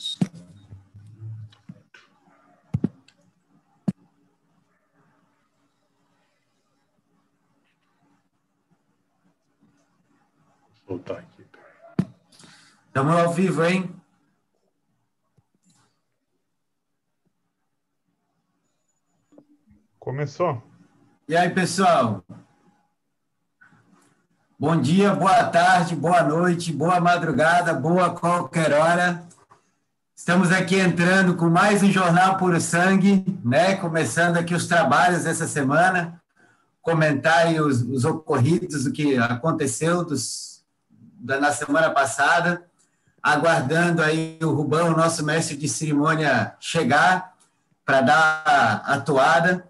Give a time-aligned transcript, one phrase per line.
[0.00, 0.18] todos.
[10.86, 11.46] Vou voltar aqui.
[12.86, 13.94] Estamos ao vivo, hein?
[19.98, 20.62] Começou.
[21.28, 22.24] E aí, pessoal?
[24.58, 29.29] Bom dia, boa tarde, boa noite, boa madrugada, boa qualquer hora.
[30.20, 33.74] Estamos aqui entrando com mais um Jornal Puro Sangue, né?
[33.76, 36.20] Começando aqui os trabalhos dessa semana,
[36.82, 40.62] comentar os, os ocorridos, o que aconteceu dos,
[41.18, 42.62] da, na semana passada,
[43.22, 47.32] aguardando aí o Rubão, nosso mestre de cerimônia, chegar
[47.82, 49.64] para dar a toada.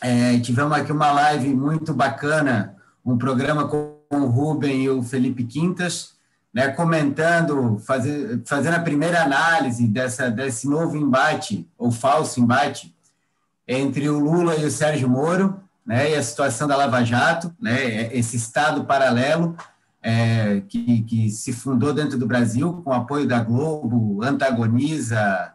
[0.00, 5.42] É, tivemos aqui uma live muito bacana, um programa com o Rubem e o Felipe
[5.42, 6.13] Quintas,
[6.54, 12.94] né, comentando, fazer, fazendo a primeira análise dessa, desse novo embate, ou falso embate,
[13.66, 18.14] entre o Lula e o Sérgio Moro, né, e a situação da Lava Jato, né,
[18.16, 19.56] esse Estado paralelo
[20.00, 25.52] é, que, que se fundou dentro do Brasil com apoio da Globo, antagoniza,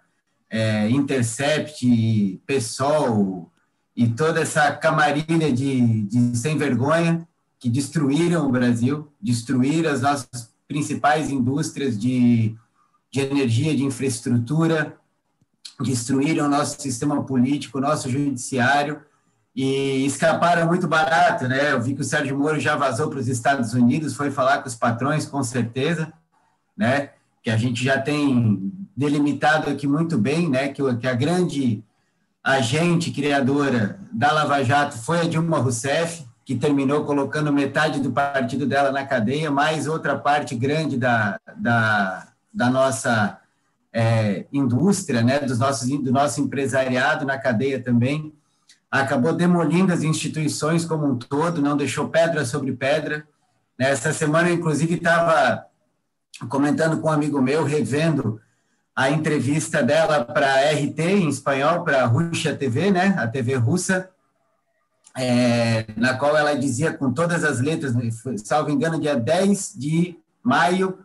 [0.50, 3.50] é, Intercept, PSOL
[3.96, 7.26] e toda essa camarilha de, de sem vergonha
[7.58, 12.56] que destruíram o Brasil, destruíram as nossas principais indústrias de,
[13.12, 14.96] de energia, de infraestrutura,
[15.82, 19.02] destruíram o nosso sistema político, nosso judiciário,
[19.56, 21.72] e escaparam muito barato, né?
[21.72, 24.68] Eu vi que o Sérgio Moro já vazou para os Estados Unidos, foi falar com
[24.68, 26.14] os patrões, com certeza,
[26.78, 27.10] né?
[27.42, 30.68] Que a gente já tem delimitado aqui muito bem, né?
[30.68, 31.84] Que, que a grande
[32.44, 38.66] agente criadora da Lava Jato foi a Dilma Rousseff, que terminou colocando metade do partido
[38.66, 43.38] dela na cadeia, mais outra parte grande da, da, da nossa
[43.94, 48.34] é, indústria, né, dos nossos, do nosso empresariado na cadeia também.
[48.90, 53.28] Acabou demolindo as instituições como um todo, não deixou pedra sobre pedra.
[53.78, 55.68] Nessa semana, inclusive, estava
[56.50, 58.42] comentando com um amigo meu, revendo
[58.96, 63.54] a entrevista dela para a RT, em espanhol, para a Rússia TV, né, a TV
[63.54, 64.10] russa,
[65.20, 67.94] é, na qual ela dizia com todas as letras,
[68.44, 71.00] salvo engano, dia 10 de maio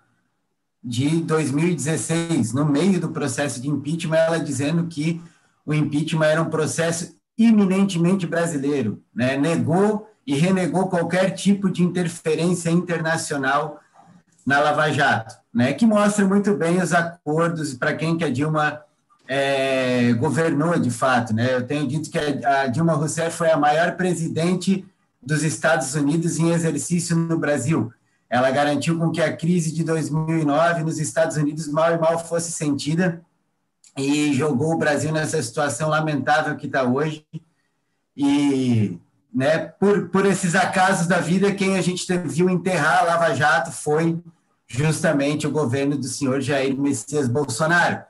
[0.82, 5.20] de 2016, no meio do processo de impeachment, ela dizendo que
[5.66, 9.36] o impeachment era um processo eminentemente brasileiro, né?
[9.36, 13.80] negou e renegou qualquer tipo de interferência internacional
[14.46, 15.72] na Lava Jato, né?
[15.72, 18.80] que mostra muito bem os acordos para quem que a Dilma
[19.26, 21.34] é, governou de fato.
[21.34, 21.54] Né?
[21.54, 24.84] Eu tenho dito que a, Dilma Rousseff foi a maior presidente
[25.22, 27.92] dos Estados Unidos em exercício no Brasil.
[28.28, 32.52] Ela garantiu com que a crise de 2009 nos Estados Unidos mal e mal fosse
[32.52, 33.22] sentida
[33.96, 37.24] e jogou o Brasil nessa situação lamentável que está hoje.
[38.16, 38.98] E
[39.32, 43.72] né, por, por esses acasos da vida, quem a gente viu enterrar a Lava Jato
[43.72, 44.18] foi
[44.66, 48.02] justamente o governo do senhor Jair Messias Bolsonaro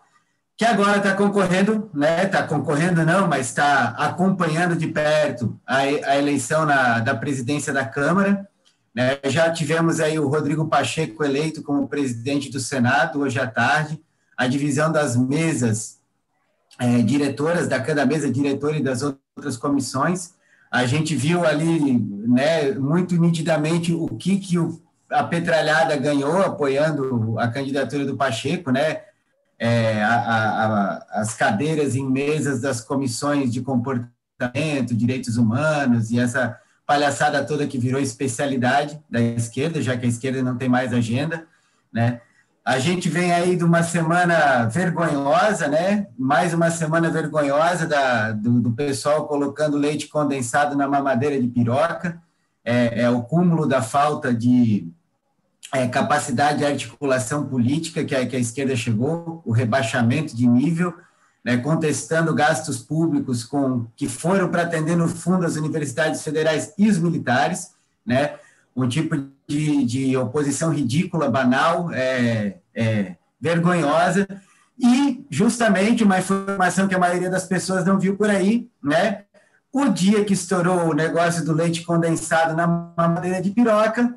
[0.56, 2.24] que agora está concorrendo, né?
[2.24, 7.84] Está concorrendo não, mas está acompanhando de perto a, a eleição na, da presidência da
[7.84, 8.48] Câmara.
[8.94, 9.18] Né?
[9.24, 14.00] Já tivemos aí o Rodrigo Pacheco eleito como presidente do Senado hoje à tarde.
[14.36, 15.98] A divisão das mesas
[16.78, 20.34] é, diretoras, da cada mesa diretora e das outras comissões.
[20.70, 27.38] A gente viu ali, né, muito nitidamente o que, que o, a Petralhada ganhou apoiando
[27.38, 29.02] a candidatura do Pacheco, né?
[29.58, 36.58] É, a, a, as cadeiras em mesas das comissões de comportamento, direitos humanos e essa
[36.86, 41.46] palhaçada toda que virou especialidade da esquerda, já que a esquerda não tem mais agenda,
[41.92, 42.20] né?
[42.64, 46.06] A gente vem aí de uma semana vergonhosa, né?
[46.18, 52.18] Mais uma semana vergonhosa da, do, do pessoal colocando leite condensado na mamadeira de piroca.
[52.64, 54.90] É, é o cúmulo da falta de,
[55.74, 60.94] é, capacidade de articulação política que a, que a esquerda chegou, o rebaixamento de nível,
[61.44, 66.88] né, contestando gastos públicos com que foram para atender no fundo as universidades federais e
[66.88, 67.72] os militares,
[68.06, 68.36] né,
[68.74, 69.16] um tipo
[69.48, 74.28] de, de oposição ridícula, banal, é, é, vergonhosa,
[74.78, 79.24] e justamente uma informação que a maioria das pessoas não viu por aí, né,
[79.72, 82.64] o dia que estourou o negócio do leite condensado na
[82.96, 84.14] mamadeira de piroca,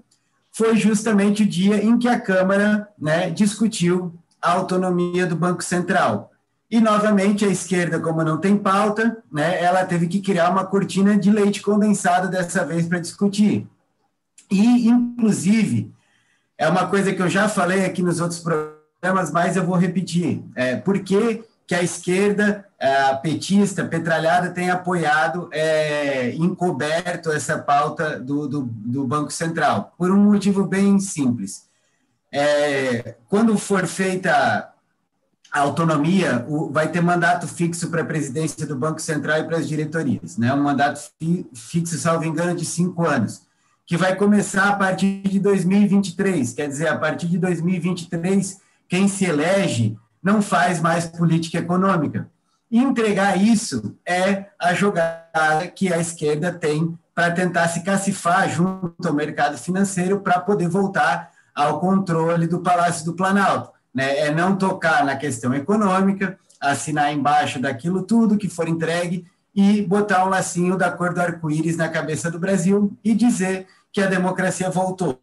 [0.57, 6.31] foi justamente o dia em que a Câmara né, discutiu a autonomia do Banco Central.
[6.69, 11.15] E, novamente, a esquerda, como não tem pauta, né, ela teve que criar uma cortina
[11.15, 13.67] de leite condensado dessa vez para discutir.
[14.49, 15.93] E, inclusive,
[16.57, 20.43] é uma coisa que eu já falei aqui nos outros programas, mas eu vou repetir.
[20.55, 28.17] É, por que, que a esquerda, a petista, petralhada, tem apoiado, é, encoberto essa pauta
[28.17, 29.93] do, do, do, Banco Central?
[29.97, 31.67] Por um motivo bem simples.
[32.31, 34.71] É, quando for feita
[35.51, 39.57] a autonomia, o, vai ter mandato fixo para a presidência do Banco Central e para
[39.57, 40.53] as diretorias, né?
[40.53, 43.45] um mandato fi, fixo, salvo engano, de cinco anos
[43.87, 46.51] que vai começar a partir de 2023.
[46.51, 48.59] Quer dizer, a partir de 2023,
[48.89, 52.29] quem se elege não faz mais política econômica.
[52.69, 59.13] Entregar isso é a jogada que a esquerda tem para tentar se cacifar junto ao
[59.13, 63.71] mercado financeiro para poder voltar ao controle do Palácio do Planalto.
[63.93, 64.19] Né?
[64.19, 69.25] É não tocar na questão econômica, assinar embaixo daquilo tudo que for entregue
[69.55, 74.01] e botar um lacinho da cor do arco-íris na cabeça do Brasil e dizer que
[74.01, 75.19] a democracia voltou.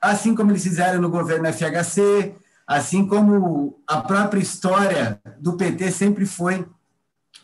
[0.00, 2.34] Assim como eles fizeram no governo FHC,
[2.70, 6.64] assim como a própria história do PT sempre foi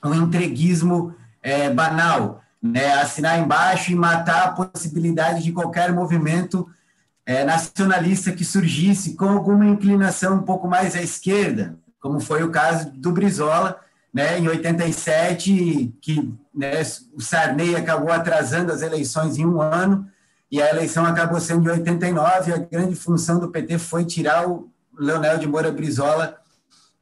[0.05, 2.94] um entreguismo é, banal, né?
[2.94, 6.69] assinar embaixo e matar a possibilidade de qualquer movimento
[7.26, 12.52] é, nacionalista que surgisse com alguma inclinação um pouco mais à esquerda, como foi o
[12.52, 13.81] caso do Brizola,
[14.14, 16.82] né, em 87, que né,
[17.12, 20.06] o Sarney acabou atrasando as eleições em um ano,
[20.49, 24.70] e a eleição acabou sendo de 89, a grande função do PT foi tirar o
[24.98, 26.37] Leonel de Moura Brizola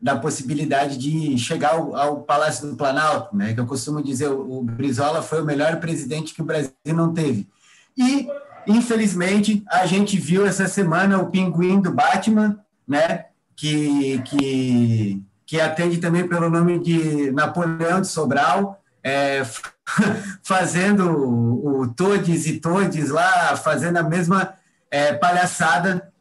[0.00, 3.55] da possibilidade de chegar ao, ao, Palácio do Planalto, né?
[3.55, 7.14] Que eu costumo dizer, o, o Brizola foi o melhor presidente que o Brasil não
[7.14, 7.49] teve.
[7.96, 8.29] E,
[8.67, 13.26] infelizmente, a gente viu essa semana o pinguim do Batman, né?
[13.56, 19.43] Que, que, que atende também pelo nome de Napoleão de Sobral, é,
[20.43, 24.55] fazendo o, o Todes e Todes lá, fazendo a mesma
[24.90, 26.12] é, palhaçada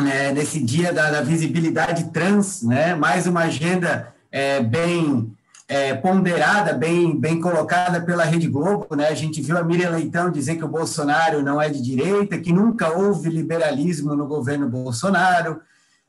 [0.00, 5.32] né, nesse dia da, da, visibilidade trans, né, mais uma agenda é, bem
[5.68, 8.94] é, ponderada, bem, bem colocada pela Rede Globo.
[8.96, 12.38] Né, a gente viu a Miriam Leitão dizer que o Bolsonaro não é de direita,
[12.38, 15.60] que nunca houve liberalismo no governo Bolsonaro,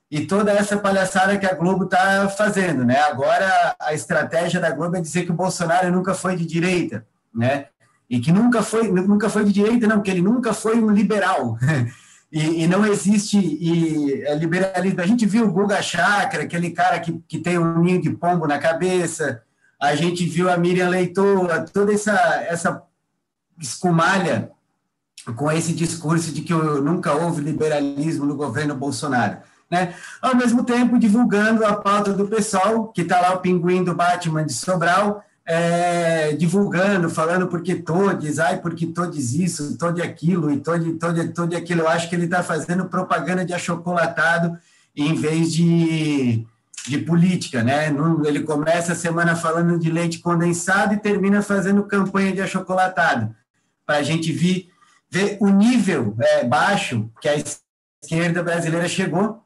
[0.09, 2.99] e toda essa palhaçada que a Globo está fazendo, né?
[3.01, 7.65] Agora a estratégia da Globo é dizer que o Bolsonaro nunca foi de direita, né?
[8.07, 11.57] E que nunca foi, nunca foi de direita, não, que ele nunca foi um liberal.
[12.37, 15.01] e, e, não existe e, é liberalismo.
[15.01, 18.45] A gente viu o Guga Chakra, aquele cara que, que tem um ninho de pombo
[18.45, 19.41] na cabeça.
[19.81, 22.13] A gente viu a Miriam Leitoa, toda essa,
[22.47, 22.83] essa
[23.59, 24.51] escumalha
[25.35, 29.38] com esse discurso de que nunca houve liberalismo no governo Bolsonaro
[29.69, 29.93] né?
[30.21, 34.45] Ao mesmo tempo, divulgando a pauta do pessoal, que está lá o pinguim do Batman
[34.45, 40.94] de Sobral, é, divulgando, falando porque todos, ai, porque todos isso, todo aquilo, e todo,
[40.97, 41.81] todo, todo aquilo.
[41.81, 44.57] Eu acho que ele está fazendo propaganda de achocolatado
[44.95, 46.45] em vez de,
[46.88, 47.94] de política, né?
[48.25, 53.36] Ele começa a semana falando de leite condensado e termina fazendo campanha de achocolatado,
[53.86, 54.71] para a gente vir,
[55.09, 59.45] ver o nível é, baixo que a esquerda brasileira chegou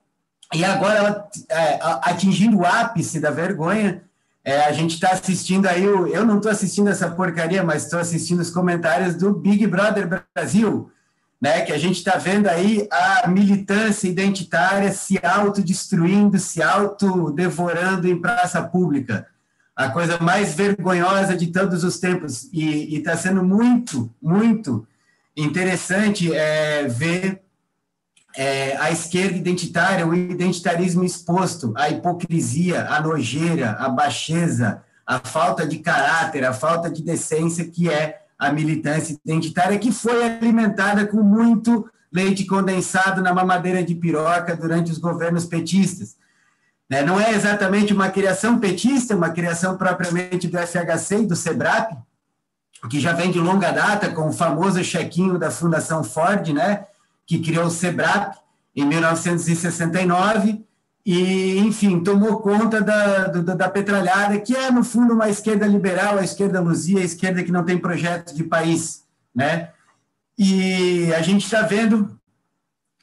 [0.54, 4.02] e agora, ela, é, atingindo o ápice da vergonha,
[4.44, 8.40] é, a gente está assistindo aí, eu não estou assistindo essa porcaria, mas estou assistindo
[8.40, 10.92] os comentários do Big Brother Brasil,
[11.42, 18.20] né, que a gente está vendo aí a militância identitária se autodestruindo, se autodevorando em
[18.20, 19.28] praça pública.
[19.76, 22.50] A coisa mais vergonhosa de todos os tempos.
[22.52, 24.86] E está sendo muito, muito
[25.38, 27.42] interessante é, ver
[28.36, 35.66] é, a esquerda identitária, o identitarismo exposto, a hipocrisia, a nojeira, a baixeza, a falta
[35.66, 41.22] de caráter, a falta de decência que é a militância identitária, que foi alimentada com
[41.22, 46.16] muito leite condensado na mamadeira de piroca durante os governos petistas.
[46.90, 51.92] Né, não é exatamente uma criação petista, uma criação propriamente do FHC e do SEBRAP,
[52.90, 56.86] que já vem de longa data com o famoso chequinho da Fundação Ford, né,
[57.30, 58.36] que criou o SEBRAP
[58.76, 60.66] em 1969
[61.06, 66.18] e, enfim, tomou conta da, da, da, petralhada, que é, no fundo, uma esquerda liberal,
[66.18, 69.70] a esquerda luzia, a esquerda que não tem projeto de país, né?
[70.36, 72.20] E a gente está vendo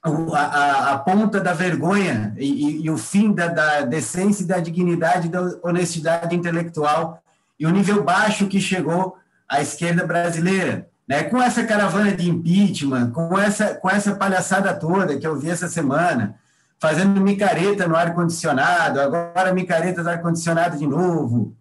[0.02, 4.46] a, a, a, ponta da vergonha e, e, e o fim da, da, decência e
[4.46, 7.22] da dignidade da honestidade intelectual
[7.60, 9.16] e o nível baixo que chegou
[9.48, 10.88] a esquerda brasileira.
[11.08, 11.24] Né?
[11.24, 15.68] Com essa caravana de impeachment, com essa, com essa palhaçada toda que eu vi essa
[15.68, 16.36] semana,
[16.78, 21.56] fazendo micareta no ar-condicionado, agora micareta no ar-condicionado de novo,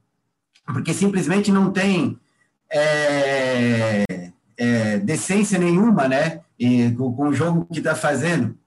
[0.65, 2.19] porque simplesmente não tem
[2.71, 4.03] é,
[4.57, 6.41] é, decência nenhuma né?
[6.59, 8.57] E, com, com o jogo que está fazendo.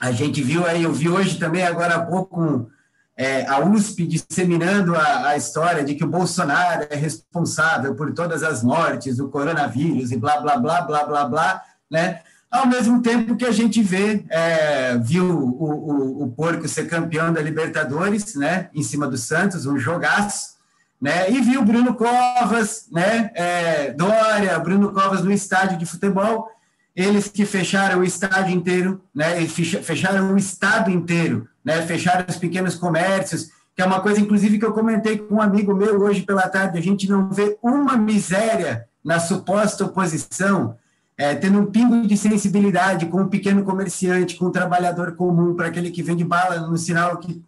[0.00, 2.70] A gente viu aí, eu vi hoje também, agora há pouco,
[3.16, 8.42] é, a USP disseminando a, a, história de que o Bolsonaro é responsável por todas
[8.42, 12.20] as mortes do coronavírus e blá, blá, blá, blá, blá, blá, né?
[12.50, 17.32] Ao mesmo tempo que a gente vê, é, viu o, o, o Porco ser campeão
[17.32, 18.68] da Libertadores, né?
[18.74, 20.56] Em cima do Santos, um jogaço,
[21.00, 21.30] né?
[21.30, 23.30] E viu Bruno Covas, né?
[23.34, 26.50] É, Dória, Bruno Covas no estádio de futebol,
[26.96, 29.46] eles que fecharam o estádio inteiro, né?
[29.46, 34.64] Fecharam o estado inteiro né, fechar os pequenos comércios, que é uma coisa, inclusive, que
[34.64, 38.86] eu comentei com um amigo meu hoje pela tarde, a gente não vê uma miséria
[39.04, 40.78] na suposta oposição,
[41.18, 45.66] é, tendo um pingo de sensibilidade com o pequeno comerciante, com o trabalhador comum, para
[45.66, 47.42] aquele que vende bala no sinal que...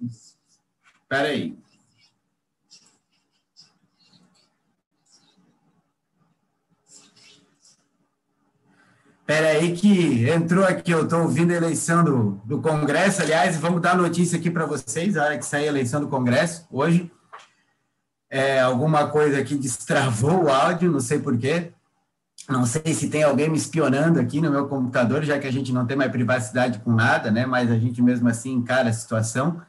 [1.03, 1.57] Espera aí.
[9.29, 13.83] Espera aí que entrou aqui, eu estou ouvindo a eleição do, do Congresso, aliás, vamos
[13.83, 17.13] dar notícia aqui para vocês, a hora que sair a eleição do Congresso, hoje.
[18.31, 21.73] É, alguma coisa aqui destravou o áudio, não sei porquê.
[22.49, 25.75] Não sei se tem alguém me espionando aqui no meu computador, já que a gente
[25.75, 27.45] não tem mais privacidade com nada, né?
[27.45, 29.61] Mas a gente mesmo assim encara a situação.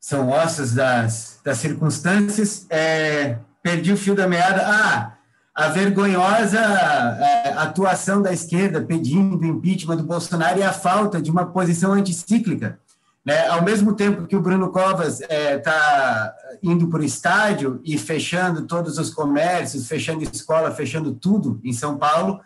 [0.00, 2.66] São ossos das, das circunstâncias.
[2.68, 4.64] É, perdi o fio da meada.
[4.66, 5.13] Ah,
[5.54, 11.30] a vergonhosa é, atuação da esquerda pedindo o impeachment do Bolsonaro e a falta de
[11.30, 12.78] uma posição anticíclica.
[13.24, 13.46] Né?
[13.48, 17.96] Ao mesmo tempo que o Bruno Covas está é, tá indo para o estádio e
[17.96, 22.40] fechando todos os comércios, fechando escola, fechando tudo em São Paulo,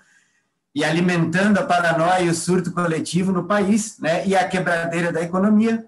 [0.74, 4.24] e alimentando a paranoia e o surto coletivo no país, né?
[4.26, 5.84] e a quebradeira da economia,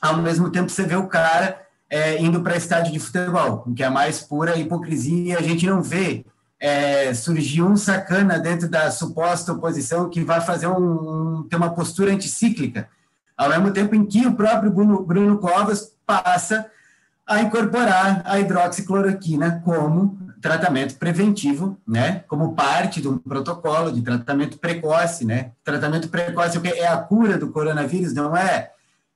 [0.00, 3.86] ao mesmo tempo você vê o cara é, indo para estádio de futebol, que é
[3.86, 6.24] a mais pura hipocrisia, a gente não vê
[6.60, 12.12] é, surgiu um sacana dentro da suposta oposição que vai fazer um, ter uma postura
[12.12, 12.88] anticíclica,
[13.36, 16.66] ao mesmo tempo em que o próprio Bruno, Bruno Covas passa
[17.26, 24.58] a incorporar a hidroxicloroquina como tratamento preventivo, né, como parte de um protocolo de tratamento
[24.58, 28.70] precoce, né, tratamento precoce é a cura do coronavírus, não é,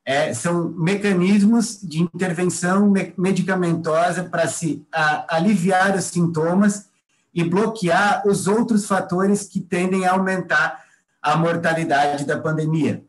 [0.04, 6.91] é são mecanismos de intervenção medicamentosa para se a, aliviar os sintomas
[7.34, 10.82] e bloquear os outros fatores que tendem a aumentar
[11.20, 13.04] a mortalidade da pandemia,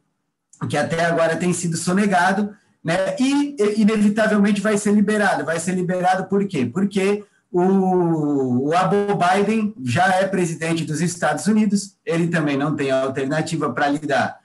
[0.69, 3.15] que até agora tem sido sonegado, né?
[3.19, 5.45] E inevitavelmente vai ser liberado.
[5.45, 6.65] Vai ser liberado por quê?
[6.65, 12.91] Porque o, o Abu Biden já é presidente dos Estados Unidos, ele também não tem
[12.91, 14.39] alternativa para lidar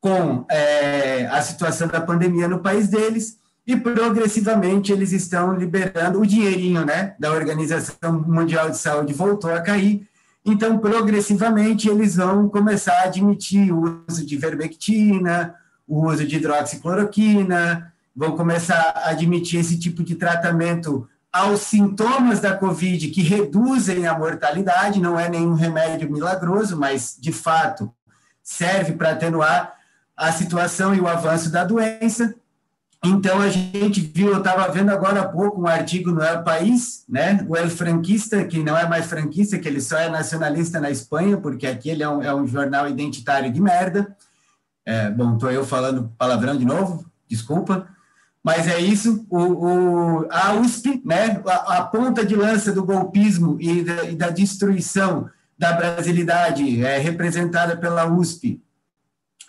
[0.00, 6.26] com é, a situação da pandemia no país deles, e progressivamente eles estão liberando o
[6.26, 10.08] dinheirinho né, da Organização Mundial de Saúde voltou a cair,
[10.44, 15.54] então progressivamente eles vão começar a admitir o uso de vermectina,
[15.88, 22.56] o uso de hidroxicloroquina, vão começar a admitir esse tipo de tratamento aos sintomas da
[22.56, 27.92] Covid que reduzem a mortalidade, não é nenhum remédio milagroso, mas de fato
[28.42, 29.74] serve para atenuar
[30.16, 32.34] a situação e o avanço da doença.
[33.06, 37.04] Então, a gente viu, eu estava vendo agora há pouco um artigo no El País,
[37.08, 37.46] né?
[37.48, 41.36] O El Franquista, que não é mais franquista, que ele só é nacionalista na Espanha,
[41.36, 44.16] porque aqui ele é um, é um jornal identitário de merda.
[44.84, 47.86] É, bom, estou eu falando palavrão de novo, desculpa.
[48.42, 53.56] Mas é isso, o, o, a USP, né, a, a, ponta de lança do golpismo
[53.60, 58.60] e da, e da destruição da brasilidade é representada pela USP,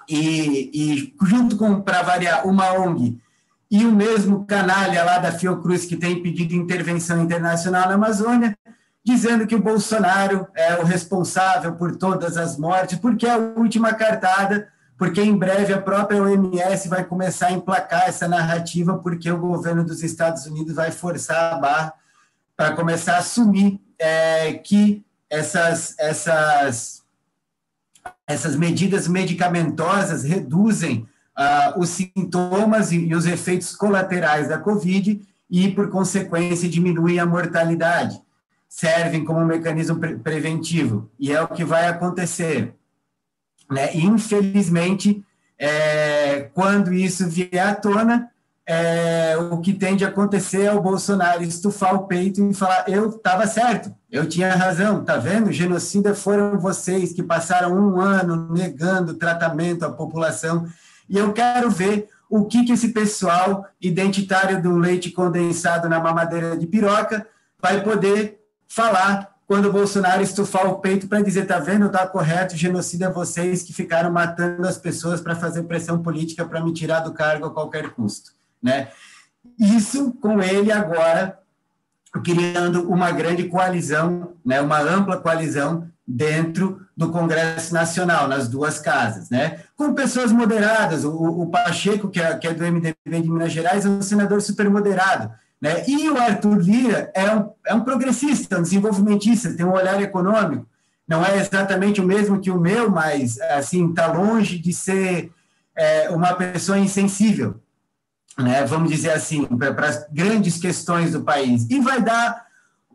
[0.09, 3.19] e, e junto com, para variar, uma ONG
[3.69, 8.57] e o mesmo canalha lá da Fiocruz que tem pedido intervenção internacional na Amazônia,
[9.03, 13.93] dizendo que o Bolsonaro é o responsável por todas as mortes, porque é a última
[13.93, 19.39] cartada, porque em breve a própria OMS vai começar a emplacar essa narrativa, porque o
[19.39, 21.93] governo dos Estados Unidos vai forçar a barra
[22.55, 27.03] para começar a assumir é, que essas, essas,
[28.25, 31.07] essas medidas medicamentosas reduzem
[31.38, 37.25] uh, os sintomas e, e os efeitos colaterais da Covid e, por consequência, diminuem a
[37.25, 38.20] mortalidade.
[38.67, 41.10] Servem como um mecanismo pre preventivo.
[41.20, 42.74] E é o que vai acontecer.
[43.72, 43.96] Né?
[43.96, 45.24] Infelizmente,
[45.58, 48.29] é, quando isso vier à tona,
[48.70, 53.10] é, o que tende a acontecer é o Bolsonaro estufar o peito e falar: eu
[53.10, 55.53] estava certo, eu tinha razão, tá vendo?
[55.53, 60.67] Genocida foram vocês que passaram um ano negando tratamento à população
[61.09, 66.57] e eu quero ver o que, que esse pessoal identitário do leite condensado na mamadeira
[66.57, 67.25] de piroca
[67.61, 72.57] vai poder falar quando o Bolsonaro estufar o peito para dizer, tá vendo, tá correto,
[72.57, 76.99] genocida é vocês que ficaram matando as pessoas para fazer pressão política para me tirar
[76.99, 78.89] do cargo a qualquer custo, né?
[79.57, 81.39] Isso com ele agora
[82.23, 89.29] criando uma grande coalizão, né, uma ampla coalizão dentro do Congresso Nacional, nas duas casas,
[89.29, 89.59] né?
[89.75, 91.03] com pessoas moderadas.
[91.03, 94.41] O, o Pacheco, que é, que é, do MDB de Minas Gerais, é um senador
[94.41, 95.31] super moderado.
[95.61, 95.83] Né?
[95.85, 100.65] E o Arthur Lira é um, é um progressista, um desenvolvimentista, tem um olhar econômico.
[101.07, 105.31] Não é exatamente o mesmo que o meu, mas assim está longe de ser
[105.75, 107.59] é, uma pessoa insensível,
[108.38, 108.63] né?
[108.65, 111.67] vamos dizer assim, para as grandes questões do país.
[111.70, 112.46] E vai dar,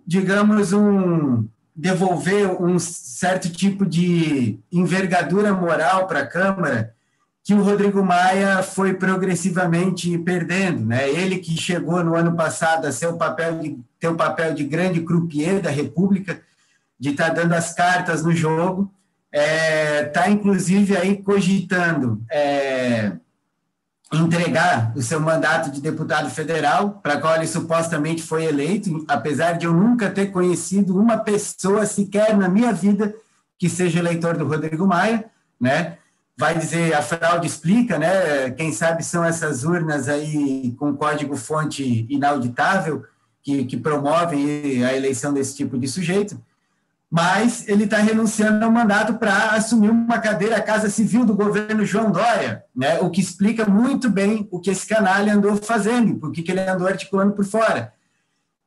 [0.07, 6.95] digamos, um, devolver um certo tipo de envergadura moral para a Câmara
[7.45, 11.11] que o Rodrigo Maia foi progressivamente perdendo, né?
[11.11, 14.63] Ele que chegou no ano passado a ser o papel de ter o papel de
[14.65, 16.41] grande croupier da República,
[16.99, 18.93] de estar tá dando as cartas no jogo,
[19.33, 23.13] está é, tá, inclusive aí cogitando é,
[24.13, 29.65] entregar o seu mandato de deputado federal, para qual ele supostamente foi eleito, apesar de
[29.65, 33.15] eu nunca ter conhecido uma pessoa sequer na minha vida
[33.59, 35.25] que seja eleitor do Rodrigo Maia,
[35.61, 35.97] né?
[36.37, 38.51] Vai dizer, a fraude explica, né?
[38.51, 43.05] Quem sabe são essas urnas aí com código-fonte inauditável
[43.43, 46.39] que, que promovem a eleição desse tipo de sujeito
[47.13, 51.85] mas ele está renunciando ao mandato para assumir uma cadeira à Casa Civil do governo
[51.85, 53.01] João Dória, né?
[53.01, 56.89] o que explica muito bem o que esse canalha andou fazendo, porque que ele andou
[56.89, 57.93] articulando por fora.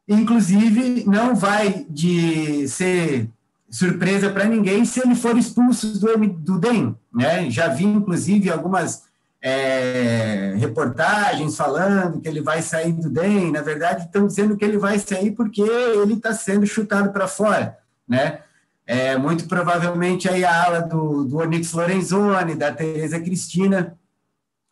[0.08, 3.32] Inclusive, não vai de ser
[3.68, 6.96] surpresa para ninguém se ele for expulso do, do DEM.
[7.12, 7.50] Né?
[7.50, 9.06] Já vi, inclusive, algumas
[9.42, 13.52] é, reportagens falando que ele vai sair do DEM.
[13.52, 17.84] Na verdade, estão dizendo que ele vai sair porque ele está sendo chutado para fora
[18.08, 18.40] né?
[18.88, 23.98] É, muito provavelmente aí a ala do, do Onyx Lorenzoni, da Tereza Cristina,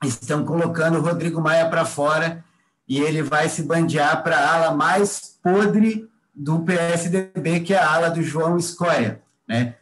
[0.03, 2.43] estão colocando o Rodrigo Maia para fora
[2.87, 7.91] e ele vai se bandear para a ala mais podre do PSDB, que é a
[7.91, 9.75] ala do João Escóia, né?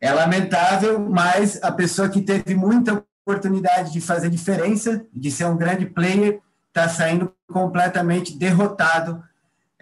[0.00, 5.56] É lamentável, mas a pessoa que teve muita oportunidade de fazer diferença, de ser um
[5.56, 9.22] grande player, está saindo completamente derrotado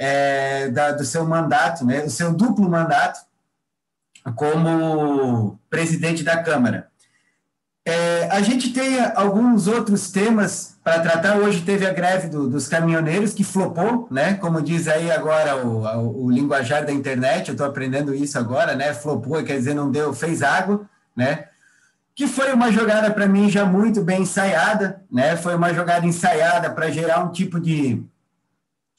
[0.04, 3.20] é, da, do seu mandato, né, o seu duplo mandato
[4.34, 6.88] como presidente da Câmara.
[7.86, 11.36] É, a gente tem alguns outros temas para tratar.
[11.36, 14.34] Hoje teve a greve do, dos caminhoneiros, que flopou, né?
[14.34, 18.76] Como diz aí agora o, o, o linguajar da internet, eu estou aprendendo isso agora,
[18.76, 18.94] né?
[18.94, 20.82] Flopou, quer dizer, não deu, fez água,
[21.16, 21.46] né?
[22.14, 25.36] Que foi uma jogada para mim já muito bem ensaiada, né?
[25.36, 28.04] Foi uma jogada ensaiada para gerar um tipo de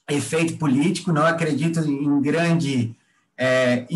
[0.08, 2.96] efeito político, não acredito em grande
[3.36, 3.86] é,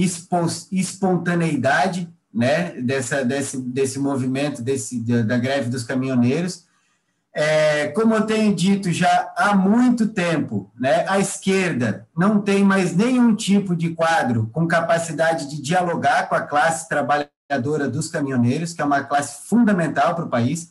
[0.72, 6.66] espontaneidade né, dessa, desse, desse movimento, desse, da, greve dos caminhoneiros.
[7.34, 12.96] É, como eu tenho dito já há muito tempo, né, a esquerda não tem mais
[12.96, 18.80] nenhum tipo de quadro com capacidade de dialogar com a classe trabalhadora dos caminhoneiros, que
[18.80, 20.70] é uma classe fundamental para o país.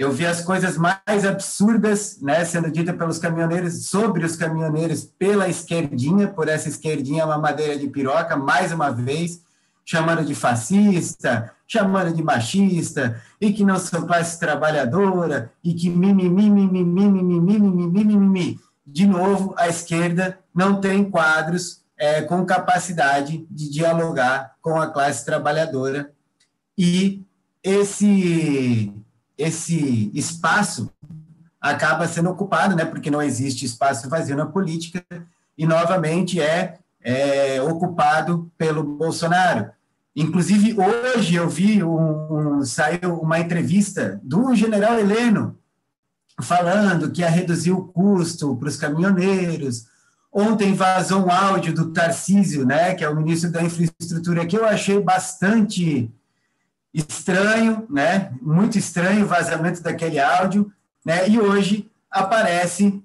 [0.00, 5.46] Eu vi as coisas mais absurdas né, sendo ditas pelos caminhoneiros, sobre os caminhoneiros, pela
[5.46, 9.42] esquerdinha, por essa esquerdinha mamadeira de piroca, mais uma vez,
[9.84, 16.48] chamando de fascista, chamando de machista, e que não são classe trabalhadora, e que mimimi,
[16.48, 18.60] mimimi, mimimi, mimimi, mimimi.
[18.86, 25.26] De novo, a esquerda não tem quadros é, com capacidade de dialogar com a classe
[25.26, 26.10] trabalhadora,
[26.78, 27.22] e
[27.62, 28.94] esse
[29.40, 30.90] esse espaço
[31.60, 35.04] acaba sendo ocupado, né, porque não existe espaço vazio na política,
[35.56, 39.70] e novamente é, é ocupado pelo Bolsonaro.
[40.14, 45.58] Inclusive, hoje eu vi, um, saiu uma entrevista do general Heleno,
[46.42, 49.86] falando que ia reduzir o custo para os caminhoneiros.
[50.32, 54.64] Ontem vazou um áudio do Tarcísio, né, que é o ministro da Infraestrutura, que eu
[54.64, 56.10] achei bastante
[56.92, 58.32] estranho, né?
[58.40, 60.72] Muito estranho o vazamento daquele áudio,
[61.04, 61.28] né?
[61.28, 63.02] E hoje aparece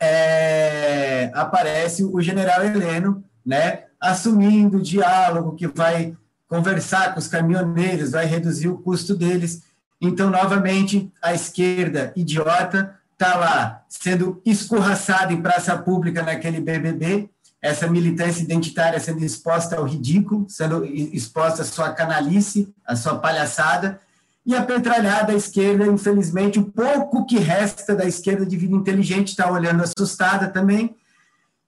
[0.00, 3.84] é, aparece o General Heleno, né?
[4.00, 6.16] Assumindo o diálogo que vai
[6.48, 9.62] conversar com os caminhoneiros, vai reduzir o custo deles.
[10.00, 17.28] Então, novamente, a esquerda idiota está lá sendo escorraçada em praça pública naquele BBB,
[17.62, 24.00] essa militância identitária sendo exposta ao ridículo, sendo exposta à sua canalice, à sua palhaçada,
[24.46, 29.28] e a petralhada à esquerda, infelizmente, o pouco que resta da esquerda de vida inteligente
[29.28, 30.96] está olhando assustada também,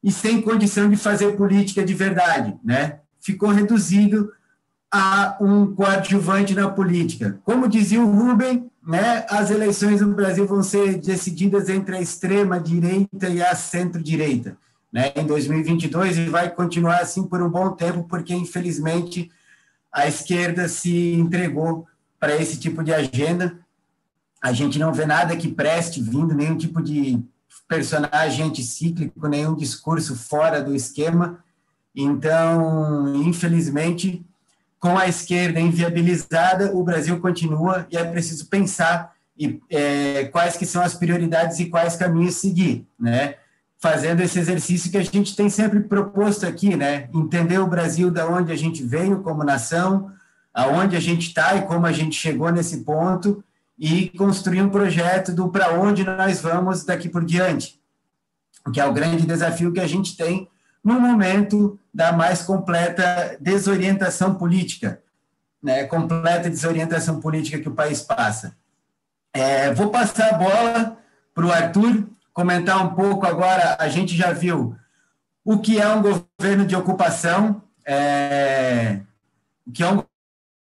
[0.02, 3.00] e sem condição de fazer política de verdade, né?
[3.20, 4.32] Ficou reduzido
[4.90, 7.38] a um coadjuvante na política.
[7.44, 12.58] Como dizia o Rubem, né, as eleições no Brasil vão ser decididas entre a extrema
[12.58, 14.56] direita e a centro-direita,
[14.92, 19.30] né, em 2022 e vai continuar assim por um bom tempo, porque infelizmente
[19.90, 21.86] a esquerda se entregou
[22.20, 23.58] para esse tipo de agenda.
[24.40, 27.22] A gente não vê nada que preste vindo, nenhum tipo de
[27.66, 31.38] personagem anticíclico, nenhum discurso fora do esquema.
[31.94, 34.24] Então, infelizmente,
[34.78, 40.66] com a esquerda inviabilizada, o Brasil continua e é preciso pensar e, é, quais que
[40.66, 43.36] são as prioridades e quais caminhos seguir, né?
[43.82, 47.08] Fazendo esse exercício que a gente tem sempre proposto aqui, né?
[47.12, 50.12] Entender o Brasil da onde a gente veio como nação,
[50.54, 53.42] aonde a gente está e como a gente chegou nesse ponto
[53.76, 57.80] e construir um projeto do para onde nós vamos daqui por diante,
[58.72, 60.48] que é o grande desafio que a gente tem
[60.84, 65.02] no momento da mais completa desorientação política,
[65.60, 68.56] né, completa desorientação política que o país passa.
[69.34, 70.98] É, vou passar a bola
[71.34, 73.76] para o Arthur comentar um pouco agora.
[73.78, 74.76] A gente já viu
[75.44, 79.00] o que é um governo de ocupação, é,
[79.66, 80.04] o que é um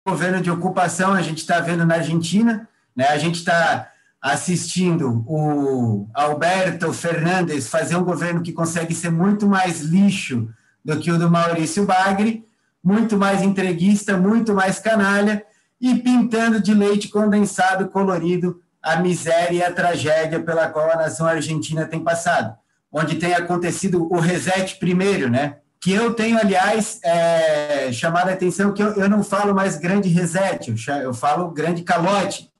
[0.06, 1.12] governo de ocupação.
[1.12, 3.08] A gente está vendo na Argentina, né?
[3.08, 9.80] A gente está assistindo o Alberto Fernandes fazer um governo que consegue ser muito mais
[9.80, 10.48] lixo
[10.84, 12.44] do que o do Maurício Bagri,
[12.82, 15.44] muito mais entreguista, muito mais canalha,
[15.80, 21.26] e pintando de leite condensado colorido a miséria e a tragédia pela qual a nação
[21.26, 22.54] argentina tem passado,
[22.90, 25.56] onde tem acontecido o reset primeiro, né?
[25.80, 30.08] Que eu tenho, aliás, é, chamado a atenção que eu, eu não falo mais grande
[30.08, 32.50] reset, eu, eu falo grande calote,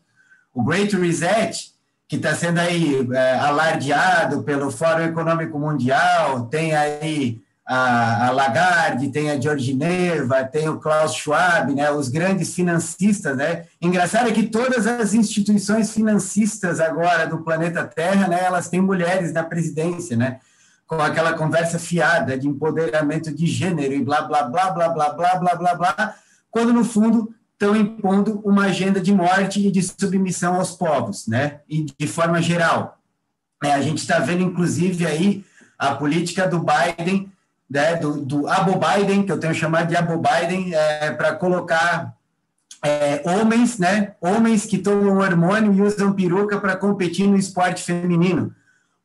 [0.55, 1.73] o Great Reset,
[2.09, 7.41] que está sendo aí é, alardeado pelo Fórum Econômico Mundial, tem aí
[7.73, 13.67] a, a Lagarde, tem a Georgineva, tem o Klaus Schwab, né, os grandes financistas, né?
[13.81, 19.33] Engraçado é que todas as instituições financistas agora do planeta Terra, né, elas têm mulheres
[19.33, 20.41] na presidência, né?
[20.85, 25.37] Com aquela conversa fiada de empoderamento de gênero e blá blá blá blá blá blá
[25.37, 26.15] blá blá blá,
[26.51, 31.61] quando no fundo estão impondo uma agenda de morte e de submissão aos povos, né?
[31.69, 32.99] E de forma geral.
[33.63, 35.45] É, a gente está vendo, inclusive, aí
[35.79, 37.31] a política do Biden,
[37.71, 42.17] né, do, do Biden, que eu tenho chamado de Abo Biden, é, para colocar
[42.83, 48.53] é, homens, né, homens que tomam hormônio e usam peruca para competir no esporte feminino.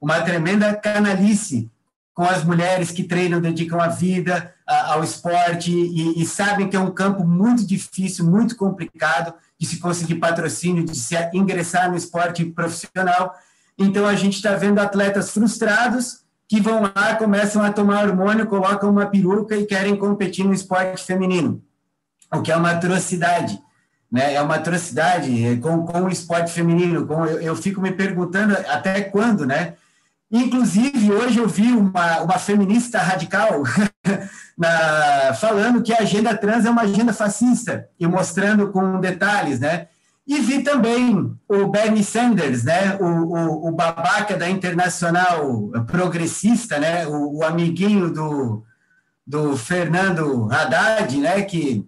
[0.02, 1.70] Uma tremenda canalice
[2.14, 6.76] com as mulheres que treinam, dedicam a vida a, ao esporte e, e, sabem que
[6.76, 11.98] é um campo muito difícil, muito complicado de se conseguir patrocínio, de se ingressar no
[11.98, 13.36] esporte profissional.
[13.78, 18.90] Então, a gente está vendo atletas frustrados que vão lá, começam a tomar hormônio, colocam
[18.90, 21.62] uma peruca e querem competir no esporte feminino,
[22.32, 23.60] o que é uma atrocidade.
[24.12, 24.36] Né?
[24.36, 27.06] É uma atrocidade é, com, com o esporte feminino.
[27.06, 29.74] Com, eu, eu fico me perguntando até quando, né?
[30.32, 33.64] Inclusive, hoje eu vi uma, uma feminista radical
[34.58, 39.88] na, falando que a agenda trans é uma agenda fascista, e mostrando com detalhes, né?
[40.28, 42.98] E vi também o Bernie Sanders, né?
[43.00, 47.06] O, o, o babaca da Internacional Progressista, né?
[47.08, 48.64] O, o, amiguinho do,
[49.26, 51.44] do Fernando Haddad, né?
[51.44, 51.86] Que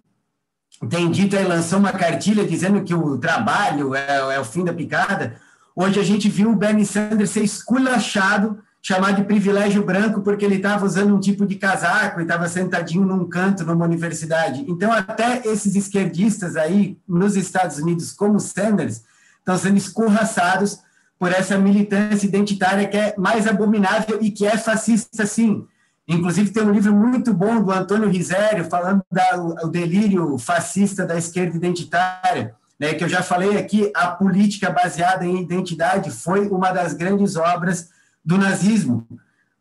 [0.88, 4.72] tem dito aí, lançou uma cartilha dizendo que o trabalho é, é o fim da
[4.72, 5.36] picada.
[5.74, 10.56] Hoje a gente viu o Bernie Sanders ser esculachado, chamado de privilégio branco, porque ele
[10.56, 14.64] estava usando um tipo de casaco e estava sentadinho num canto numa universidade.
[14.68, 19.02] Então, até esses esquerdistas aí nos Estados Unidos, como Sanders,
[19.38, 20.80] estão sendo escorraçados
[21.18, 25.66] por essa militância identitária que é mais abominável e que é fascista, sim.
[26.06, 31.56] Inclusive, tem um livro muito bom do Antônio Risério, falando do delírio fascista da esquerda
[31.56, 36.94] identitária, né, que eu já falei aqui, a política baseada em identidade foi uma das
[36.94, 37.90] grandes obras
[38.24, 39.06] do nazismo.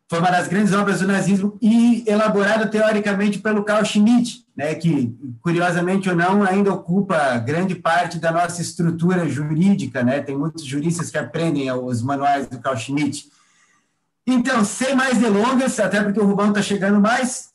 [0.09, 5.13] Foi uma das grandes obras do nazismo e elaborada teoricamente pelo Carl Schmitt, né, que,
[5.41, 10.03] curiosamente ou não, ainda ocupa grande parte da nossa estrutura jurídica.
[10.03, 10.21] Né?
[10.21, 13.29] Tem muitos juristas que aprendem os manuais do Carl Schmitt.
[14.25, 17.49] Então, sem mais delongas, até porque o Rubão está chegando mais,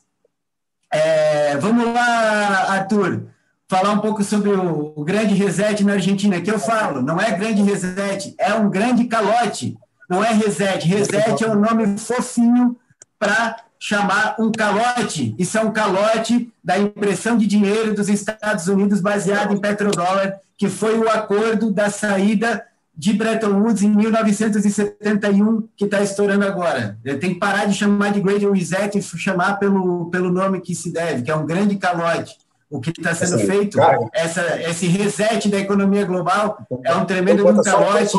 [0.93, 3.33] é, vamos lá, Arthur
[3.73, 7.31] falar um pouco sobre o, o, grande reset na Argentina, que eu falo, não é
[7.31, 9.79] grande reset, é um grande calote,
[10.13, 10.87] não é reset.
[10.87, 12.77] Reset é um nome fofinho
[13.19, 15.35] para chamar um calote.
[15.39, 20.69] Isso é um calote da impressão de dinheiro dos Estados Unidos baseado em petrodólar, que
[20.69, 22.63] foi o acordo da saída
[22.95, 26.99] de Bretton Woods em 1971 que está estourando agora.
[27.03, 30.93] Tem que parar de chamar de Great Reset e chamar pelo, pelo nome que se
[30.93, 32.37] deve, que é um grande calote.
[32.71, 33.79] O que está sendo essa, feito,
[34.15, 38.17] essa, esse reset da economia global é um tremendo calote.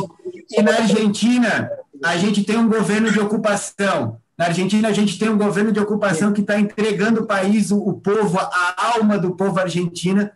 [0.52, 1.72] E na Argentina,
[2.04, 4.18] a gente tem um governo de ocupação.
[4.38, 7.94] Na Argentina, a gente tem um governo de ocupação que está entregando o país, o,
[7.94, 10.30] povo, a alma do povo argentino,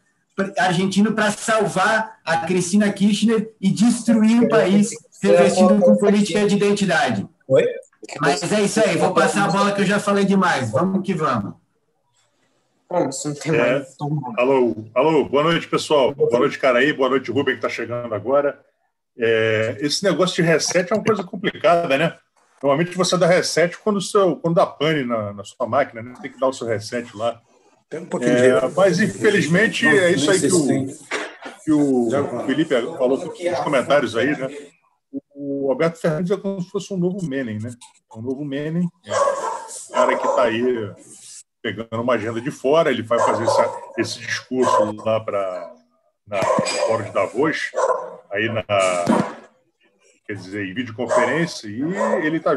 [0.58, 7.28] argentino para salvar a Cristina Kirchner e destruir o país revestido com política de identidade.
[7.48, 7.66] Oi?
[8.22, 10.72] Mas é isso aí, vou passar a bola que eu já falei demais.
[10.72, 11.54] Vamos que vamos.
[13.54, 13.86] É.
[14.38, 16.14] Alô, alô, boa noite, pessoal.
[16.14, 16.94] Boa noite, Caraí.
[16.94, 18.58] Boa noite, Rubem, que está chegando agora.
[19.20, 22.16] É, esse negócio de reset é uma coisa complicada, né?
[22.62, 26.14] Normalmente você dá reset quando, seu, quando dá pane na, na sua máquina, né?
[26.22, 27.40] Tem que dar o seu reset lá.
[27.90, 28.76] Tem um pouquinho é, de...
[28.76, 30.52] Mas, infelizmente, não, é isso aí que
[31.72, 34.50] o, que o Felipe falou nos comentários aí, né?
[35.36, 37.72] O Alberto Fernandes é como se fosse um novo Menem, né?
[38.16, 40.94] Um novo Menem, é um cara que está aí
[41.62, 45.74] pegando uma agenda de fora, ele vai fazer essa, esse discurso lá para
[46.26, 47.72] na Fórum de Davos,
[48.38, 48.64] aí na
[50.26, 51.82] quer dizer, em videoconferência, e
[52.26, 52.52] ele está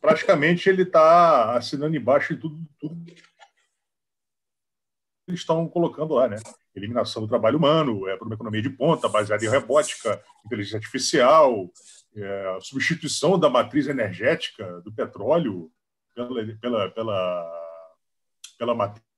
[0.00, 2.96] praticamente ele está assinando embaixo de tudo, tudo
[5.26, 6.36] eles estão colocando lá, né?
[6.74, 11.70] Eliminação do trabalho humano, é, para uma economia de ponta, baseada em robótica, inteligência artificial,
[12.16, 15.70] é, substituição da matriz energética do petróleo
[16.14, 17.66] pela, pela, pela,
[18.58, 19.09] pela matriz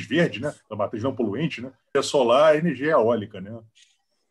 [0.00, 0.54] verde, né?
[0.70, 1.70] Da matriz não poluente, né?
[1.94, 3.60] É solar, energia eólica, né?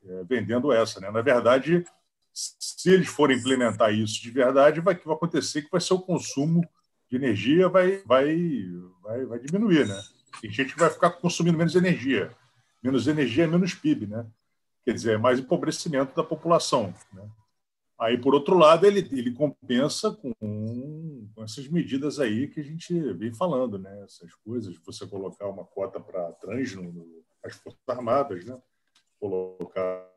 [0.03, 1.11] É, vendendo essa, né?
[1.11, 1.85] Na verdade,
[2.33, 6.67] se eles forem implementar isso de verdade, vai, vai acontecer que vai ser o consumo
[7.11, 8.65] de energia vai, vai,
[9.03, 10.01] vai, vai diminuir, né?
[10.41, 12.31] Tem gente vai ficar consumindo menos energia.
[12.81, 14.25] Menos energia é menos PIB, né?
[14.85, 17.29] Quer dizer, é mais empobrecimento da população, né?
[17.99, 20.33] Aí, por outro lado, ele, ele compensa com,
[21.41, 24.03] com essas medidas aí que a gente vem falando, né?
[24.03, 28.61] Essas coisas, você colocar uma cota para trans no, nas Forças Armadas, né?
[29.19, 30.07] Colocar,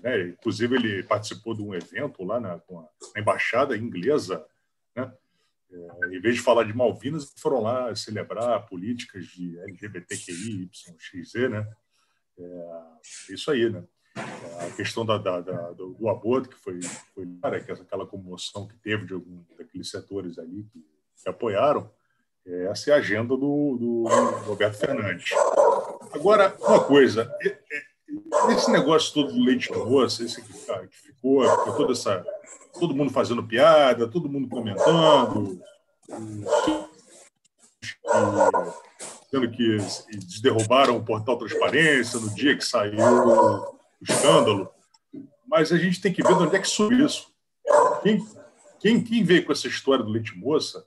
[0.00, 0.28] né?
[0.28, 4.46] Inclusive, ele participou de um evento lá na, na embaixada inglesa,
[4.94, 5.12] né?
[5.72, 10.70] É, em vez de falar de Malvinas, foram lá celebrar políticas de LGBTQI,
[11.12, 11.68] YXZ, né?
[12.38, 13.84] É, isso aí, né?
[14.60, 16.80] É, a questão da, da, da, do, do, aborto, que foi,
[17.14, 17.26] foi
[17.64, 20.84] que aquela comoção que teve de alguns daqueles setores ali que,
[21.22, 21.90] que apoiaram,
[22.46, 24.04] é, essa é a agenda do, do,
[24.46, 25.30] Roberto Fernandes.
[26.12, 27.30] Agora, uma coisa,
[28.50, 32.24] esse negócio todo do leite de moça, esse que, que ficou, ficou toda essa
[32.78, 35.60] todo mundo fazendo piada, todo mundo comentando,
[39.30, 39.78] dizendo que
[40.40, 44.70] derrubaram o portal Transparência no dia que saiu escândalo.
[45.46, 47.32] Mas a gente tem que ver de onde é que surgiu isso.
[48.02, 48.26] Quem,
[48.78, 50.86] quem, quem veio com essa história do leite moça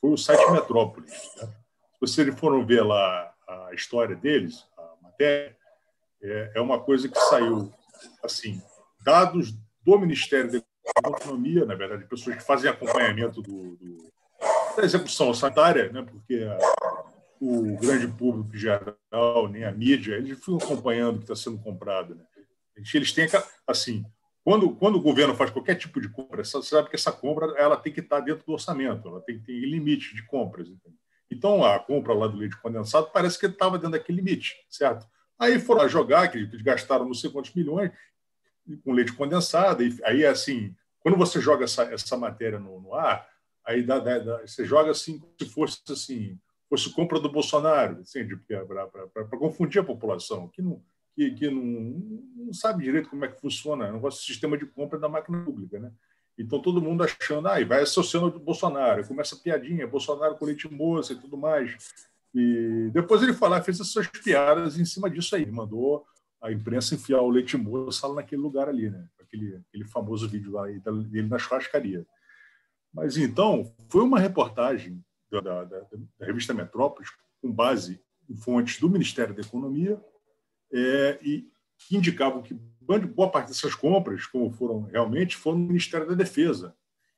[0.00, 1.12] foi o site Metrópolis.
[1.36, 1.46] Né?
[1.46, 5.56] Se vocês foram ver lá a história deles, a matéria,
[6.22, 7.72] é, é uma coisa que saiu
[8.22, 8.60] assim,
[9.04, 10.62] dados do Ministério da
[11.04, 14.10] autonomia, na verdade, pessoas que fazem acompanhamento do, do
[14.76, 16.58] da execução sanitária, né, porque a,
[17.40, 22.14] o grande público geral, nem a mídia, eles ficam acompanhando o que está sendo comprado.
[22.14, 22.24] Né?
[22.94, 23.26] Eles têm,
[23.66, 24.04] assim,
[24.42, 27.76] quando, quando o governo faz qualquer tipo de compra, você sabe que essa compra ela
[27.76, 30.68] tem que estar dentro do orçamento, ela tem que ter limite de compras.
[31.30, 35.06] Então, a compra lá do leite condensado parece que estava dentro daquele limite, certo?
[35.38, 37.92] Aí foram jogar, que eles gastaram não sei quantos milhões,
[38.84, 43.26] com leite condensado, e aí, assim, quando você joga essa, essa matéria no, no ar,
[43.64, 46.38] aí dá, dá, dá, você joga assim, como se fosse assim,
[46.68, 48.26] fosse compra do Bolsonaro, assim,
[49.12, 50.82] para confundir a população, que não,
[51.14, 51.62] que, que não,
[52.46, 55.78] não sabe direito como é que funciona o negócio sistema de compra da máquina pública,
[55.78, 55.92] né?
[56.38, 60.72] Então todo mundo achando, ah, vai associando o Bolsonaro, começa a piadinha, Bolsonaro com leite
[60.72, 61.76] moça e tudo mais.
[62.34, 66.06] E depois ele falar, fez essas piadas em cima disso aí, mandou
[66.40, 69.06] a imprensa enfiar o leite moça naquele lugar ali, né?
[69.20, 72.06] Aquele, aquele famoso vídeo lá dele na churrascaria.
[72.92, 75.80] Mas então, foi uma reportagem da, da, da,
[76.18, 80.00] da revista Metrópolis, com base em fontes do Ministério da Economia,
[80.72, 81.50] é, e
[81.90, 82.54] indicavam que
[83.14, 86.74] boa parte dessas compras, como foram realmente, foram no Ministério da Defesa.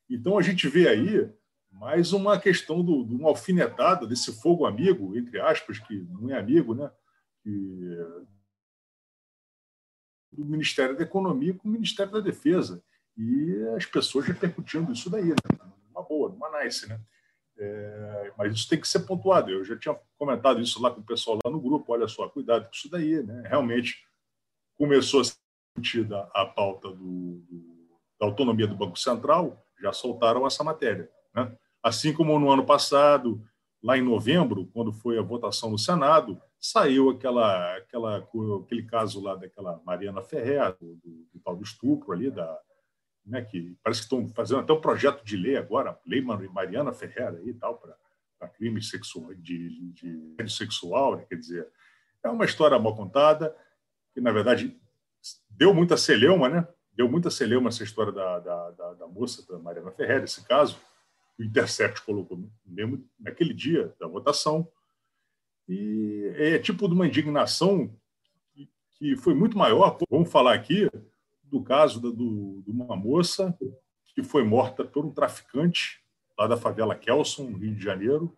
[0.09, 1.29] Então, a gente vê aí
[1.71, 6.37] mais uma questão do, de uma alfinetada desse fogo amigo, entre aspas, que não é
[6.37, 6.91] amigo, né?
[7.41, 7.97] Que
[10.31, 12.83] do Ministério da Economia com o Ministério da Defesa.
[13.15, 15.35] E as pessoas repercutindo isso daí, né?
[15.91, 16.87] uma boa, uma nice.
[16.87, 16.99] Né?
[17.57, 19.51] É, mas isso tem que ser pontuado.
[19.51, 21.93] Eu já tinha comentado isso lá com o pessoal lá no grupo.
[21.93, 23.21] Olha só, cuidado com isso daí.
[23.21, 23.43] Né?
[23.47, 23.97] Realmente
[24.77, 25.35] começou a ser
[25.75, 31.09] discutida a pauta do, do, da autonomia do Banco Central, já soltaram essa matéria.
[31.33, 31.55] Né?
[31.81, 33.43] Assim como no ano passado,
[33.83, 38.17] lá em novembro, quando foi a votação no Senado, saiu aquela, aquela,
[38.63, 42.57] aquele caso lá daquela Mariana Ferrer, do, do, do tal do estupro ali, da,
[43.25, 47.39] né, que parece que estão fazendo até um projeto de lei agora, lei Mariana Ferreira
[47.43, 51.67] e tal, para crime sexual, de, de, de sexual, né, quer dizer,
[52.23, 53.55] é uma história mal contada,
[54.13, 54.77] que na verdade
[55.49, 56.67] deu muita celeuma, né?
[56.93, 60.77] Deu muita celeuma essa história da, da, da, da moça, da Mariana Ferreira, esse caso,
[61.39, 64.67] o Intercept colocou mesmo naquele dia da votação,
[65.67, 67.93] e é tipo de uma indignação
[68.97, 69.97] que foi muito maior.
[70.09, 70.89] Vamos falar aqui
[71.53, 73.55] do caso do, de uma moça
[74.15, 76.03] que foi morta por um traficante
[76.37, 78.35] lá da favela Kelson, no Rio de Janeiro,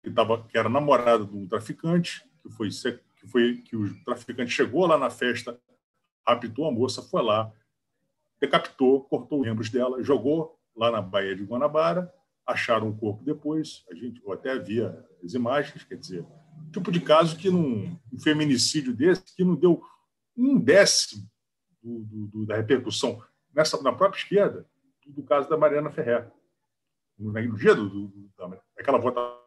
[0.00, 4.52] que, tava, que era namorada de um traficante, que foi, que foi que o traficante
[4.52, 5.60] chegou lá na festa,
[6.24, 7.52] raptou a moça, foi lá,
[8.40, 12.12] decapitou, cortou os membros dela, jogou lá na Baía de Guanabara,
[12.46, 16.24] acharam o corpo depois, a gente até via as imagens, quer dizer,
[16.72, 19.82] tipo de caso que num um feminicídio desse que não deu
[20.36, 21.28] um décimo
[21.86, 23.22] do, do, da repercussão
[23.54, 24.66] nessa na própria esquerda
[25.06, 26.30] do caso da Mariana Ferrer.
[27.18, 28.30] No, no dia do, do,
[28.76, 29.40] daquela votação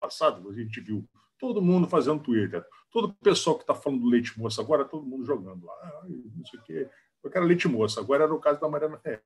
[0.00, 4.08] passada, a gente viu todo mundo fazendo Twitter, todo o pessoal que está falando do
[4.08, 6.90] leite moça agora, todo mundo jogando lá, ah, não sei o quê.
[7.22, 9.22] Eu quero leite moça, agora era o caso da Mariana Ferrer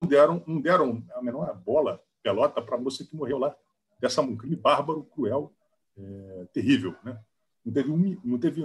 [0.00, 3.56] não deram, não deram a menor bola, pelota, para a moça que morreu lá.
[3.98, 5.52] Dessa um crime bárbaro, cruel,
[5.96, 6.94] é, terrível.
[7.02, 7.18] Né?
[7.64, 8.62] Não, teve um, não teve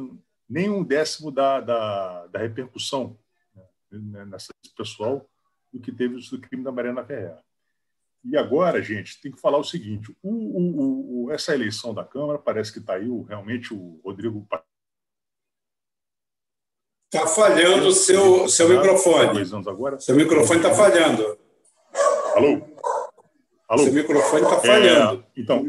[0.51, 3.17] nem um décimo da, da, da repercussão
[3.89, 5.25] né, nessa pessoal
[5.71, 7.41] do que teve o crime da Mariana Ferreira.
[8.25, 12.37] E agora, gente, tem que falar o seguinte: o, o, o, essa eleição da Câmara
[12.37, 14.45] parece que está aí o, realmente o Rodrigo.
[17.13, 19.33] Está falhando o seu, seu microfone.
[19.33, 19.99] Dois anos agora.
[19.99, 21.39] Seu microfone está falhando.
[22.35, 22.61] Alô?
[23.67, 23.83] Alô?
[23.83, 25.21] Seu microfone está falhando.
[25.21, 25.65] É, então,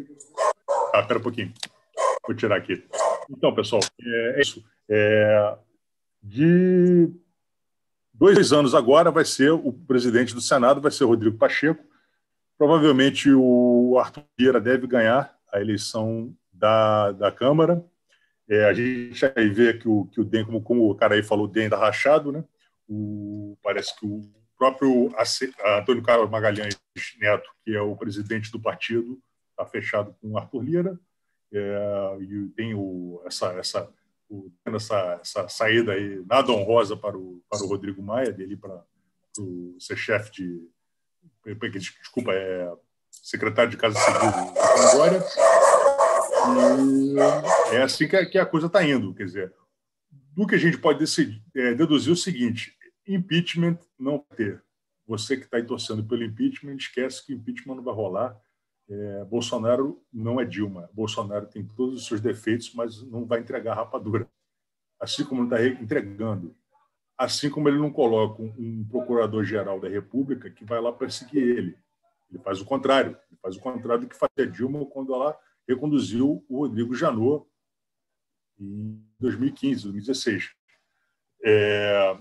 [0.92, 1.52] ah, espera um pouquinho.
[2.26, 2.84] Vou tirar aqui.
[3.36, 4.64] Então, pessoal, é, é isso.
[4.88, 5.58] É,
[6.22, 7.10] de
[8.12, 11.84] dois anos agora vai ser o presidente do Senado, vai ser Rodrigo Pacheco.
[12.56, 17.84] Provavelmente o Arthur Vieira deve ganhar a eleição da, da Câmara.
[18.48, 21.22] É, a gente aí vê que o, que o DEM, como, como o cara aí
[21.22, 22.44] falou, o DEM está rachado, né?
[22.88, 24.22] O, parece que o
[24.58, 25.12] próprio
[25.78, 26.78] Antônio Carlos Magalhães
[27.18, 29.18] Neto, que é o presidente do partido,
[29.50, 31.00] está fechado com o Arthur Lira,
[31.52, 33.90] é, e tem o, essa, essa,
[34.28, 38.82] o, essa, essa saída aí nada honrosa para o, para o Rodrigo Maia, dele para
[39.78, 40.68] ser chefe de.
[42.00, 42.72] Desculpa, é
[43.10, 44.30] secretário de Casa Civil
[44.92, 45.22] agora
[47.70, 49.14] e é assim que a, que a coisa está indo.
[49.14, 49.54] Quer dizer,
[50.10, 54.62] do que a gente pode decidir, é, deduzir o seguinte: impeachment não ter.
[55.06, 58.36] Você que está aí torcendo pelo impeachment, esquece que impeachment não vai rolar.
[58.88, 60.90] É, Bolsonaro não é Dilma.
[60.92, 64.28] Bolsonaro tem todos os seus defeitos, mas não vai entregar rapadura.
[65.00, 66.54] Assim como não está entregando.
[67.16, 71.78] Assim como ele não coloca um procurador-geral da República que vai lá perseguir ele.
[72.30, 73.16] Ele faz o contrário.
[73.30, 77.46] Ele faz o contrário do que fazia Dilma quando ela reconduziu o Rodrigo Janot
[78.58, 80.50] em 2015, 2016.
[81.44, 82.16] É,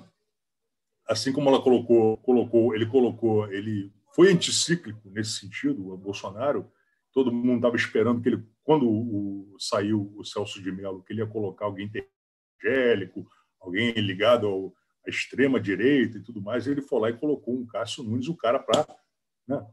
[1.08, 6.72] assim como ela colocou, colocou, ele colocou, ele foi anticíclico nesse sentido, o Bolsonaro.
[7.14, 11.22] Todo mundo estava esperando que ele, quando o, saiu o Celso de Mello, que ele
[11.22, 11.92] ia colocar alguém
[12.64, 13.28] evangélico,
[13.60, 14.74] alguém ligado ao,
[15.06, 16.68] à extrema direita e tudo mais.
[16.68, 18.86] Ele foi lá e colocou um Cássio Nunes, o cara para,
[19.48, 19.66] né,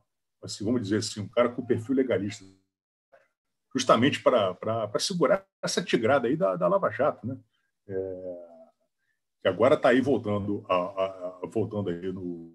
[0.42, 2.44] assim, vamos dizer assim, um cara com perfil legalista
[3.74, 7.38] justamente para segurar essa tigrada aí da, da Lava Jato, né?
[7.86, 8.48] É,
[9.40, 12.54] que agora está aí voltando, a, a, a, voltando aí no,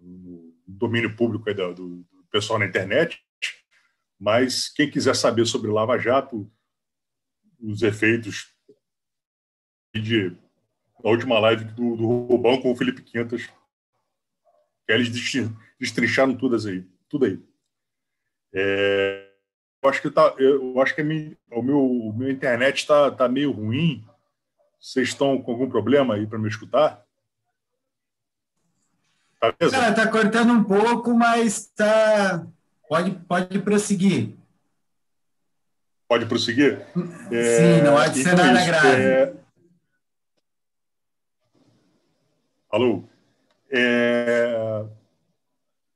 [0.00, 3.22] no domínio público aí do, do, pessoal na internet,
[4.18, 6.50] mas quem quiser saber sobre Lava Jato,
[7.60, 8.52] os efeitos
[9.94, 10.36] de
[11.02, 13.46] a última live do, do Rubão com o Felipe Quintas,
[14.86, 15.10] que eles
[15.78, 17.40] destrincharam todas aí, tudo aí.
[18.52, 19.30] É,
[19.82, 23.28] eu acho que tá, eu acho que minha, o meu, o meu internet está tá
[23.28, 24.02] meio ruim.
[24.80, 27.03] Vocês estão com algum problema aí para me escutar?
[29.52, 32.46] Tá Cara, tá cortando um pouco, mas tá
[32.88, 34.36] pode pode prosseguir.
[36.08, 36.86] Pode prosseguir?
[36.94, 39.02] Sim, não há de ser então, nada isso, grave.
[39.02, 39.34] É...
[42.70, 43.04] Alô?
[43.70, 44.84] É...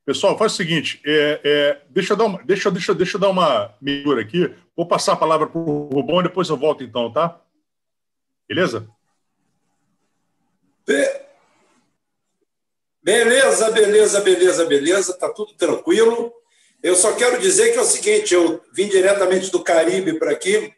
[0.09, 3.29] Pessoal, faz o seguinte, é, é, deixa, eu dar uma, deixa, deixa, deixa eu dar
[3.29, 4.55] uma melhor aqui.
[4.75, 7.39] Vou passar a palavra para o Rubão e depois eu volto então, tá?
[8.49, 8.89] Beleza?
[13.09, 15.15] Beleza, beleza, beleza, beleza.
[15.15, 16.31] Tá tudo tranquilo.
[16.83, 20.75] Eu só quero dizer que é o seguinte, eu vim diretamente do Caribe para aqui.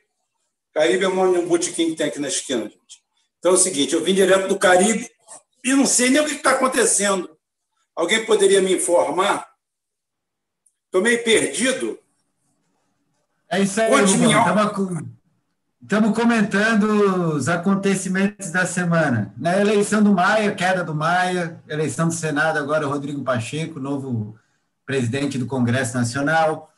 [0.72, 3.02] Caribe é um botequim que tem aqui na esquina, gente.
[3.40, 5.10] Então é o seguinte, eu vim direto do Caribe
[5.64, 7.36] e não sei nem o que está acontecendo.
[7.96, 9.50] Alguém poderia me informar?
[10.86, 11.98] Estou meio perdido.
[13.50, 13.90] É isso aí,
[15.82, 19.32] Estamos comentando os acontecimentos da semana.
[19.36, 24.38] Na eleição do Maia, queda do Maia, eleição do Senado, agora o Rodrigo Pacheco, novo
[24.84, 26.70] presidente do Congresso Nacional.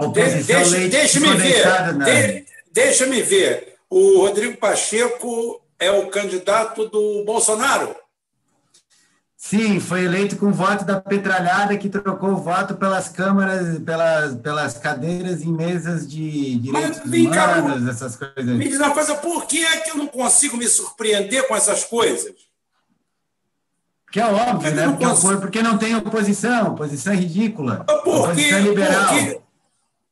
[0.00, 1.94] Oposição deixa, Leite deixa-me ver.
[1.94, 2.04] Na...
[2.06, 3.76] De, deixa-me ver.
[3.90, 7.94] O Rodrigo Pacheco é o candidato do Bolsonaro?
[9.42, 14.74] Sim, foi eleito com voto da petralhada que trocou o voto pelas câmaras, pelas, pelas
[14.76, 18.44] cadeiras em mesas de direitos Mas, humanos, essas coisas.
[18.44, 21.84] Me diz uma coisa, por que é que eu não consigo me surpreender com essas
[21.84, 22.34] coisas?
[24.12, 24.88] Que é óbvio, né?
[24.88, 25.40] Porque, consigo...
[25.40, 27.86] porque não tem oposição, oposição é ridícula.
[27.88, 29.08] Oposição é liberal.
[29.08, 29.40] Porque...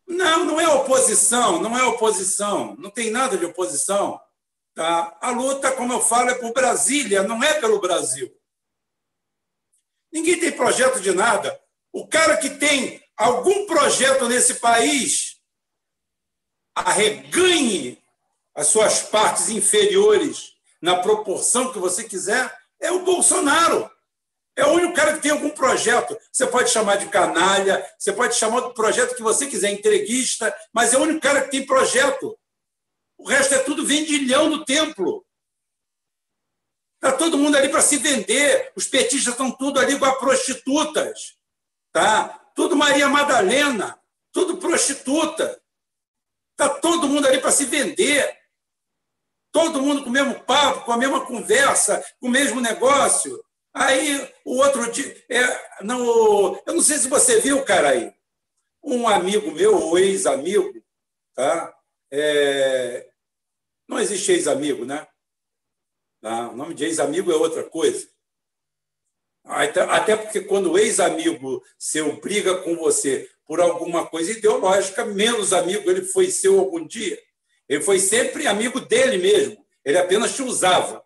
[0.08, 4.18] Não, não é oposição, não é oposição, não tem nada de oposição.
[4.74, 5.14] Tá?
[5.20, 8.32] A luta, como eu falo, é por Brasília, não é pelo Brasil.
[10.12, 11.58] Ninguém tem projeto de nada.
[11.92, 15.38] O cara que tem algum projeto nesse país
[16.74, 18.00] arreganhe
[18.54, 23.90] as suas partes inferiores na proporção que você quiser, é o Bolsonaro.
[24.56, 26.16] É o único cara que tem algum projeto.
[26.32, 30.92] Você pode chamar de canalha, você pode chamar do projeto que você quiser, entreguista, mas
[30.92, 32.36] é o único cara que tem projeto.
[33.16, 35.24] O resto é tudo vendilhão do templo.
[36.98, 38.72] Está todo mundo ali para se vender.
[38.74, 41.36] Os petistas estão tudo ali com as prostitutas.
[41.92, 42.28] Tá?
[42.54, 43.98] Tudo Maria Madalena,
[44.32, 45.60] tudo prostituta.
[46.52, 48.36] Está todo mundo ali para se vender.
[49.52, 53.42] Todo mundo com o mesmo papo, com a mesma conversa, com o mesmo negócio.
[53.72, 55.24] Aí o outro dia.
[55.30, 58.12] É, não, eu não sei se você viu, cara, aí.
[58.82, 60.82] Um amigo meu, ou ex-amigo,
[61.34, 61.74] tá?
[62.10, 63.08] É,
[63.88, 65.06] não existe ex-amigo, né?
[66.20, 66.50] Tá?
[66.50, 68.08] O nome de ex-amigo é outra coisa.
[69.44, 75.90] Até porque quando o ex-amigo seu briga com você por alguma coisa ideológica, menos amigo
[75.90, 77.18] ele foi seu algum dia.
[77.68, 79.64] Ele foi sempre amigo dele mesmo.
[79.84, 81.02] Ele apenas te usava.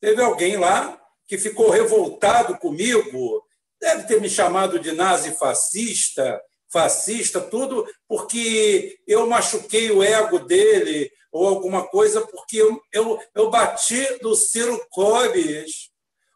[0.00, 3.44] Teve alguém lá que ficou revoltado comigo,
[3.80, 11.10] deve ter me chamado de nazi fascista, fascista, tudo porque eu machuquei o ego dele
[11.36, 15.90] ou alguma coisa, porque eu, eu, eu bati do Ciro Gomes,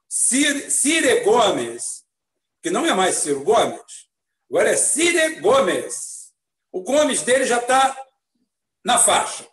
[0.07, 2.05] Cire, Cire Gomes,
[2.63, 3.81] que não é mais Ciro Gomes,
[4.51, 6.35] agora é Cire Gomes.
[6.71, 7.97] O Gomes dele já está
[8.85, 9.49] na faixa.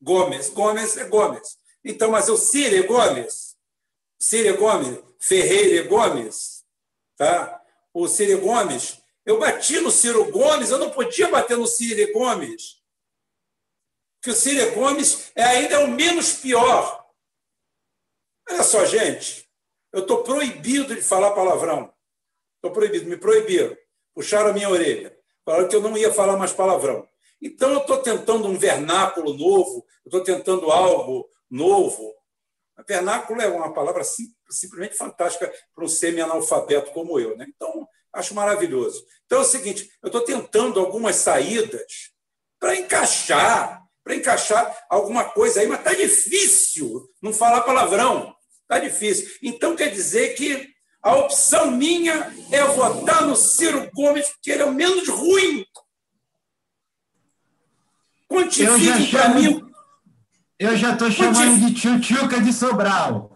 [0.00, 1.58] Gomes, Gomes é Gomes.
[1.84, 3.56] Então, mas o Cire Gomes,
[4.18, 6.64] Cire Gomes, Ferreira Gomes,
[7.14, 7.60] tá?
[7.92, 12.77] o Cire Gomes, eu bati no Ciro Gomes, eu não podia bater no Ciro Gomes.
[14.28, 17.02] Que o Ciro Gomes é ainda o menos pior.
[18.46, 19.48] Olha só, gente,
[19.90, 21.90] eu estou proibido de falar palavrão.
[22.56, 23.74] Estou proibido, me proibiram.
[24.14, 25.18] Puxaram a minha orelha.
[25.46, 27.08] Falaram que eu não ia falar mais palavrão.
[27.40, 32.14] Então, eu estou tentando um vernáculo novo, eu estou tentando algo novo.
[32.86, 37.34] Vernáculo é uma palavra sim, simplesmente fantástica para um semi-analfabeto como eu.
[37.34, 37.46] Né?
[37.48, 39.06] Então, Acho maravilhoso.
[39.26, 42.10] Então é o seguinte: eu estou tentando algumas saídas
[42.58, 48.34] para encaixar, para encaixar alguma coisa aí, mas está difícil não falar palavrão.
[48.62, 49.28] Está difícil.
[49.42, 50.66] Então quer dizer que
[51.02, 55.62] a opção minha é votar no Ciro Gomes, porque ele é o menos ruim.
[58.26, 59.62] Quantifique para mim.
[60.58, 63.34] Eu já estou chamando de tchutchuca de Sobral.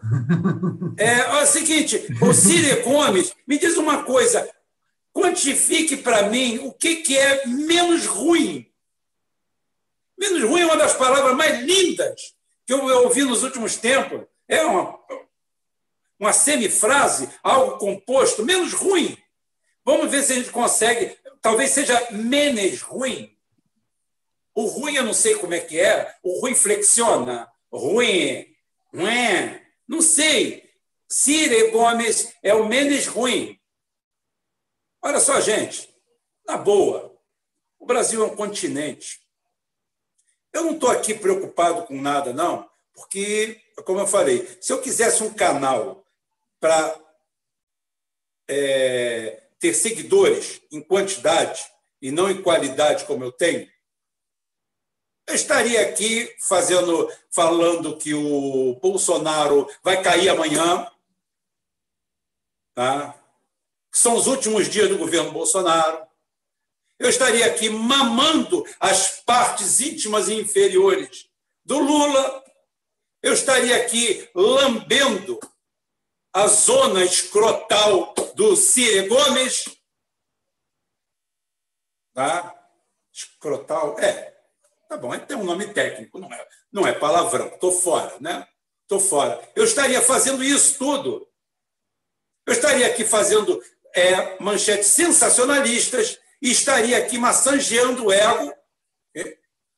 [0.97, 4.49] É, é o seguinte, o Ciro Gomes, me diz uma coisa,
[5.13, 8.72] quantifique para mim o que, que é menos ruim.
[10.23, 12.33] Menos ruim é uma das palavras mais lindas
[12.65, 14.25] que eu ouvi nos últimos tempos.
[14.47, 14.97] É uma,
[16.17, 19.17] uma semifrase, algo composto, menos ruim.
[19.83, 21.17] Vamos ver se a gente consegue.
[21.41, 23.37] Talvez seja menos ruim.
[24.55, 26.15] O ruim eu não sei como é que é.
[26.23, 27.51] O ruim flexiona.
[27.69, 28.55] Ruim.
[28.93, 29.59] Ruim.
[29.85, 30.69] Não sei.
[31.09, 33.59] Cire Gomes é o menos ruim.
[35.01, 35.93] Olha só, gente,
[36.47, 37.13] na boa,
[37.77, 39.22] o Brasil é um continente.
[40.53, 45.23] Eu não estou aqui preocupado com nada, não, porque, como eu falei, se eu quisesse
[45.23, 46.05] um canal
[46.59, 46.95] para
[48.47, 51.65] é, ter seguidores em quantidade
[52.01, 53.67] e não em qualidade como eu tenho,
[55.25, 60.91] eu estaria aqui fazendo, falando que o Bolsonaro vai cair amanhã,
[62.75, 63.17] tá?
[63.91, 66.05] São os últimos dias do governo Bolsonaro.
[67.03, 71.29] Eu estaria aqui mamando as partes íntimas e inferiores
[71.65, 72.41] do Lula.
[73.21, 75.37] Eu estaria aqui lambendo
[76.31, 79.65] a zona escrotal do Ciro Gomes.
[82.13, 82.55] Tá?
[83.11, 84.33] Escrotal, é.
[84.87, 87.47] Tá bom, tem um nome técnico, não é, não é palavrão.
[87.47, 88.47] Estou fora, né?
[88.83, 89.41] Estou fora.
[89.57, 91.29] Eu estaria fazendo isso tudo.
[92.47, 93.61] Eu estaria aqui fazendo
[93.93, 98.53] é, manchetes sensacionalistas e estaria aqui massageando o ego,
[99.15, 99.37] é,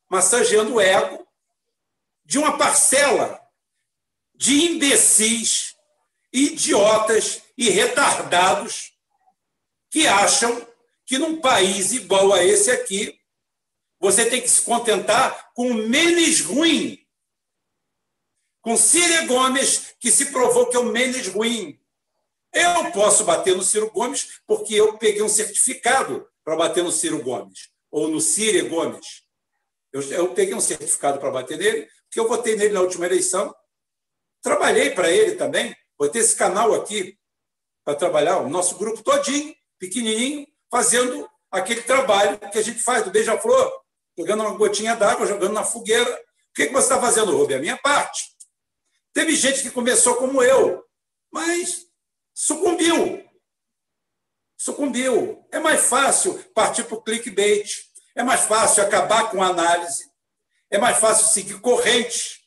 [0.09, 1.25] massageando o ego
[2.25, 3.39] de uma parcela
[4.33, 5.75] de imbecis,
[6.33, 8.97] idiotas e retardados
[9.91, 10.67] que acham
[11.05, 13.21] que num país igual a esse aqui,
[13.99, 16.99] você tem que se contentar com o menos ruim.
[18.59, 21.79] Com Ciro Gomes, que se provou que é o menos ruim.
[22.51, 27.21] Eu posso bater no Ciro Gomes porque eu peguei um certificado para bater no Ciro
[27.23, 29.23] Gomes, ou no Ciro Gomes.
[29.91, 33.53] Eu, eu peguei um certificado para bater nele, porque eu votei nele na última eleição.
[34.43, 37.17] Trabalhei para ele também, botei esse canal aqui
[37.83, 43.11] para trabalhar, o nosso grupo todinho, pequenininho, fazendo aquele trabalho que a gente faz do
[43.11, 43.81] beija-flor,
[44.17, 46.11] jogando uma gotinha d'água, jogando na fogueira.
[46.11, 47.57] O que, que você está fazendo, Rubem?
[47.57, 48.23] A minha parte.
[49.13, 50.83] Teve gente que começou como eu,
[51.31, 51.87] mas
[52.33, 53.24] sucumbiu.
[54.65, 55.45] Sucumbiu.
[55.51, 57.83] É mais fácil partir para o clickbait.
[58.15, 60.09] É mais fácil acabar com a análise.
[60.71, 62.43] É mais fácil seguir corrente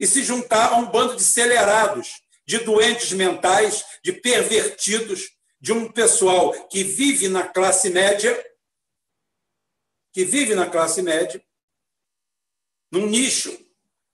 [0.00, 5.88] e se juntar a um bando de acelerados, de doentes mentais, de pervertidos, de um
[5.92, 8.36] pessoal que vive na classe média,
[10.12, 11.40] que vive na classe média,
[12.90, 13.56] num nicho,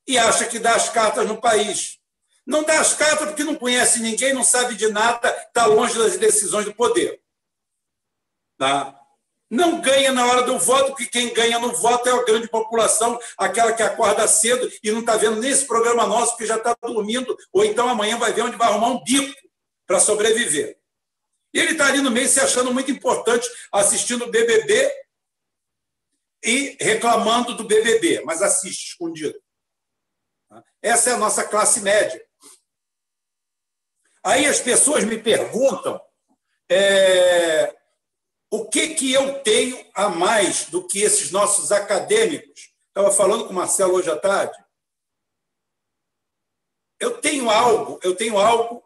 [0.06, 1.98] e acha que dá as cartas no país.
[2.46, 6.18] Não dá as cartas porque não conhece ninguém, não sabe de nada, está longe das
[6.18, 7.24] decisões do poder.
[8.58, 8.98] Tá?
[9.48, 13.18] Não ganha na hora do voto, porque quem ganha no voto é a grande população,
[13.38, 17.36] aquela que acorda cedo e não está vendo nesse programa nosso, porque já está dormindo,
[17.52, 19.32] ou então amanhã vai ver onde vai arrumar um bico
[19.86, 20.76] para sobreviver.
[21.54, 24.92] E ele está ali no meio se achando muito importante, assistindo o BBB
[26.44, 29.40] e reclamando do BBB, mas assiste escondido.
[30.82, 32.22] Essa é a nossa classe média.
[34.22, 36.00] Aí as pessoas me perguntam
[36.68, 37.74] é,
[38.50, 42.72] o que, que eu tenho a mais do que esses nossos acadêmicos.
[42.88, 44.56] Estava falando com o Marcelo hoje à tarde.
[46.98, 48.82] Eu tenho algo, eu tenho algo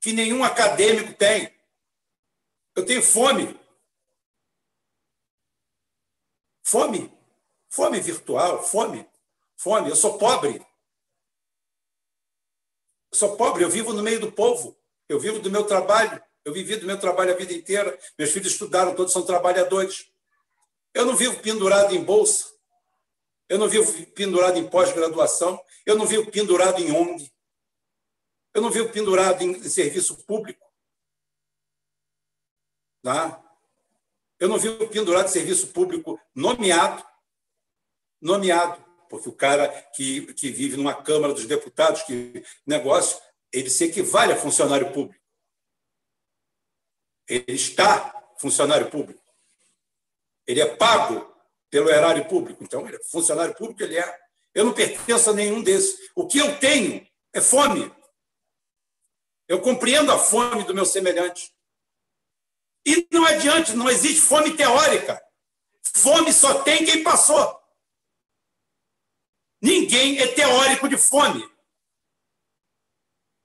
[0.00, 1.52] que nenhum acadêmico tem.
[2.76, 3.58] Eu tenho fome.
[6.64, 7.12] Fome.
[7.68, 9.08] Fome virtual, fome.
[9.56, 9.90] Fome.
[9.90, 10.64] Eu sou pobre.
[13.10, 14.76] Eu sou pobre, eu vivo no meio do povo.
[15.08, 16.22] Eu vivo do meu trabalho.
[16.46, 17.98] Eu vivi do meu trabalho a vida inteira.
[18.16, 20.08] Meus filhos estudaram, todos são trabalhadores.
[20.94, 22.54] Eu não vivo pendurado em bolsa.
[23.48, 25.60] Eu não vivo pendurado em pós-graduação.
[25.84, 27.32] Eu não vivo pendurado em ONG.
[28.54, 30.64] Eu não vivo pendurado em serviço público.
[33.02, 33.42] Tá?
[34.38, 37.04] Eu não vi o pendurado de serviço público nomeado,
[38.20, 43.20] nomeado, porque o cara que, que vive numa Câmara dos Deputados, que negócio,
[43.52, 45.25] ele se equivale a funcionário público.
[47.28, 49.22] Ele está funcionário público.
[50.46, 51.34] Ele é pago
[51.70, 52.62] pelo erário público.
[52.62, 54.18] Então, ele é funcionário público, ele é.
[54.54, 56.10] Eu não pertenço a nenhum desses.
[56.14, 57.92] O que eu tenho é fome.
[59.48, 61.52] Eu compreendo a fome do meu semelhante.
[62.86, 65.20] E não adianta, não existe fome teórica.
[65.82, 67.60] Fome só tem quem passou.
[69.60, 71.42] Ninguém é teórico de fome.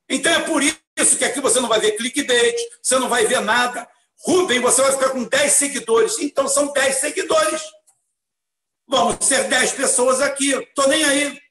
[0.07, 0.61] Então é por
[1.01, 3.87] isso que aqui você não vai ver clickbait, você não vai ver nada.
[4.23, 6.19] Rubem, você vai ficar com 10 seguidores.
[6.19, 7.61] Então são 10 seguidores.
[8.87, 10.51] Vamos ser 10 pessoas aqui.
[10.51, 11.41] Estou nem aí.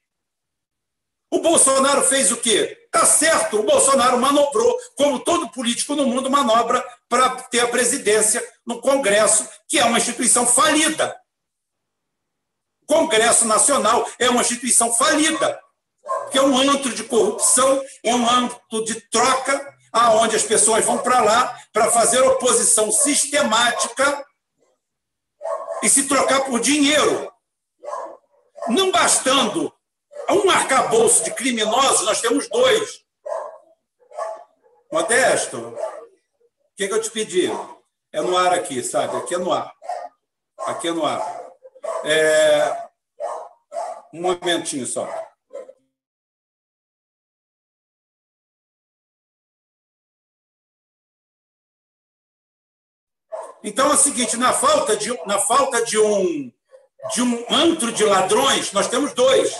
[1.30, 2.76] O Bolsonaro fez o quê?
[2.90, 8.44] Tá certo, o Bolsonaro manobrou, como todo político no mundo manobra para ter a presidência
[8.66, 11.16] no Congresso, que é uma instituição falida.
[12.82, 15.62] O Congresso Nacional é uma instituição falida,
[16.30, 20.98] que é um antro de corrupção, é um antro de troca, aonde as pessoas vão
[20.98, 24.26] para lá para fazer oposição sistemática
[25.82, 27.32] e se trocar por dinheiro.
[28.68, 29.72] Não bastando
[30.28, 33.04] um arcabouço de criminosos, nós temos dois.
[34.92, 35.76] Modesto,
[36.80, 37.50] que, que eu te pedi?
[38.10, 39.14] É no ar aqui, sabe?
[39.18, 39.70] Aqui é no ar.
[40.60, 41.20] Aqui é no ar.
[42.04, 42.88] É...
[44.14, 45.06] Um momentinho só.
[53.62, 56.52] Então é o seguinte, na falta de, na falta de um
[57.14, 59.54] de um antro de ladrões, nós temos dois.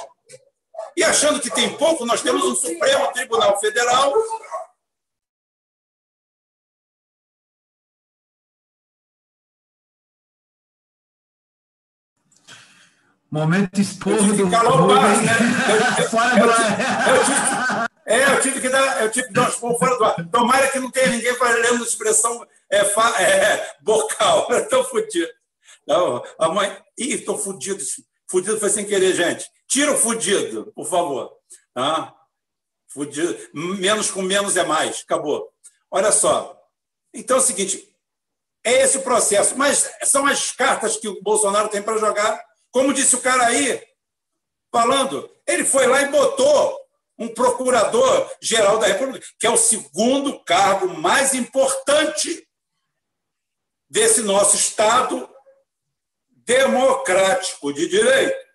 [0.96, 4.12] E achando que tem pouco, nós temos um Supremo Tribunal Federal
[13.30, 15.32] Momento esporro do Calopaz, né?
[16.00, 17.59] Eu, fora do ar.
[18.10, 20.30] É, eu tive que dar, eu tive que dar esporro fora do ar.
[20.30, 24.48] Tomara que não tenha ninguém falando expressão é, é, bocal.
[24.52, 25.30] Estou fodido.
[25.86, 26.76] Não, a mãe.
[26.98, 27.82] Ih, estou fodido.
[28.30, 29.48] Fudido foi sem querer, gente.
[29.66, 31.32] Tira o fudido, por favor.
[31.74, 32.14] Ah,
[32.88, 33.36] fudido.
[33.54, 35.00] Menos com menos é mais.
[35.00, 35.50] Acabou.
[35.90, 36.56] Olha só.
[37.14, 37.88] Então é o seguinte:
[38.62, 39.56] é esse o processo.
[39.56, 42.40] Mas são as cartas que o Bolsonaro tem para jogar
[42.70, 43.82] como disse o cara aí,
[44.70, 46.78] falando, ele foi lá e botou
[47.20, 52.48] um procurador-geral da República, que é o segundo cargo mais importante
[53.88, 55.28] desse nosso Estado
[56.30, 58.50] democrático de direito.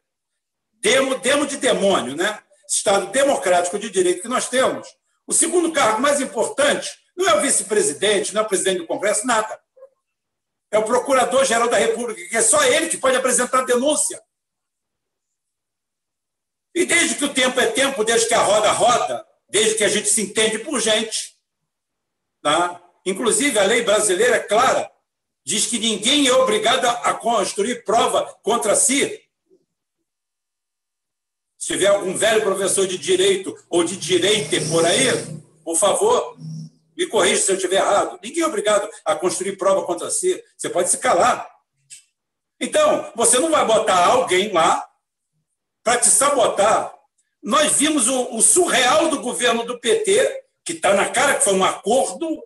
[0.73, 2.41] Demo, demo de demônio, né?
[2.67, 4.87] Estado democrático de direito que nós temos.
[5.27, 9.25] O segundo cargo mais importante não é o vice-presidente, não é o presidente do Congresso,
[9.25, 9.59] nada
[10.75, 14.21] é o Procurador-Geral da República, que é só ele que pode apresentar denúncia.
[16.75, 19.87] E desde que o tempo é tempo, desde que a roda roda, desde que a
[19.87, 21.37] gente se entende por gente,
[22.41, 22.81] tá?
[23.05, 24.91] inclusive a lei brasileira é clara,
[25.45, 29.21] diz que ninguém é obrigado a construir prova contra si.
[31.57, 35.07] Se tiver algum velho professor de direito ou de direito por aí,
[35.63, 36.37] por favor,
[36.97, 38.19] me corrija se eu estiver errado.
[38.21, 40.43] Ninguém é obrigado a construir prova contra si.
[40.57, 41.47] Você pode se calar.
[42.59, 44.87] Então, você não vai botar alguém lá
[45.85, 46.91] para te sabotar.
[47.43, 51.53] Nós vimos o, o surreal do governo do PT, que está na cara que foi
[51.53, 52.43] um acordo,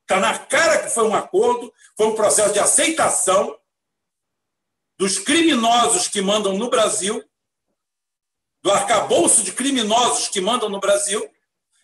[0.00, 3.54] está na cara que foi um acordo, foi um processo de aceitação
[4.98, 7.22] dos criminosos que mandam no Brasil,
[8.62, 11.30] do arcabouço de criminosos que mandam no Brasil,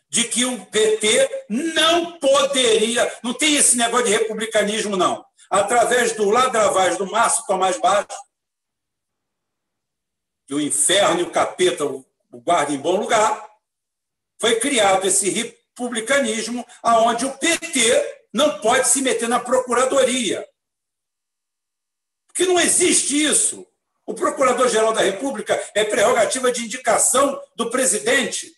[0.08, 5.22] de que o PT não poderia, não tem esse negócio de republicanismo, não.
[5.50, 8.08] Através do ladravaz do Márcio Tomás Baixo,
[10.52, 13.50] que o inferno e o capeta o guardem em bom lugar,
[14.38, 20.46] foi criado esse republicanismo aonde o PT não pode se meter na procuradoria.
[22.26, 23.66] Porque não existe isso.
[24.04, 28.54] O Procurador-Geral da República é prerrogativa de indicação do presidente.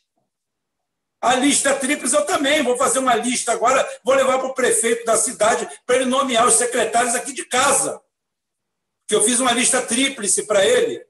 [1.20, 5.04] A lista tríplice eu também vou fazer uma lista agora, vou levar para o prefeito
[5.04, 8.02] da cidade para ele nomear os secretários aqui de casa.
[9.06, 11.06] Que eu fiz uma lista tríplice para ele.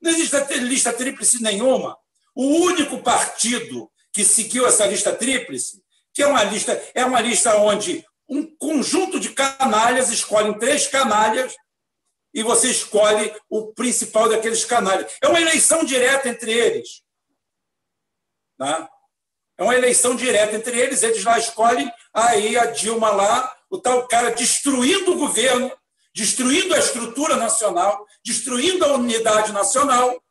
[0.00, 1.96] Não existe lista tríplice nenhuma.
[2.34, 5.82] O único partido que seguiu essa lista tríplice,
[6.14, 11.54] que é uma lista, é uma lista onde um conjunto de canalhas escolhem três canalhas
[12.34, 15.12] e você escolhe o principal daqueles canalhas.
[15.22, 17.02] É uma eleição direta entre eles.
[18.56, 18.88] Tá?
[19.56, 24.06] É uma eleição direta entre eles, eles lá escolhem, aí a Dilma lá, o tal
[24.06, 25.72] cara destruindo o governo,
[26.14, 30.22] destruindo a estrutura nacional, destruindo a unidade nacional.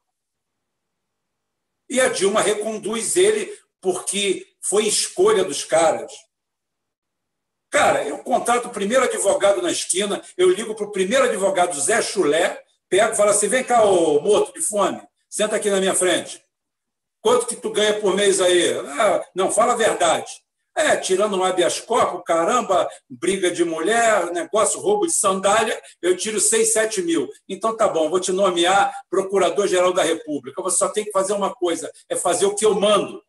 [1.89, 6.11] E a Dilma reconduz ele porque foi escolha dos caras.
[7.69, 12.01] Cara, eu contrato o primeiro advogado na esquina, eu ligo para o primeiro advogado Zé
[12.01, 15.93] Chulé, pego e falo assim: vem cá, ô morto de fome, senta aqui na minha
[15.93, 16.41] frente.
[17.21, 18.73] Quanto que tu ganha por mês aí?
[18.99, 20.31] Ah, não, fala a verdade.
[20.77, 26.39] É, tirando um habeas corpus, caramba, briga de mulher, negócio, roubo de sandália, eu tiro
[26.39, 27.27] 6, 7 mil.
[27.49, 30.61] Então tá bom, vou te nomear Procurador-Geral da República.
[30.61, 33.23] Você só tem que fazer uma coisa, é fazer o que eu mando.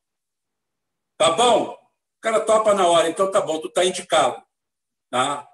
[1.16, 1.70] Tá bom?
[1.70, 4.42] O cara topa na hora, então tá bom, tu tá indicado.
[5.10, 5.48] Tá?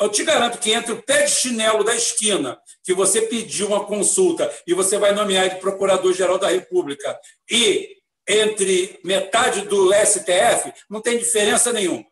[0.00, 3.84] Eu te garanto que entre o pé de chinelo da esquina, que você pediu uma
[3.84, 7.20] consulta e você vai nomear de Procurador-Geral da República,
[7.50, 7.95] e
[8.26, 12.04] entre metade do STF, não tem diferença nenhuma.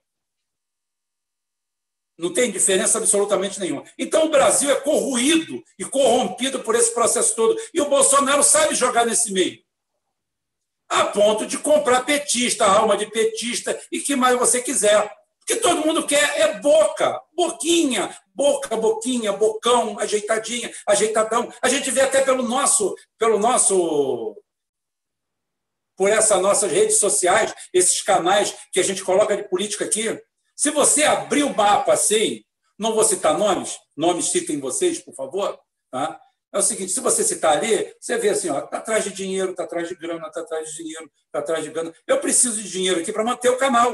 [2.17, 3.85] Não tem diferença absolutamente nenhuma.
[3.99, 7.61] Então o Brasil é corruído e corrompido por esse processo todo.
[7.73, 9.59] E o Bolsonaro sabe jogar nesse meio.
[10.89, 15.13] A ponto de comprar petista, alma de petista e que mais você quiser.
[15.41, 21.53] Porque todo mundo quer é boca, boquinha, boca, boquinha, bocão, ajeitadinha, ajeitadão.
[21.61, 24.37] A gente vê até pelo nosso, pelo nosso
[25.97, 30.21] por essas nossas redes sociais, esses canais que a gente coloca de política aqui.
[30.57, 32.43] Se você abrir o mapa assim,
[32.79, 35.59] não vou citar nomes, nomes citem vocês, por favor,
[35.91, 36.21] tá?
[36.53, 39.55] É o seguinte, se você citar ali, você vê assim, ó, tá atrás de dinheiro,
[39.57, 41.93] tá atrás de grana, tá atrás de dinheiro, tá atrás de grana.
[42.07, 43.93] Eu preciso de dinheiro aqui para manter o canal.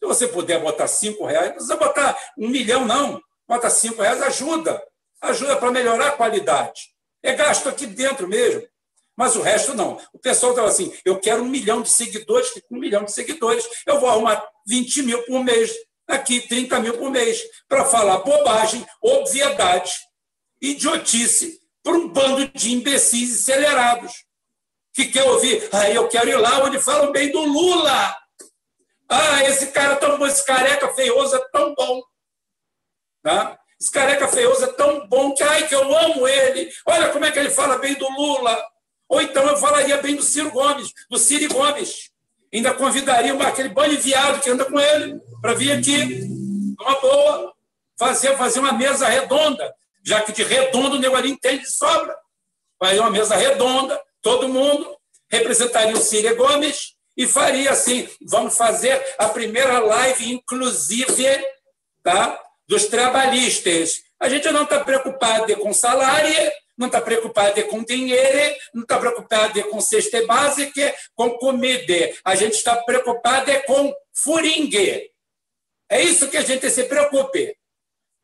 [0.00, 3.20] Se você puder botar cinco reais, não precisa botar um milhão, não.
[3.48, 4.80] Bota cinco reais, ajuda.
[5.20, 6.94] Ajuda para melhorar a qualidade.
[7.24, 8.62] É gasto aqui dentro mesmo.
[9.18, 10.00] Mas o resto não.
[10.12, 13.68] O pessoal estava assim: eu quero um milhão de seguidores, um milhão de seguidores.
[13.84, 15.72] Eu vou arrumar 20 mil por mês,
[16.06, 19.90] aqui 30 mil por mês, para falar bobagem, obviedade,
[20.62, 24.12] idiotice, para um bando de imbecis acelerados.
[24.94, 25.68] Que quer ouvir?
[25.72, 28.16] Ah, eu quero ir lá onde falam bem do Lula.
[29.08, 32.02] Ah, esse cara tão bom, esse careca feioso é tão bom.
[33.20, 33.58] Tá?
[33.80, 36.70] Esse careca feioso é tão bom que, ai, que eu amo ele.
[36.86, 38.56] Olha como é que ele fala bem do Lula.
[39.08, 42.10] Ou então eu falaria bem do Ciro Gomes, do Ciro Gomes.
[42.52, 46.26] Ainda convidaria aquele banho viado que anda com ele para vir aqui,
[46.80, 47.52] uma boa,
[47.98, 52.14] fazer, fazer uma mesa redonda, já que de redondo o nego entende de sobra.
[52.78, 54.96] Faria uma mesa redonda, todo mundo,
[55.30, 61.44] representaria o Ciro Gomes, e faria assim: vamos fazer a primeira live inclusive
[62.02, 64.02] tá, dos trabalhistas.
[64.20, 69.64] A gente não está preocupado com salário, não está preocupado com dinheiro, não está preocupado
[69.68, 72.14] com cesta básica, com comida.
[72.24, 75.10] A gente está preocupado com furingue.
[75.90, 77.38] É isso que a gente se preocupa.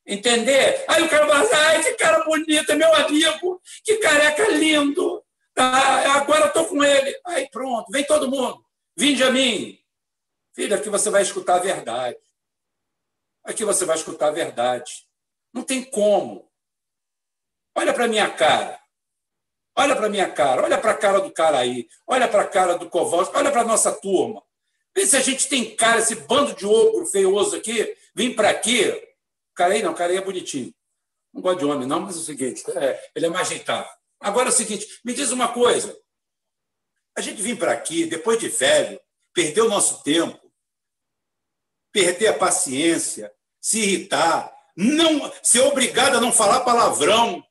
[0.07, 0.85] Entender?
[0.87, 5.25] Aí o cara fala ai, que cara bonito, meu amigo, que careca lindo.
[5.55, 7.19] Tá, agora estou com ele.
[7.27, 8.65] Aí pronto, vem todo mundo.
[8.97, 9.79] Vinde a mim.
[10.55, 12.19] Filho, aqui você vai escutar a verdade.
[13.43, 15.07] Aqui você vai escutar a verdade.
[15.53, 16.49] Não tem como.
[17.77, 18.81] Olha para minha cara.
[19.77, 20.63] Olha para minha cara.
[20.63, 21.89] Olha para a cara do cara aí.
[22.07, 23.37] Olha para a cara do Kowalski.
[23.37, 24.43] Olha para a nossa turma.
[24.95, 28.93] Vê se a gente tem cara, esse bando de ogro feioso aqui, vim para aqui.
[29.55, 30.73] Cara aí não, o cara aí é bonitinho.
[31.33, 33.89] Não gosto de homem, não, mas é o seguinte, é, ele é mais ajeitado.
[34.21, 35.99] Agora é o seguinte, me diz uma coisa.
[37.17, 39.01] A gente vir para aqui, depois de velho,
[39.33, 40.41] perder o nosso tempo,
[41.93, 47.45] perder a paciência, se irritar, não ser obrigado a não falar palavrão.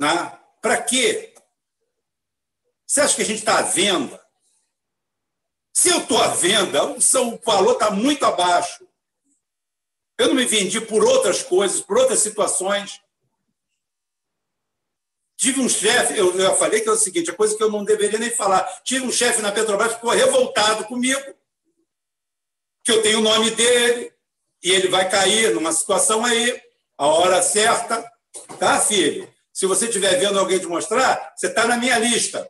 [0.00, 0.38] Né?
[0.60, 1.34] Para quê?
[2.86, 4.24] Você acha que a gente está à venda?
[5.72, 8.86] Se eu estou à venda, o valor está muito abaixo.
[10.18, 13.00] Eu não me vendi por outras coisas, por outras situações.
[15.36, 17.84] Tive um chefe, eu já falei que é o seguinte, a coisa que eu não
[17.84, 18.62] deveria nem falar.
[18.82, 21.34] Tive um chefe na Petrobras que ficou revoltado comigo,
[22.82, 24.14] que eu tenho o nome dele,
[24.62, 26.62] e ele vai cair numa situação aí,
[26.96, 28.10] a hora certa.
[28.58, 29.30] Tá, filho?
[29.56, 32.46] Se você estiver vendo alguém te mostrar, você está na minha lista.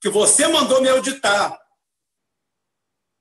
[0.00, 1.56] Que você mandou me auditar.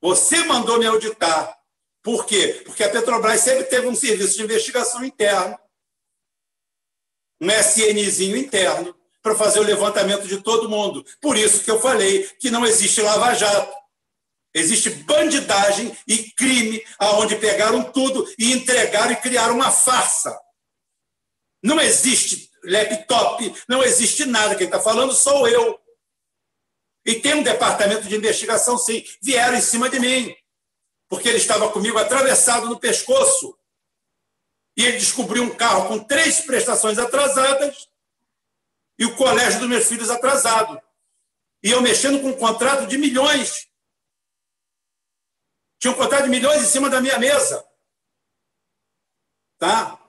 [0.01, 1.55] Você mandou me auditar.
[2.01, 2.63] Por quê?
[2.65, 5.55] Porque a Petrobras sempre teve um serviço de investigação interno
[7.39, 11.05] um SNzinho interno para fazer o levantamento de todo mundo.
[11.21, 13.75] Por isso que eu falei que não existe lava-jato.
[14.55, 20.35] Existe bandidagem e crime aonde pegaram tudo e entregaram e criaram uma farsa.
[21.61, 24.55] Não existe laptop, não existe nada.
[24.55, 25.79] Quem está falando sou eu.
[27.05, 29.03] E tem um departamento de investigação, sim.
[29.21, 30.35] Vieram em cima de mim,
[31.09, 33.57] porque ele estava comigo atravessado no pescoço
[34.75, 37.89] e ele descobriu um carro com três prestações atrasadas
[38.97, 40.81] e o colégio dos meus filhos atrasado.
[41.61, 43.67] E eu mexendo com um contrato de milhões.
[45.79, 47.65] Tinha um contrato de milhões em cima da minha mesa.
[49.57, 49.99] Tá?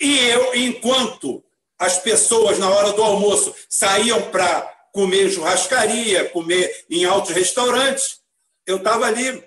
[0.00, 1.42] E eu, enquanto
[1.78, 8.20] as pessoas, na hora do almoço, saíam para comer churrascaria, comer em altos restaurantes,
[8.66, 9.42] eu estava ali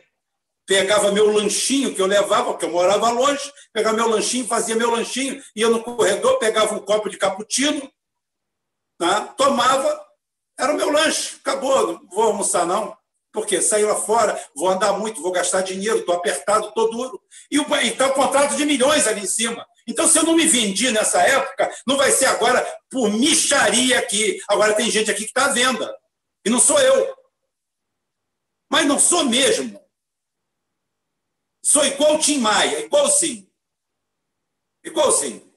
[0.72, 4.90] pegava meu lanchinho que eu levava, porque eu morava longe, pegava meu lanchinho, fazia meu
[4.90, 7.92] lanchinho, ia no corredor, pegava um copo de cappuccino,
[8.98, 9.22] tá?
[9.36, 10.02] tomava,
[10.58, 12.98] era o meu lanche, acabou, não vou almoçar não.
[13.34, 17.22] Porque saí lá fora, vou andar muito, vou gastar dinheiro, estou apertado, estou duro.
[17.50, 19.66] E está o contrato de milhões ali em cima.
[19.88, 24.40] Então, se eu não me vendi nessa época, não vai ser agora por micharia aqui.
[24.48, 25.96] Agora tem gente aqui que está à venda.
[26.46, 27.16] E não sou eu.
[28.70, 29.82] Mas não sou mesmo.
[31.64, 33.50] Sou igual o Tim Maia, igualzinho.
[34.84, 35.52] Igualzinho.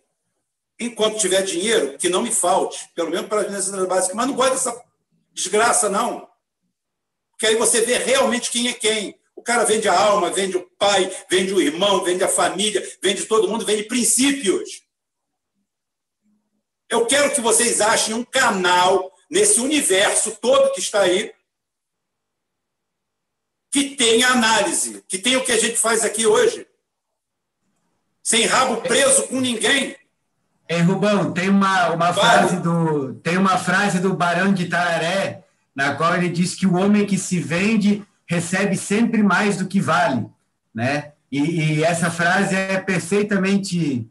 [0.78, 4.34] Enquanto tiver dinheiro, que não me falte, pelo menos para as necessidades básicas, mas não
[4.34, 4.84] gosto dessa
[5.32, 6.28] desgraça, não.
[7.30, 9.18] Porque aí você vê realmente quem é quem.
[9.44, 13.26] O cara vende a alma, vende o pai, vende o irmão, vende a família, vende
[13.26, 14.82] todo mundo, vende princípios.
[16.88, 21.30] Eu quero que vocês achem um canal nesse universo todo que está aí,
[23.70, 26.66] que tenha análise, que tenha o que a gente faz aqui hoje.
[28.22, 29.94] Sem rabo preso com ninguém.
[30.66, 35.44] Ei, Rubão, tem uma, uma, frase do, tem uma frase do Barão de Tararé,
[35.76, 39.80] na qual ele diz que o homem que se vende recebe sempre mais do que
[39.80, 40.26] vale,
[40.74, 41.12] né?
[41.30, 44.08] E, e essa frase é perfeitamente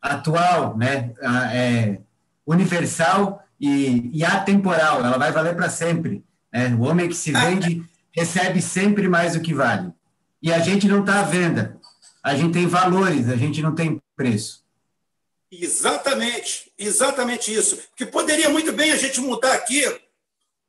[0.00, 1.12] atual, né?
[1.52, 1.98] É
[2.46, 6.24] universal e, e atemporal, ela vai valer para sempre.
[6.52, 6.74] Né?
[6.78, 9.92] O homem que se vende recebe sempre mais do que vale.
[10.42, 11.78] E a gente não está à venda,
[12.22, 14.62] a gente tem valores, a gente não tem preço.
[15.50, 17.78] Exatamente, exatamente isso.
[17.94, 19.84] Que poderia muito bem a gente mudar aqui.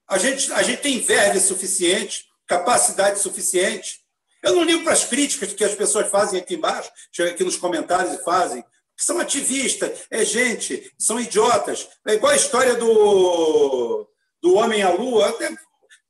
[0.07, 4.01] A gente, a gente tem verve suficiente, capacidade suficiente.
[4.41, 7.55] Eu não ligo para as críticas que as pessoas fazem aqui embaixo, chegam aqui nos
[7.55, 8.63] comentários e fazem,
[8.95, 11.87] que são ativistas, é gente, são idiotas.
[12.07, 14.07] É igual a história do,
[14.41, 15.49] do Homem à Lua, até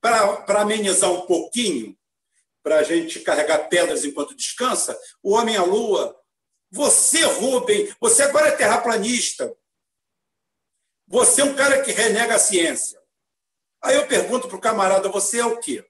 [0.02, 1.96] para amenizar um pouquinho,
[2.62, 6.18] para a gente carregar pedras enquanto descansa, o Homem à Lua
[6.74, 9.56] você, Rubem, você agora é terraplanista.
[11.08, 13.00] Você é um cara que renega a ciência.
[13.80, 15.86] Aí eu pergunto para o camarada: você é o quê?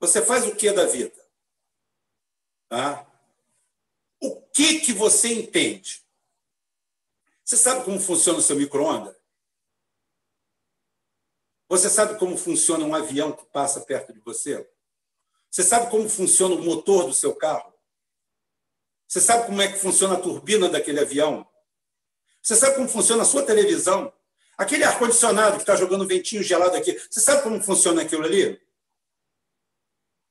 [0.00, 1.14] Você faz o que da vida?
[2.68, 3.06] Tá?
[4.20, 6.02] O que, que você entende?
[7.44, 9.16] Você sabe como funciona o seu micro-ondas?
[11.68, 14.68] Você sabe como funciona um avião que passa perto de você?
[15.50, 17.72] Você sabe como funciona o motor do seu carro?
[19.06, 21.46] Você sabe como é que funciona a turbina daquele avião?
[22.42, 24.12] Você sabe como funciona a sua televisão?
[24.56, 28.60] Aquele ar-condicionado que está jogando ventinho gelado aqui, você sabe como funciona aquilo ali?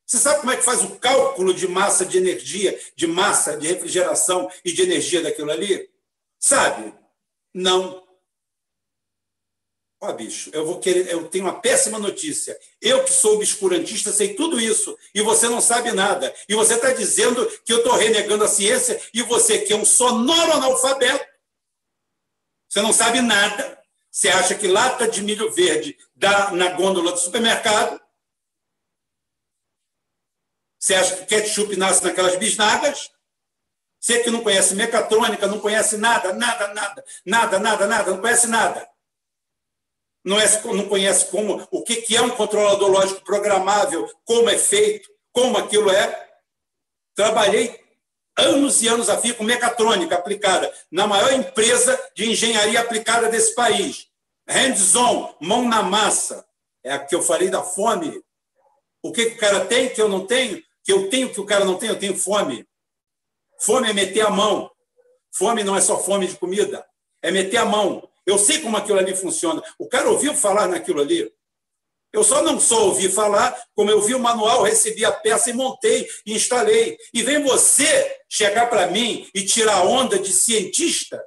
[0.07, 3.67] Você sabe como é que faz o cálculo de massa de energia, de massa de
[3.67, 5.89] refrigeração e de energia daquilo ali?
[6.39, 6.93] Sabe?
[7.53, 8.01] Não.
[9.99, 12.57] Ó, oh, bicho, eu vou querer, eu tenho uma péssima notícia.
[12.81, 16.33] Eu que sou obscurantista sei tudo isso e você não sabe nada.
[16.47, 19.83] E você está dizendo que eu estou renegando a ciência e você que é um
[19.83, 21.25] sonoro analfabeto,
[22.69, 23.77] você não sabe nada.
[24.09, 28.06] Você acha que lata de milho verde dá na gôndola do supermercado?
[30.79, 33.11] Você acha que ketchup nasce naquelas bisnagas?
[33.99, 38.47] Você que não conhece mecatrônica, não conhece nada, nada, nada, nada, nada, nada, não conhece
[38.47, 38.87] nada
[40.27, 44.57] não, é, não conhece como o que, que é um controlador lógico programável, como é
[44.57, 46.27] feito, como aquilo é.
[47.15, 47.79] Trabalhei
[48.37, 53.55] anos e anos a fio com mecatrônica aplicada na maior empresa de engenharia aplicada desse
[53.55, 54.07] país.
[54.45, 56.45] Hands-on, mão na massa.
[56.83, 58.21] É a que eu falei da fome.
[59.01, 60.61] O que, que o cara tem que eu não tenho?
[60.87, 61.89] Que eu tenho que o cara não tem?
[61.89, 62.65] Eu tenho fome.
[63.59, 64.71] Fome é meter a mão.
[65.35, 66.87] Fome não é só fome de comida,
[67.21, 68.09] é meter a mão.
[68.25, 69.61] Eu sei como aquilo ali funciona.
[69.77, 71.29] O cara ouviu falar naquilo ali.
[72.13, 75.53] Eu só não só ouvi falar, como eu vi o manual, recebi a peça e
[75.53, 76.97] montei e instalei.
[77.13, 81.21] E vem você chegar para mim e tirar onda de cientista?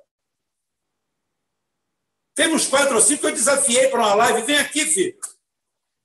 [2.34, 4.42] Tem uns quatro ou cinco que eu desafiei para uma live.
[4.42, 5.18] Vem aqui, filho.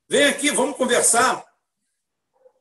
[0.09, 1.41] Vem aqui, vamos conversar.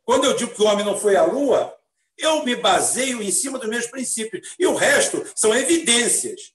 [0.05, 1.74] Quando eu digo que o homem não foi à Lua,
[2.16, 4.55] eu me baseio em cima dos meus princípios.
[4.59, 6.52] E o resto são evidências.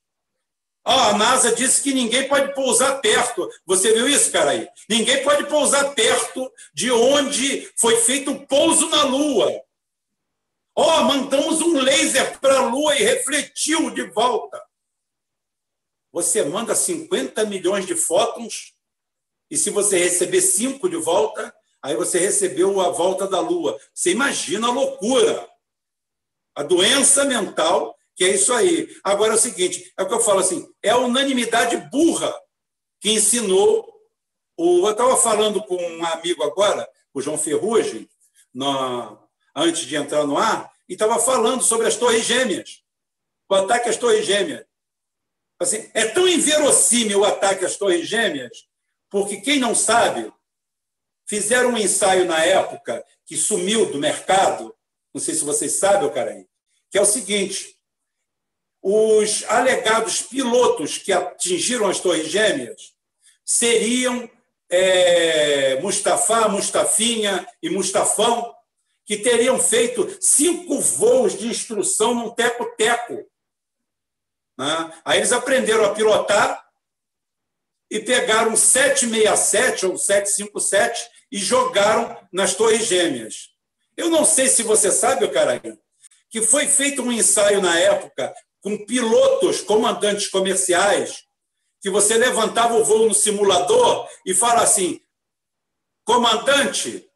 [0.86, 3.50] Oh, a NASA disse que ninguém pode pousar perto.
[3.66, 4.68] Você viu isso, cara aí?
[4.90, 9.62] Ninguém pode pousar perto de onde foi feito o pouso na Lua.
[10.76, 14.64] Ó, oh, mandamos um laser para a Lua e refletiu de volta.
[16.12, 18.74] Você manda 50 milhões de fótons
[19.52, 23.80] e se você receber cinco de volta, aí você recebeu a volta da Lua.
[23.94, 25.50] Você imagina a loucura.
[26.56, 28.94] A doença mental que é isso aí.
[29.02, 32.36] Agora é o seguinte, é o que eu falo assim, é a unanimidade burra
[33.00, 33.90] que ensinou.
[34.58, 38.10] O, eu estava falando com um amigo agora, o João Ferrugem,
[38.54, 39.18] no,
[39.56, 42.84] antes de entrar no ar, e estava falando sobre as torres gêmeas,
[43.50, 44.66] o ataque às torres gêmeas.
[45.58, 48.68] Assim, é tão inverossímil o ataque às torres gêmeas,
[49.10, 50.30] porque quem não sabe,
[51.30, 54.76] fizeram um ensaio na época que sumiu do mercado,
[55.14, 56.48] não sei se vocês sabem, Caraí,
[56.90, 57.78] que é o seguinte:
[58.82, 62.96] os alegados pilotos que atingiram as Torres Gêmeas
[63.46, 64.30] seriam
[64.68, 68.54] é, Mustafa, Mustafinha e Mustafão,
[69.06, 73.30] que teriam feito cinco voos de instrução num teco-teco.
[74.58, 75.02] Né?
[75.06, 76.66] Aí eles aprenderam a pilotar
[77.90, 83.50] e pegaram 767 ou 757 e jogaram nas Torres Gêmeas.
[83.96, 85.62] Eu não sei se você sabe, Caraí,
[86.30, 91.24] que foi feito um ensaio na época com pilotos, comandantes comerciais,
[91.82, 95.02] que você levantava o voo no simulador e fala assim:
[96.04, 97.10] comandante,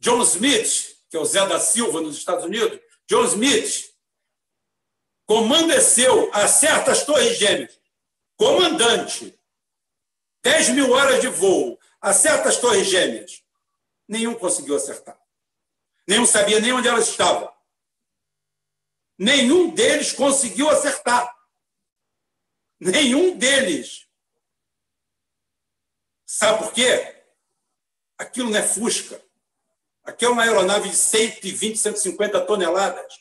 [0.00, 3.92] John Smith, que é o Zé da Silva nos Estados Unidos, John Smith,
[5.26, 7.78] comando é seu, acerta as torres gêmeas.
[8.36, 9.38] Comandante,
[10.42, 13.42] 10 mil horas de voo, acerta as torres gêmeas.
[14.08, 15.18] Nenhum conseguiu acertar.
[16.06, 17.50] Nenhum sabia nem onde elas estavam.
[19.16, 21.32] Nenhum deles conseguiu acertar.
[22.80, 24.08] Nenhum deles.
[26.26, 27.22] Sabe por quê?
[28.18, 29.22] Aquilo não é Fusca.
[30.02, 33.20] Aquilo é uma aeronave de 120, 150 toneladas,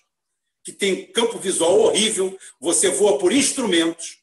[0.63, 4.19] que tem campo visual horrível, você voa por instrumentos,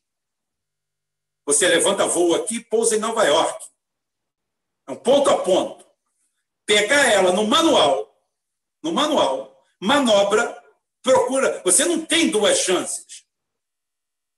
[1.47, 3.65] você levanta voo aqui e pousa em Nova York.
[4.89, 5.87] É um ponto a ponto.
[6.65, 8.19] Pegar ela no manual,
[8.83, 10.63] no manual, manobra,
[11.03, 11.63] procura.
[11.63, 13.27] Você não tem duas chances.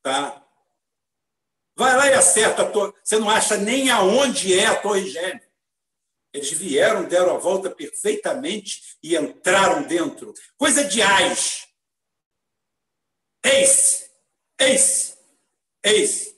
[0.03, 0.45] Tá?
[1.77, 2.65] Vai lá e acerta.
[3.03, 5.49] Você não acha nem aonde é a Torre Gêmea.
[6.33, 10.33] Eles vieram, deram a volta perfeitamente e entraram dentro.
[10.57, 11.69] Coisa de ais.
[13.45, 14.11] Ace.
[14.61, 15.17] Ace.
[15.85, 16.37] Ace.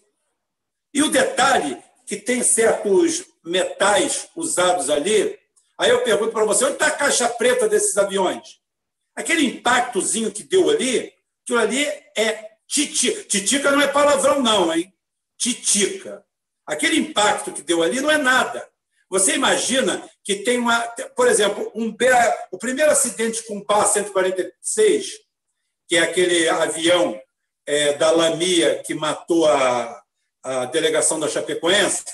[0.94, 5.38] E o detalhe que tem certos metais usados ali.
[5.78, 8.60] Aí eu pergunto para você, onde está a caixa preta desses aviões?
[9.14, 11.12] Aquele impactozinho que deu ali,
[11.42, 11.84] aquilo ali
[12.16, 13.24] é titica.
[13.24, 14.92] Titica não é palavrão, não, hein?
[15.36, 16.24] Titica.
[16.66, 18.66] Aquele impacto que deu ali não é nada.
[19.10, 20.80] Você imagina que tem uma.
[21.14, 21.94] Por exemplo, um,
[22.50, 25.06] o primeiro acidente com o PA 146,
[25.86, 27.20] que é aquele avião
[27.66, 30.02] é, da Lamia que matou a,
[30.42, 32.04] a delegação da Chapecoense,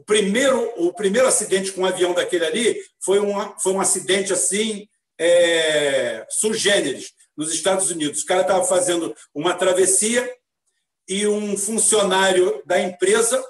[0.00, 4.32] o primeiro, o primeiro acidente com um avião daquele ali foi um, foi um acidente
[4.32, 4.88] assim,
[5.18, 8.22] é, sugêneres, nos Estados Unidos.
[8.22, 10.34] O cara estava fazendo uma travessia
[11.06, 13.44] e um funcionário da empresa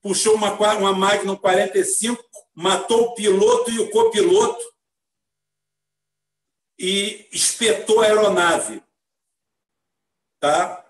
[0.00, 2.22] puxou uma, uma Magnum 45,
[2.54, 4.64] matou o piloto e o copiloto
[6.78, 8.82] e espetou a aeronave.
[10.38, 10.86] Tá?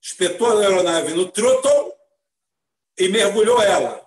[0.00, 1.97] Espetou a aeronave no throttle
[2.98, 4.06] e mergulhou ela.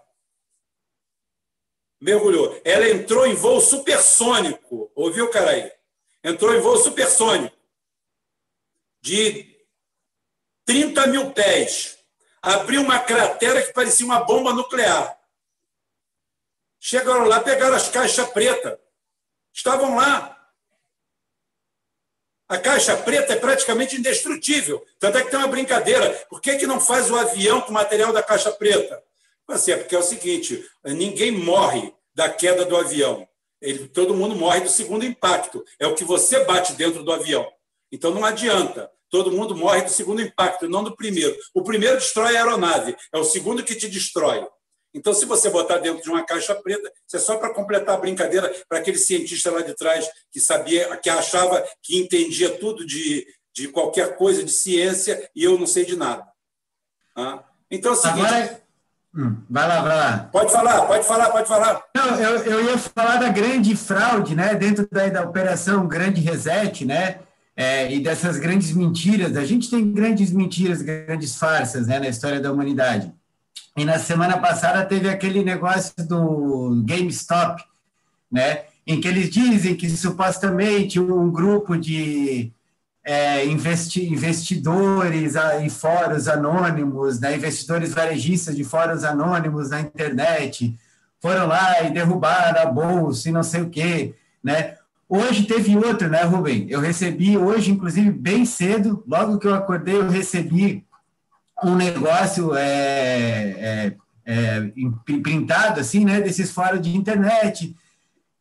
[2.00, 2.60] Mergulhou.
[2.66, 4.92] Ela entrou em voo supersônico.
[4.96, 5.72] Ouviu, cara aí?
[6.24, 7.56] Entrou em voo supersônico.
[9.02, 9.56] De
[10.66, 12.00] 30 mil pés
[12.42, 15.20] abriu uma cratera que parecia uma bomba nuclear.
[16.80, 18.80] Chegaram lá, pegaram as caixas pretas.
[19.54, 20.41] Estavam lá.
[22.52, 24.86] A caixa preta é praticamente indestrutível.
[25.00, 26.12] Tanto é que tem uma brincadeira.
[26.30, 29.02] Por que, que não faz o avião com material da caixa preta?
[29.48, 33.26] Assim, é porque é o seguinte: ninguém morre da queda do avião.
[33.62, 35.64] Ele, todo mundo morre do segundo impacto.
[35.80, 37.50] É o que você bate dentro do avião.
[37.90, 41.34] Então não adianta todo mundo morre do segundo impacto, não do primeiro.
[41.54, 44.46] O primeiro destrói a aeronave, é o segundo que te destrói.
[44.94, 48.00] Então, se você botar dentro de uma caixa preta, isso é só para completar a
[48.00, 53.26] brincadeira para aquele cientista lá de trás que sabia, que achava que entendia tudo de,
[53.56, 56.26] de qualquer coisa de ciência e eu não sei de nada.
[57.16, 57.44] Ah?
[57.70, 58.26] Então, é o seguinte.
[58.26, 58.62] Agora...
[59.14, 60.18] Hum, vai lá, vai lá.
[60.32, 61.84] Pode falar, pode falar, pode falar.
[61.96, 66.86] Não, eu, eu ia falar da grande fraude, né, dentro da, da operação Grande Reset,
[66.86, 67.20] né,
[67.56, 69.36] é, e dessas grandes mentiras.
[69.36, 73.14] A gente tem grandes mentiras, grandes farsas né, na história da humanidade.
[73.78, 77.64] E na semana passada teve aquele negócio do GameStop,
[78.32, 82.52] né, em que eles dizem que supostamente um grupo de
[83.04, 90.78] é, investi investidores em fóruns anônimos, né, investidores varejistas de fóruns anônimos na internet,
[91.22, 94.76] foram lá e derrubaram a bolsa e não sei o quê, né?
[95.08, 96.68] Hoje teve outro, né, Rubem?
[96.70, 100.86] Eu recebi hoje, inclusive, bem cedo, logo que eu acordei, eu recebi
[101.64, 103.94] um negócio é, é,
[104.26, 104.72] é,
[105.22, 107.76] printado, assim, né, desses fóruns de internet,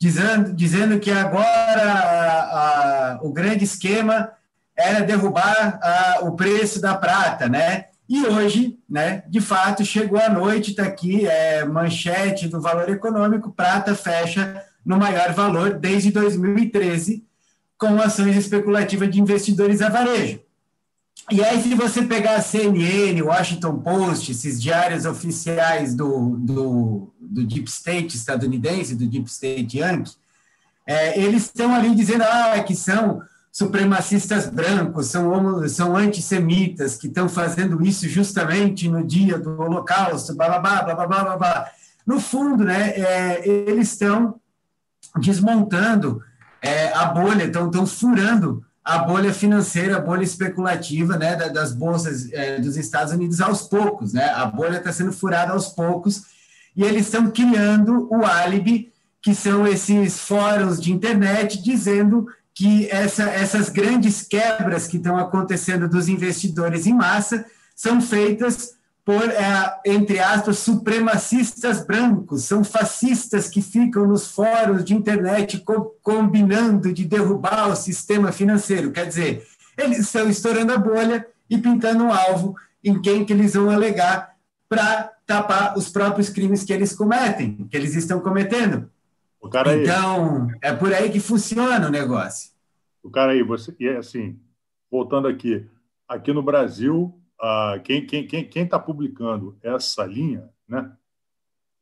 [0.00, 4.30] dizendo, dizendo que agora a, a, o grande esquema
[4.76, 7.86] era derrubar a, o preço da prata, né?
[8.08, 13.52] E hoje, né, de fato, chegou a noite, está aqui, é, manchete do Valor Econômico,
[13.52, 17.24] prata fecha no maior valor desde 2013,
[17.78, 20.40] com ações especulativas de investidores a varejo.
[21.30, 27.46] E aí, se você pegar a CNN, Washington Post, esses diários oficiais do, do, do
[27.46, 30.16] Deep State estadunidense, do Deep State Yankee,
[30.84, 33.22] é, eles estão ali dizendo ah, que são
[33.52, 40.58] supremacistas brancos, são, são antissemitas, que estão fazendo isso justamente no dia do Holocausto, blá,
[40.58, 41.70] blá, blá, blá, blá, blá, blá.
[42.04, 44.34] No fundo, né, é, eles estão
[45.16, 46.20] desmontando
[46.60, 52.58] é, a bolha, estão furando a bolha financeira, a bolha especulativa né, das bolsas é,
[52.58, 54.12] dos Estados Unidos aos poucos.
[54.12, 54.24] Né?
[54.24, 56.24] A bolha está sendo furada aos poucos
[56.74, 63.24] e eles estão criando o álibi que são esses fóruns de internet dizendo que essa,
[63.24, 67.44] essas grandes quebras que estão acontecendo dos investidores em massa
[67.76, 68.72] são feitas
[69.10, 75.96] por, é, entre aspas, supremacistas brancos, são fascistas que ficam nos fóruns de internet co
[76.00, 78.92] combinando de derrubar o sistema financeiro.
[78.92, 79.44] Quer dizer,
[79.76, 82.54] eles estão estourando a bolha e pintando um alvo
[82.84, 84.36] em quem que eles vão alegar
[84.68, 88.88] para tapar os próprios crimes que eles cometem, que eles estão cometendo.
[89.76, 92.52] então, é por aí que funciona o negócio.
[93.02, 94.38] O cara aí, você, e é assim,
[94.88, 95.66] voltando aqui,
[96.08, 97.12] aqui no Brasil,
[97.84, 100.96] quem está quem, quem, quem tá publicando essa linha, né?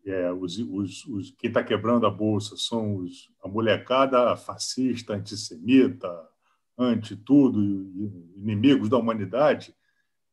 [0.07, 6.09] É, os, os, os, quem está quebrando a bolsa são os, a molecada fascista, antissemita,
[6.79, 7.61] anti-tudo,
[8.37, 9.75] inimigos da humanidade,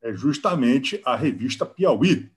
[0.00, 2.30] é justamente a revista Piauí.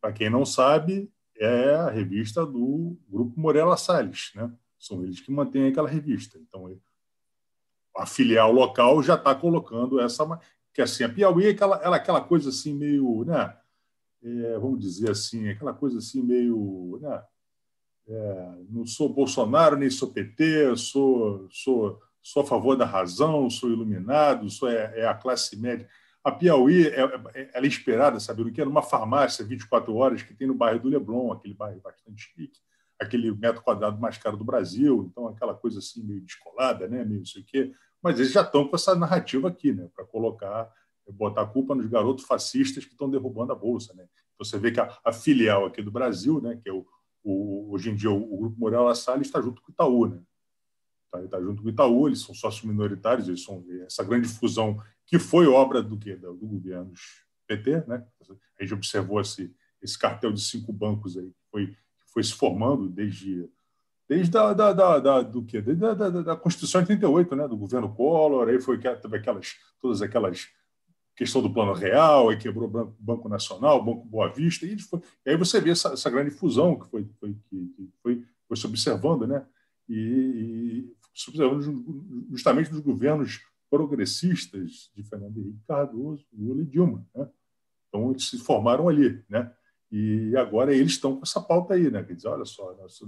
[0.00, 4.32] Para quem não sabe, é a revista do Grupo Morela Salles.
[4.34, 4.52] Né?
[4.78, 6.38] São eles que mantêm aquela revista.
[6.38, 6.68] Então,
[7.96, 10.24] a filial local já está colocando essa.
[10.80, 13.22] Que assim, a Piauí é aquela, ela, é aquela coisa assim meio.
[13.26, 13.54] Né?
[14.22, 16.98] É, vamos dizer assim, aquela coisa assim meio.
[17.02, 17.22] Né?
[18.08, 23.70] É, não sou Bolsonaro nem sou PT, sou, sou, sou a favor da razão, sou
[23.70, 25.86] iluminado, sou é, é a classe média.
[26.24, 27.00] A Piauí é,
[27.34, 30.54] é, ela é inspirada, sabe, no que é numa farmácia 24 horas que tem no
[30.54, 32.58] bairro do Leblon, aquele bairro bastante chique,
[32.98, 37.20] aquele metro quadrado mais caro do Brasil, então aquela coisa assim meio descolada, né, meio
[37.20, 37.72] não sei o quê.
[38.02, 40.72] Mas eles já estão com essa narrativa aqui, né, para colocar,
[41.08, 44.08] botar a culpa nos garotos fascistas que estão derrubando a bolsa, né.
[44.34, 46.86] Então você vê que a, a filial aqui do Brasil, né, que é o,
[47.22, 50.22] o hoje em dia o, o grupo Morel Salles está junto com o Itaú, né.
[51.12, 54.80] Está tá junto com o Itaú, eles são sócios minoritários, eles são essa grande fusão
[55.04, 56.92] que foi obra do que do governo
[57.48, 58.06] PT, né?
[58.58, 61.76] A gente observou esse, esse cartel de cinco bancos aí que foi,
[62.06, 63.50] foi se formando desde
[64.10, 67.46] desde a, da, da, da, do que desde a, da, da Constituição de 88, né?
[67.46, 70.48] Do governo Collor, aí foi teve aquelas todas aquelas
[71.14, 75.30] questão do plano real, aí quebrou o Banco Nacional, Banco Boa Vista, e, foi, e
[75.30, 79.28] aí você vê essa, essa, grande fusão que foi, foi, que foi, foi se observando,
[79.28, 79.46] né?
[79.88, 83.40] E, e se observando justamente dos governos
[83.70, 87.06] progressistas de Fernando Henrique Cardoso, Lula e Dilma.
[87.14, 87.28] Né?
[87.88, 89.22] Então, eles se formaram ali.
[89.28, 89.52] Né?
[89.90, 92.02] E agora eles estão com essa pauta aí, né?
[92.02, 93.00] Quer dizer, olha só, nós,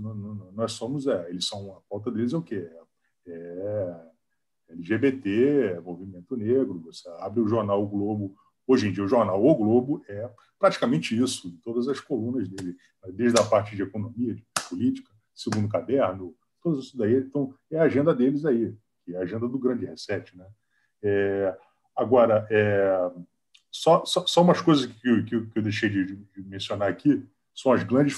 [0.54, 2.68] nós somos, é, eles são, a pauta deles é o quê?
[3.26, 4.00] É, é
[4.72, 8.34] LGBT, é movimento negro, você abre o jornal o Globo,
[8.66, 10.28] hoje em dia o jornal O Globo é
[10.58, 12.76] praticamente isso, todas as colunas dele,
[13.12, 17.82] desde a parte de economia, de política, segundo caderno, tudo isso daí, então é a
[17.82, 18.74] agenda deles aí
[19.04, 20.36] que é a agenda do grande reset.
[20.36, 20.46] Né?
[21.02, 21.56] É,
[21.96, 23.10] agora, é,
[23.72, 27.72] só, só, só, umas coisas que, que, que eu deixei de, de, mencionar aqui são
[27.72, 28.14] as grandes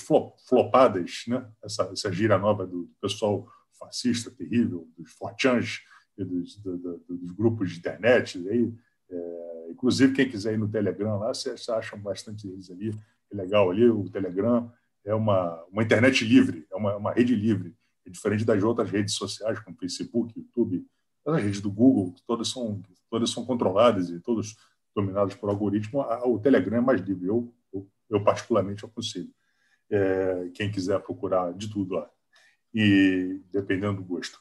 [0.49, 1.47] flopadas, né?
[1.63, 3.49] essa, essa gira nova do pessoal
[3.79, 5.81] fascista terrível, dos forchans
[6.19, 8.39] e dos, do, do, dos grupos de internet.
[8.49, 8.73] Aí,
[9.11, 12.95] é, inclusive, quem quiser ir no Telegram lá, vocês acham bastante deles ali.
[13.33, 14.73] É legal ali, o Telegram
[15.05, 17.75] é uma, uma internet livre, é uma, uma rede livre
[18.07, 20.87] é diferente das outras redes sociais, como Facebook, YouTube,
[21.27, 24.55] as redes do Google, todas são, todas são controladas e todas
[24.95, 26.01] dominadas por algoritmo.
[26.25, 27.29] O Telegram é mais livre.
[27.29, 29.31] Eu, eu, eu particularmente, aconselho.
[29.91, 32.09] É, quem quiser procurar de tudo lá,
[32.73, 34.39] e dependendo do gosto.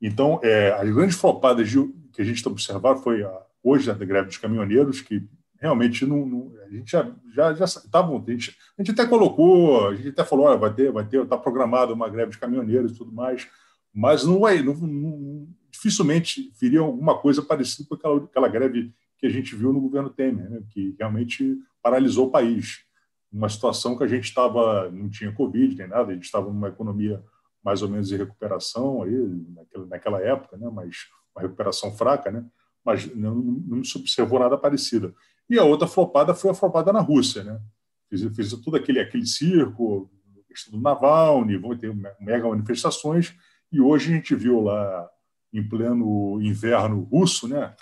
[0.00, 1.68] Então, é, as grandes flopadas
[2.12, 5.28] que a gente está observando foi a, hoje a greve dos caminhoneiros, que
[5.64, 9.88] realmente não, não, a gente já já já estavam a gente, a gente até colocou
[9.88, 12.92] a gente até falou olha, vai ter vai ter está programado uma greve de caminhoneiros
[12.92, 13.48] e tudo mais
[13.92, 18.92] mas não vai não, não, dificilmente viria alguma coisa parecida com aquela, aquela greve
[19.24, 22.84] que a gente viu no governo Temer né, que realmente paralisou o país
[23.32, 26.68] uma situação que a gente estava não tinha covid nem nada a gente estava numa
[26.68, 27.22] economia
[27.64, 29.12] mais ou menos de recuperação aí
[29.54, 32.44] naquela, naquela época né mas uma recuperação fraca né
[32.84, 35.14] mas não, não se observou nada parecido
[35.48, 37.44] e a outra flopada foi a flopada na Rússia.
[37.44, 37.60] Né?
[38.08, 40.10] Fiz, fiz todo aquele, aquele circo,
[40.48, 43.34] questão do Navalny, vão ter mega manifestações,
[43.72, 45.08] e hoje a gente viu lá,
[45.52, 47.74] em pleno inverno russo, né?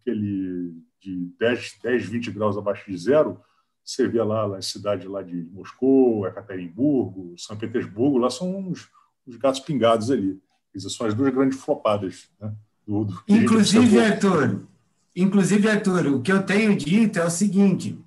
[0.00, 3.40] Aquele de 10, 10 20 graus abaixo de zero,
[3.84, 8.88] você vê lá na cidade lá de Moscou, Ekaterimburgo, São Petersburgo, lá são os,
[9.26, 10.40] os gatos pingados ali.
[10.74, 12.30] Essas são as duas grandes flopadas.
[12.40, 12.52] Né?
[12.86, 14.66] Do, do Inclusive, Arthur,
[15.16, 17.98] Inclusive, Arthur, o que eu tenho dito é o seguinte: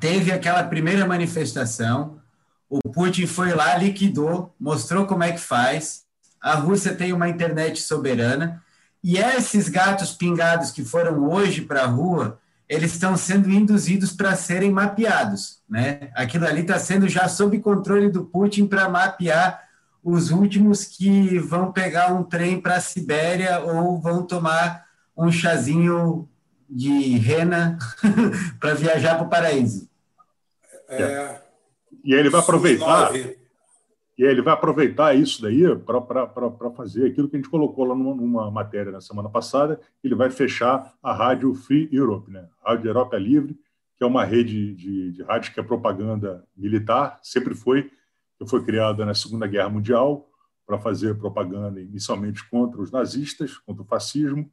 [0.00, 2.20] teve aquela primeira manifestação,
[2.68, 6.06] o Putin foi lá, liquidou, mostrou como é que faz.
[6.40, 8.62] A Rússia tem uma internet soberana
[9.02, 12.38] e esses gatos pingados que foram hoje para a rua,
[12.68, 16.10] eles estão sendo induzidos para serem mapeados, né?
[16.14, 19.68] Aquilo ali está sendo já sob controle do Putin para mapear
[20.02, 26.28] os últimos que vão pegar um trem para a Sibéria ou vão tomar um chazinho
[26.68, 27.78] de rena
[28.60, 29.88] para viajar para o paraíso.
[30.88, 31.40] É.
[32.04, 33.10] E ele vai aproveitar.
[34.18, 38.14] E ele vai aproveitar isso daí para fazer aquilo que a gente colocou lá numa,
[38.16, 39.80] numa, matéria na semana passada.
[40.02, 42.48] Ele vai fechar a rádio Free Europe, né?
[42.64, 43.56] Rádio Europa Livre,
[43.96, 47.92] que é uma rede de, de rádio que é propaganda militar, sempre foi,
[48.36, 50.28] que foi criada na Segunda Guerra Mundial
[50.66, 54.50] para fazer propaganda inicialmente contra os nazistas, contra o fascismo,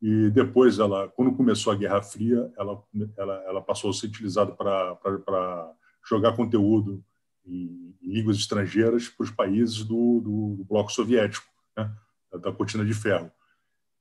[0.00, 2.82] e depois ela, quando começou a Guerra Fria, ela,
[3.16, 5.72] ela, ela passou a ser utilizada para
[6.06, 7.02] jogar conteúdo
[7.46, 11.46] em, línguas estrangeiras para os países do, do, do bloco soviético,
[11.76, 11.92] né?
[12.40, 13.30] da cortina de ferro.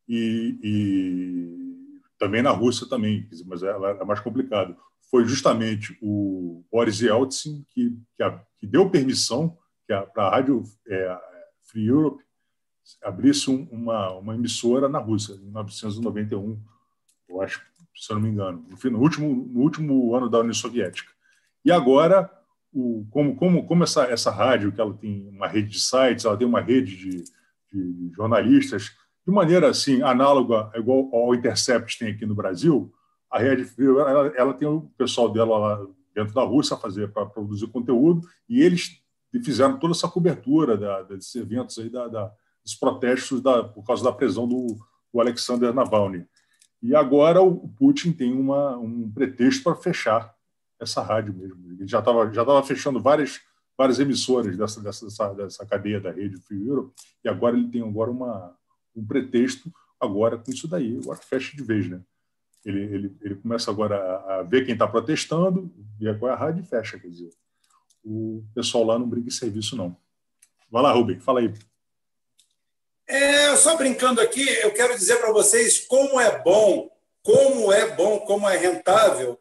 [0.08, 4.78] E, e, também na Rússia também, mas ela é mais complicado.
[5.10, 9.58] Foi justamente o Boris Yeltsin que, que, a, que deu permissão
[9.88, 11.20] para a rádio é,
[11.64, 12.24] Free Europe
[13.02, 16.62] abrisse um, uma, uma emissora na Rússia, em 1991,
[17.28, 17.62] eu acho,
[17.96, 21.12] se eu não me engano, no, no, último, no último ano da União Soviética.
[21.64, 22.32] E agora,
[22.76, 26.36] o, como, como, como essa, essa rádio, que ela tem uma rede de sites, ela
[26.36, 27.24] tem uma rede de,
[27.72, 28.92] de jornalistas,
[29.26, 32.94] de maneira assim, análoga, igual ao Intercept tem aqui no Brasil,
[33.32, 37.26] a Rede Frio, ela, ela tem o pessoal dela lá dentro da Rússia fazer para
[37.26, 39.02] produzir conteúdo, e eles
[39.44, 42.32] fizeram toda essa cobertura da, desses eventos aí da, da
[42.64, 44.76] dos protestos da, por causa da prisão do,
[45.14, 46.26] do Alexander Navalny.
[46.82, 50.35] E agora o Putin tem uma, um pretexto para fechar
[50.80, 51.72] essa rádio mesmo.
[51.72, 53.42] Ele já estava já tava fechando várias,
[53.78, 56.94] várias emissoras dessa, dessa, dessa cadeia da rede Free Europe,
[57.24, 58.56] e agora ele tem agora uma,
[58.96, 60.98] um pretexto agora com isso daí.
[61.02, 62.02] Agora fecha de vez, né?
[62.66, 63.96] Ele, ele, ele começa agora
[64.28, 67.00] a, ver quem está protestando, ver qual é a rádio e fecha.
[67.00, 67.30] Quer dizer,
[68.04, 69.96] o pessoal lá não briga em serviço, não.
[70.70, 71.54] Vai lá, Rubem, fala aí.
[73.08, 76.90] É, só brincando aqui, eu quero dizer para vocês como é bom,
[77.22, 79.40] como é bom, como é rentável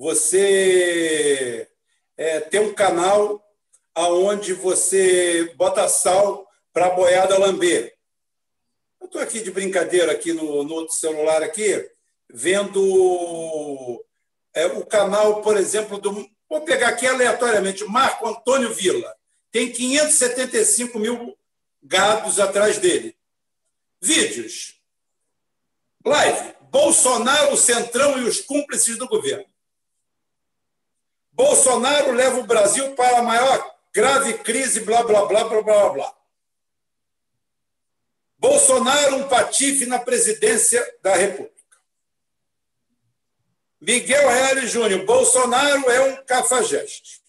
[0.00, 1.68] você
[2.16, 3.46] é, ter um canal
[3.94, 7.94] aonde você bota sal para a boiada lamber.
[8.98, 11.86] Eu estou aqui de brincadeira aqui no, no outro celular aqui,
[12.32, 14.02] vendo
[14.54, 16.26] é, o canal, por exemplo, do.
[16.48, 19.14] Vou pegar aqui aleatoriamente, Marco Antônio Vila.
[19.52, 21.36] Tem 575 mil
[21.82, 23.14] gados atrás dele.
[24.00, 24.80] Vídeos.
[26.06, 26.54] Live.
[26.70, 29.49] Bolsonaro, Centrão e os cúmplices do governo.
[31.40, 36.14] Bolsonaro leva o Brasil para a maior grave crise, blá, blá, blá, blá, blá, blá.
[38.36, 41.56] Bolsonaro, um patife na presidência da República.
[43.80, 47.22] Miguel Reale Júnior, Bolsonaro é um cafajeste.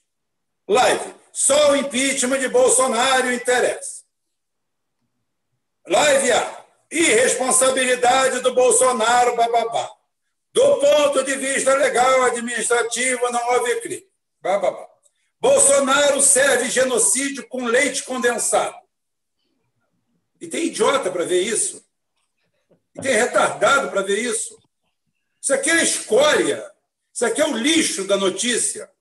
[0.67, 1.15] Live.
[1.31, 4.03] Só o impeachment de Bolsonaro interessa.
[5.87, 6.65] Live A.
[6.91, 10.00] Irresponsabilidade do Bolsonaro, bababá.
[10.53, 14.05] Do ponto de vista legal, administrativo, não houve crime.
[14.41, 14.87] Bababá.
[15.39, 18.75] Bolsonaro serve genocídio com leite condensado.
[20.39, 21.83] E tem idiota para ver isso.
[22.95, 24.59] E tem retardado para ver isso.
[25.41, 26.71] Isso aqui é a escória.
[27.13, 28.91] Isso aqui é o lixo da notícia.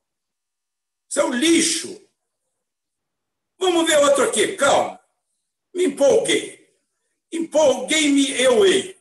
[1.08, 2.00] Isso é o lixo.
[3.58, 4.98] Vamos ver outro aqui, calma.
[5.74, 6.68] Me empolguei.
[7.32, 8.98] Empolguei-me, eu hei.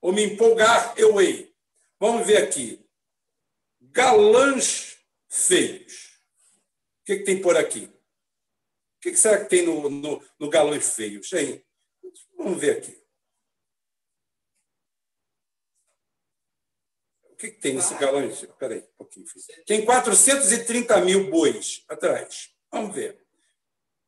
[0.00, 1.49] Ou me empolgar, eu hei.
[2.00, 2.82] Vamos ver aqui.
[3.78, 4.98] Galãs
[5.28, 6.18] feios.
[7.02, 7.84] O que, que tem por aqui?
[7.84, 11.30] O que, que será que tem no, no, no galãs feios?
[11.34, 11.62] Hein?
[12.38, 12.98] Vamos ver aqui.
[17.24, 18.42] O que, que tem nesse galãs?
[18.42, 19.26] Espera aí, um pouquinho.
[19.66, 22.54] Tem 430 mil bois atrás.
[22.70, 23.26] Vamos ver.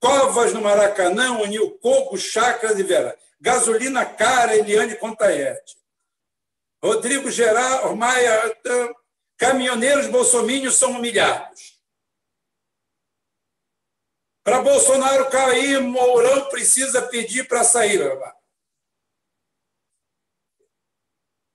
[0.01, 3.19] Covas no Maracanã, uniu Coco, Chácara de Vera.
[3.40, 5.82] Gasolina cara, Eliane Contaete.
[6.83, 8.61] Rodrigo Gerard Maia,
[9.37, 11.81] caminhoneiros bolsomínios são humilhados.
[14.43, 18.01] Para Bolsonaro cair, Mourão precisa pedir para sair.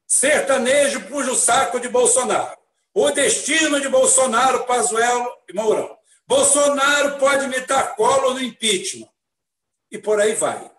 [0.08, 2.58] Sertanejo puxa o saco de Bolsonaro.
[2.94, 5.98] O destino de Bolsonaro, Pazuello e Mourão.
[6.26, 9.10] Bolsonaro pode imitar Collor no impeachment.
[9.92, 10.72] E por aí vai.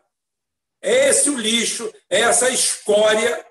[0.81, 3.47] É esse o lixo, é essa escória,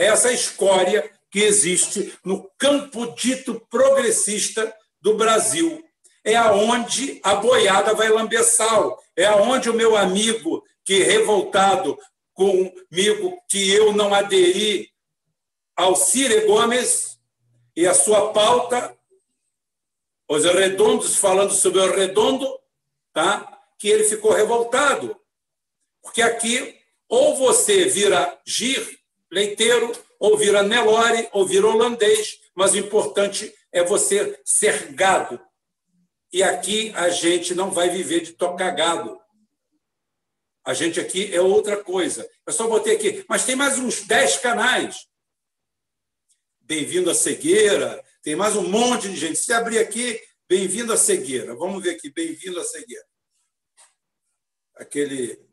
[0.00, 5.84] é essa escória que existe no campo dito progressista do Brasil.
[6.24, 11.98] É aonde a boiada vai lamber sal, é aonde o meu amigo que revoltado
[12.32, 14.90] comigo que eu não aderi
[15.76, 17.18] ao Cire Gomes
[17.76, 18.96] e a sua pauta,
[20.26, 22.58] os redondos falando sobre o redondo,
[23.12, 23.60] tá?
[23.78, 25.14] que ele ficou revoltado.
[26.02, 28.99] Porque aqui, ou você vira gir,
[29.30, 35.40] leiteiro, ou vira Nelore, ou vira holandês, mas o importante é você ser gado.
[36.32, 39.20] E aqui a gente não vai viver de tocar gado.
[40.64, 42.28] A gente aqui é outra coisa.
[42.46, 45.08] Eu só botei aqui, mas tem mais uns 10 canais.
[46.60, 49.36] Bem-vindo à cegueira, tem mais um monte de gente.
[49.36, 51.54] Se abrir aqui, bem-vindo à cegueira.
[51.54, 53.06] Vamos ver aqui, bem-vindo à cegueira.
[54.76, 55.44] Aquele,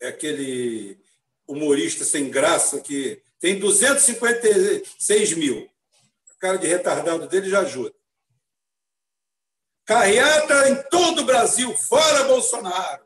[0.00, 1.03] aquele
[1.46, 5.70] humorista sem graça que tem 256 mil.
[6.30, 7.94] A cara de retardado dele já ajuda.
[9.84, 13.04] Carreata em todo o Brasil, fora Bolsonaro.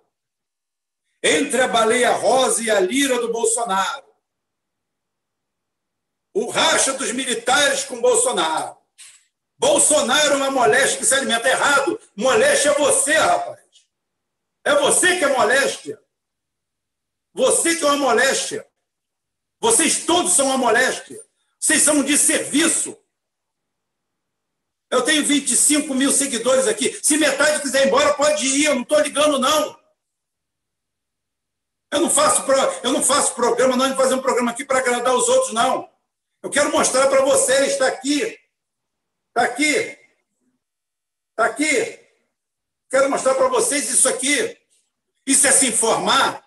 [1.22, 4.06] Entre a baleia rosa e a lira do Bolsonaro.
[6.32, 8.76] O racha dos militares com Bolsonaro.
[9.58, 12.00] Bolsonaro é uma moléstia que se alimenta errado.
[12.14, 13.60] Moléstia é você, rapaz.
[14.64, 16.00] É você que é moléstia.
[17.34, 18.66] Você que é uma moléstia.
[19.60, 21.20] Vocês todos são uma moléstia.
[21.58, 22.96] Vocês são de serviço.
[24.90, 26.98] Eu tenho 25 mil seguidores aqui.
[27.02, 28.64] Se metade quiser ir embora, pode ir.
[28.66, 29.78] Eu não estou ligando, não.
[31.90, 32.56] Eu não faço, pro...
[32.82, 35.90] eu não faço programa, não de fazer um programa aqui para agradar os outros, não.
[36.42, 38.38] Eu quero mostrar para vocês, está aqui.
[39.28, 39.98] Está aqui.
[41.30, 42.00] Está aqui.
[42.90, 44.56] Quero mostrar para vocês isso aqui.
[45.26, 46.46] Isso é se informar.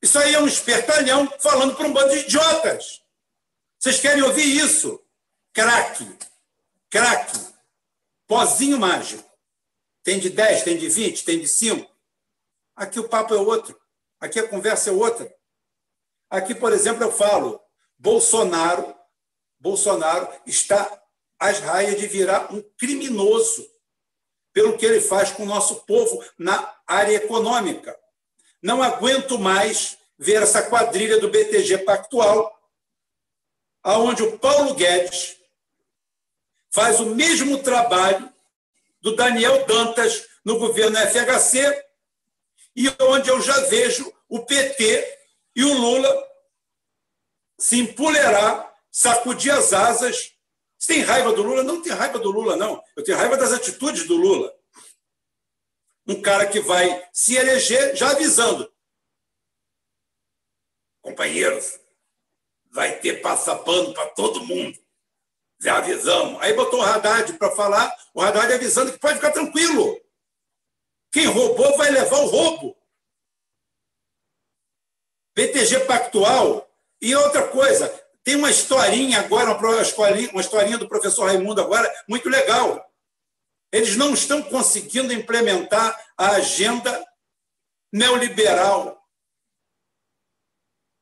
[0.00, 3.02] Isso aí é um espertalhão falando para um bando de idiotas.
[3.78, 5.02] Vocês querem ouvir isso?
[5.52, 6.06] Craque.
[6.88, 7.38] Craque.
[8.26, 9.28] Pozinho mágico.
[10.02, 11.90] Tem de 10, tem de 20, tem de 5.
[12.76, 13.78] Aqui o papo é outro.
[14.20, 15.32] Aqui a conversa é outra.
[16.30, 17.60] Aqui, por exemplo, eu falo,
[17.98, 18.94] Bolsonaro,
[19.58, 21.02] Bolsonaro está
[21.38, 23.68] às raias de virar um criminoso
[24.52, 27.98] pelo que ele faz com o nosso povo na área econômica.
[28.62, 32.58] Não aguento mais ver essa quadrilha do BTG Pactual,
[33.82, 35.36] aonde o Paulo Guedes
[36.70, 38.32] faz o mesmo trabalho
[39.00, 41.84] do Daniel Dantas no governo FHC
[42.74, 45.18] e onde eu já vejo o PT
[45.54, 46.28] e o Lula
[47.58, 50.32] se empolerar, sacudir as asas.
[50.78, 51.62] Você tem raiva do Lula?
[51.62, 52.82] Não tem raiva do Lula, não.
[52.96, 54.54] Eu tenho raiva das atitudes do Lula.
[56.08, 58.72] Um cara que vai se eleger já avisando.
[61.02, 61.78] Companheiros,
[62.70, 64.78] vai ter passapano para todo mundo.
[65.60, 66.40] Já avisamos.
[66.40, 70.00] Aí botou o Haddad para falar, o Haddad avisando que pode ficar tranquilo.
[71.12, 72.76] Quem roubou vai levar o roubo.
[75.34, 76.66] BTG Pactual.
[77.00, 77.88] E outra coisa,
[78.24, 82.87] tem uma historinha agora, uma historinha, uma historinha do professor Raimundo agora, muito legal.
[83.72, 87.06] Eles não estão conseguindo implementar a agenda
[87.92, 88.98] neoliberal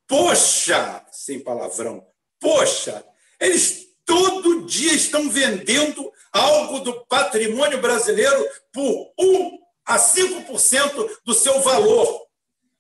[0.08, 2.06] Poxa, sem palavrão,
[2.38, 3.04] poxa,
[3.40, 11.60] eles todo dia estão vendendo algo do patrimônio brasileiro por 1 a 5% do seu
[11.60, 12.24] valor.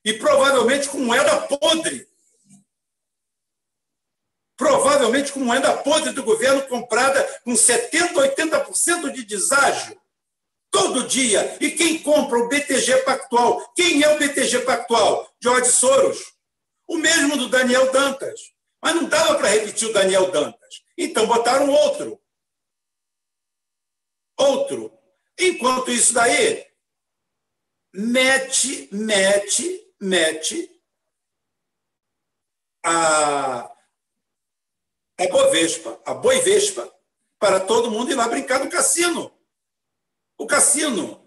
[0.04, 2.06] E provavelmente com moeda podre.
[4.56, 10.00] Provavelmente com moeda podre do governo comprada com 70%, 80% de deságio.
[10.70, 11.56] Todo dia.
[11.60, 13.72] E quem compra o BTG Pactual?
[13.74, 15.30] Quem é o BTG Pactual?
[15.40, 16.34] George Soros.
[16.86, 18.40] O mesmo do Daniel Dantas.
[18.82, 20.82] Mas não dava para repetir o Daniel Dantas.
[20.96, 22.20] Então botaram outro.
[24.38, 24.92] Outro.
[25.38, 26.66] Enquanto isso daí,
[27.92, 30.70] mete, mete, mete
[32.82, 33.70] a,
[35.18, 36.92] a Bovespa, a Boivespa,
[37.38, 39.32] para todo mundo ir lá brincar no cassino.
[40.38, 41.26] O cassino.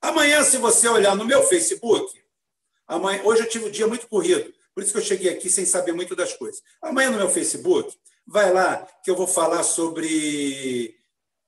[0.00, 2.26] Amanhã, se você olhar no meu Facebook,
[2.86, 5.66] Amanhã, hoje eu tive um dia muito corrido, por isso que eu cheguei aqui sem
[5.66, 6.62] saber muito das coisas.
[6.80, 10.96] Amanhã no meu Facebook, vai lá que eu vou falar sobre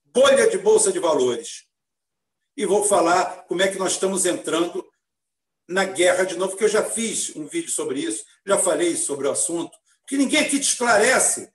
[0.06, 1.66] bolha de bolsa de valores.
[2.56, 4.84] E vou falar como é que nós estamos entrando
[5.68, 9.28] na guerra de novo, que eu já fiz um vídeo sobre isso, já falei sobre
[9.28, 9.78] o assunto,
[10.08, 11.52] que ninguém aqui te esclarece.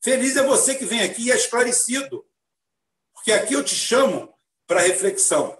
[0.00, 2.24] Feliz é você que vem aqui e é esclarecido.
[3.12, 4.32] Porque aqui eu te chamo
[4.64, 5.58] para reflexão.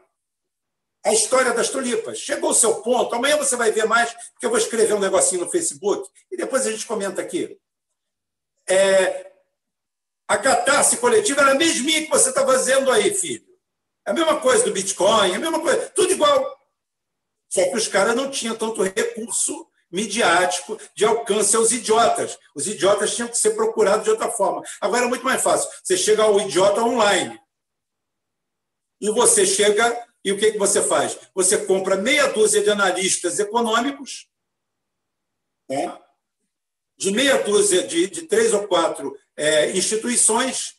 [1.04, 2.18] a história das tulipas.
[2.18, 5.44] Chegou o seu ponto, amanhã você vai ver mais, porque eu vou escrever um negocinho
[5.44, 7.58] no Facebook e depois a gente comenta aqui.
[8.68, 9.32] É,
[10.28, 13.44] a catarse coletiva era a mesminha que você está fazendo aí, filho.
[14.06, 16.58] É a mesma coisa do Bitcoin, é a mesma coisa, tudo igual.
[17.48, 22.38] Só que os caras não tinham tanto recurso midiático de alcance aos idiotas.
[22.54, 24.62] Os idiotas tinham que ser procurados de outra forma.
[24.80, 25.70] Agora é muito mais fácil.
[25.84, 27.38] Você chega ao idiota online.
[29.00, 31.18] E você chega e o que, que você faz?
[31.34, 34.28] Você compra meia dúzia de analistas econômicos,
[35.68, 35.98] né?
[36.96, 40.76] de meia dúzia de, de três ou quatro é, instituições,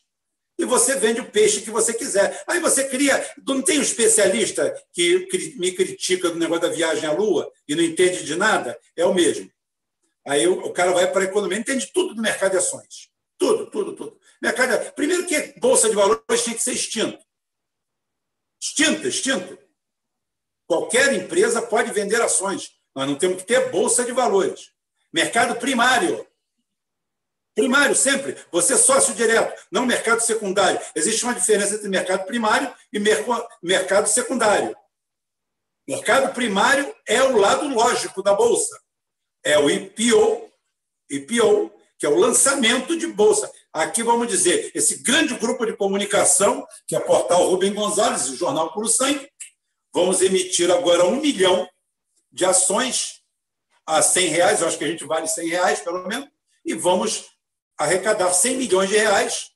[0.57, 2.43] e você vende o peixe que você quiser.
[2.47, 3.25] Aí você cria.
[3.45, 7.83] Não tem um especialista que me critica do negócio da viagem à Lua e não
[7.83, 8.79] entende de nada?
[8.95, 9.51] É o mesmo.
[10.25, 13.09] Aí o, cara vai para a economia, entende tudo do mercado de ações.
[13.37, 14.17] Tudo, tudo, tudo.
[14.41, 17.17] Mercado, primeiro que Bolsa de Valores tinha que ser extinto.
[18.63, 19.59] Extinto, extinto.
[20.65, 22.71] Qualquer empresa pode vender ações.
[22.95, 24.71] Nós não temos que ter bolsa de valores.
[25.11, 26.25] Mercado primário.
[27.53, 28.37] Primário, sempre.
[28.53, 30.79] Você é sócio direto, não mercado secundário.
[30.95, 32.99] Existe uma diferença entre mercado primário e
[33.61, 34.73] mercado secundário.
[35.85, 38.81] Mercado primário é o lado lógico da bolsa.
[39.43, 40.49] É o IPO,
[41.11, 41.69] IPO,
[41.99, 43.51] que é o lançamento de bolsa.
[43.73, 48.35] Aqui vamos dizer, esse grande grupo de comunicação, que é o portal Rubem Gonzalez, o
[48.35, 49.27] jornal Puro Sangue,
[49.91, 51.67] vamos emitir agora um milhão
[52.31, 53.23] de ações
[53.85, 56.29] a 100 reais, eu acho que a gente vale 100 reais, pelo menos,
[56.63, 57.25] e vamos
[57.75, 59.49] arrecadar 100 milhões de reais.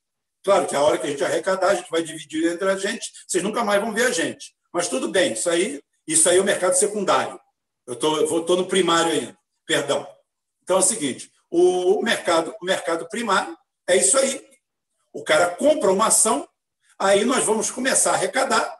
[0.44, 3.11] Claro que a hora que a gente arrecadar, a gente vai dividir entre a gente,
[3.27, 4.56] vocês nunca mais vão ver a gente.
[4.73, 7.39] Mas tudo bem, isso aí, isso aí é o mercado secundário.
[7.85, 10.07] Eu estou no primário ainda, perdão.
[10.64, 13.56] Então é o seguinte, o mercado, o mercado primário
[13.88, 14.45] é isso aí.
[15.14, 16.47] O cara compra uma ação,
[16.99, 18.77] aí nós vamos começar a arrecadar.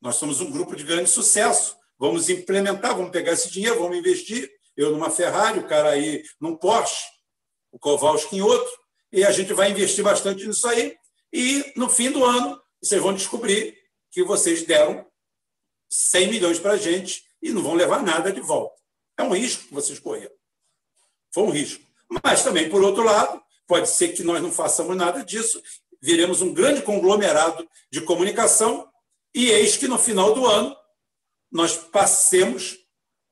[0.00, 1.76] Nós somos um grupo de grande sucesso.
[1.98, 4.50] Vamos implementar, vamos pegar esse dinheiro, vamos investir.
[4.76, 7.04] Eu numa Ferrari, o cara aí num Porsche,
[7.70, 8.72] o Kowalski em outro,
[9.12, 10.96] e a gente vai investir bastante nisso aí.
[11.32, 13.76] E no fim do ano, vocês vão descobrir
[14.10, 15.06] que vocês deram
[15.90, 18.80] 100 milhões para a gente e não vão levar nada de volta.
[19.18, 20.34] É um risco que vocês correram.
[21.32, 21.84] Foi um risco.
[22.24, 23.40] Mas também, por outro lado,
[23.70, 25.62] Pode ser que nós não façamos nada disso,
[26.02, 28.90] viremos um grande conglomerado de comunicação
[29.32, 30.76] e eis que no final do ano
[31.52, 32.78] nós passemos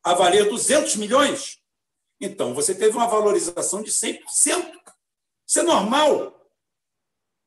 [0.00, 1.58] a valer 200 milhões.
[2.20, 4.22] Então, você teve uma valorização de 100%.
[5.44, 6.48] Isso é normal.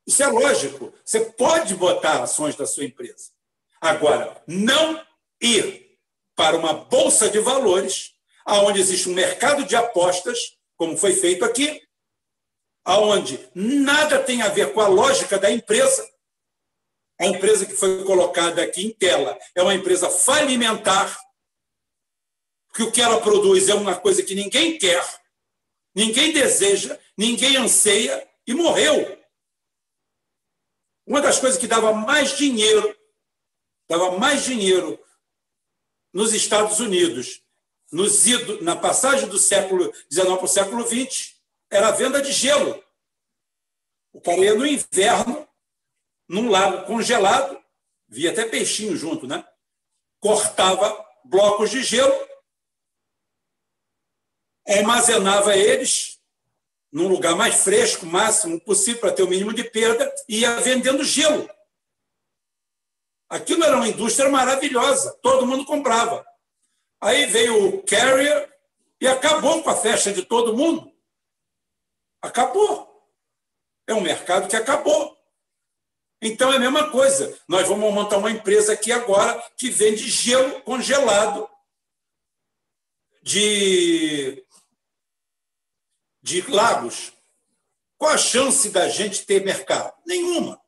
[0.05, 0.93] Isso é lógico.
[1.05, 3.31] Você pode botar ações da sua empresa.
[3.79, 5.01] Agora, não
[5.39, 5.97] ir
[6.35, 8.15] para uma bolsa de valores,
[8.45, 11.81] onde existe um mercado de apostas, como foi feito aqui,
[12.83, 16.09] aonde nada tem a ver com a lógica da empresa.
[17.19, 21.19] A empresa que foi colocada aqui em tela é uma empresa falimentar,
[22.73, 25.03] que o que ela produz é uma coisa que ninguém quer,
[25.93, 29.19] ninguém deseja, ninguém anseia e morreu.
[31.05, 32.97] Uma das coisas que dava mais dinheiro,
[33.87, 34.99] dava mais dinheiro
[36.13, 37.43] nos Estados Unidos,
[37.91, 38.23] nos
[38.61, 41.30] na passagem do século XIX para o século XX,
[41.71, 42.83] era a venda de gelo.
[44.11, 45.47] O cara ia no inverno,
[46.27, 47.57] num lago congelado,
[48.07, 49.47] via até peixinho junto, né?
[50.19, 52.13] Cortava blocos de gelo,
[54.67, 56.19] armazenava eles
[56.91, 61.05] num lugar mais fresco, máximo possível, para ter o mínimo de perda, e ia vendendo
[61.05, 61.49] gelo.
[63.29, 66.25] Aquilo era uma indústria maravilhosa, todo mundo comprava.
[66.99, 68.53] Aí veio o Carrier
[68.99, 70.90] e acabou com a festa de todo mundo.
[72.21, 72.89] Acabou.
[73.87, 75.17] É um mercado que acabou.
[76.21, 77.37] Então é a mesma coisa.
[77.47, 81.49] Nós vamos montar uma empresa aqui agora que vende gelo congelado
[83.23, 84.45] de,
[86.21, 87.11] de lagos.
[87.97, 89.93] Qual a chance da gente ter mercado?
[90.05, 90.61] Nenhuma.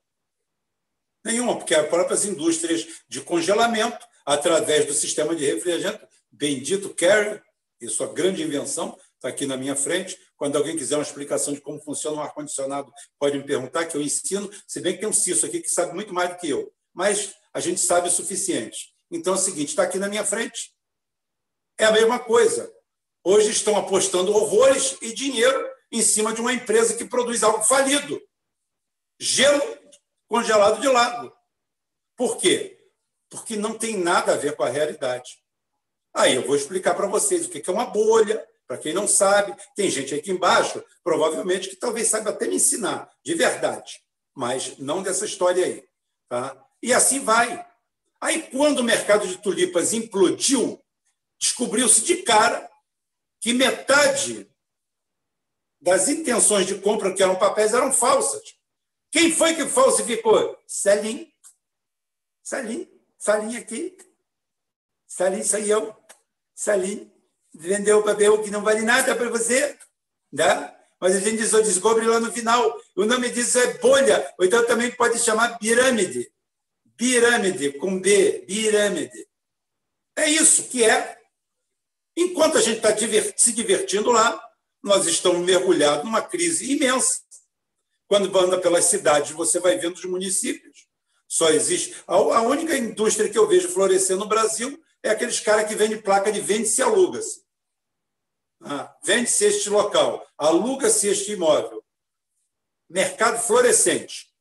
[1.23, 7.43] Nenhuma, porque as próprias indústrias de congelamento, através do sistema de refrigerante, bendito Carrier,
[7.79, 10.19] e sua grande invenção, está aqui na minha frente.
[10.35, 14.01] Quando alguém quiser uma explicação de como funciona um ar-condicionado, pode me perguntar, que eu
[14.01, 16.73] ensino, se bem que tem um Cício aqui que sabe muito mais do que eu.
[16.93, 18.93] Mas a gente sabe o suficiente.
[19.09, 20.75] Então é o seguinte: está aqui na minha frente.
[21.77, 22.71] É a mesma coisa.
[23.23, 28.21] Hoje estão apostando horrores e dinheiro em cima de uma empresa que produz algo falido.
[29.19, 29.77] Gelo
[30.27, 31.31] congelado de lago.
[32.17, 32.77] Por quê?
[33.29, 35.41] Porque não tem nada a ver com a realidade.
[36.13, 39.55] Aí eu vou explicar para vocês o que é uma bolha, para quem não sabe.
[39.75, 44.01] Tem gente aqui embaixo, provavelmente, que talvez saiba até me ensinar, de verdade,
[44.35, 45.83] mas não dessa história aí.
[46.29, 46.57] Tá?
[46.81, 47.65] E assim vai.
[48.21, 50.81] Aí, quando o mercado de tulipas implodiu,
[51.39, 52.69] descobriu-se de cara
[53.41, 54.49] que metade
[55.81, 58.41] das intenções de compra que eram papéis eram falsas.
[59.11, 60.57] Quem foi que falsificou?
[60.65, 61.31] Salim.
[62.41, 62.89] Salim.
[63.17, 63.97] Salim aqui.
[65.05, 65.95] Salim eu.
[66.55, 67.12] Salim.
[67.53, 69.77] Vendeu o papel que não vale nada para você.
[70.35, 70.75] Tá?
[70.99, 72.79] Mas a gente só descobre lá no final.
[72.95, 76.31] O nome disso é bolha, ou então também pode chamar pirâmide.
[76.95, 79.27] Pirâmide, com B, pirâmide.
[80.15, 81.17] É isso que é.
[82.15, 82.95] Enquanto a gente está
[83.35, 84.41] se divertindo lá,
[84.81, 87.21] nós estamos mergulhados numa crise imensa.
[88.07, 90.87] Quando anda pelas cidades, você vai vendo os municípios.
[91.27, 91.95] Só existe.
[92.05, 96.31] A única indústria que eu vejo florescer no Brasil é aqueles caras que vendem placa
[96.31, 97.42] de vende-se e aluga-se.
[98.65, 101.83] Ah, vende-se este local, aluga-se este imóvel.
[102.89, 104.31] Mercado florescente.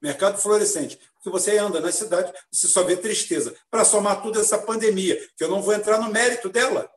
[0.00, 0.96] Mercado florescente.
[1.14, 3.56] Porque você anda na cidade, você só vê tristeza.
[3.70, 6.90] Para somar tudo essa pandemia, que eu não vou entrar no mérito dela.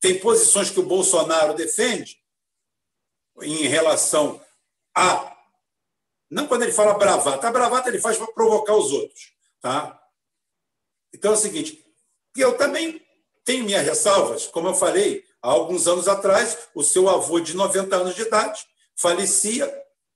[0.00, 2.18] Tem posições que o Bolsonaro defende
[3.42, 4.44] em relação
[4.94, 5.34] a.
[6.30, 7.48] Não quando ele fala bravata.
[7.48, 9.32] A bravata ele faz para provocar os outros.
[9.60, 10.02] Tá?
[11.12, 11.84] Então é o seguinte:
[12.36, 13.03] eu também
[13.44, 14.46] tenho minhas ressalvas.
[14.46, 18.66] Como eu falei, há alguns anos atrás, o seu avô de 90 anos de idade
[18.96, 19.72] falecia.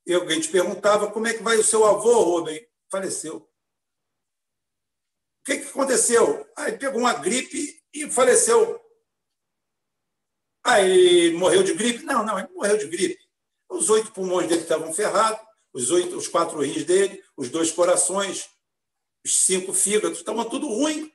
[0.06, 2.66] E alguém te perguntava como é que vai o seu avô, Rubem?
[2.90, 3.36] Faleceu.
[3.36, 3.44] O
[5.44, 6.46] que, que aconteceu?
[6.56, 8.80] Aí pegou uma gripe e faleceu.
[10.64, 12.05] Aí morreu de gripe?
[12.05, 13.18] Não, não, ele morreu de gripe.
[13.68, 15.40] Os oito pulmões dele estavam ferrados,
[15.72, 18.48] os, oito, os quatro rins dele, os dois corações,
[19.24, 21.12] os cinco fígados, estavam tudo ruim.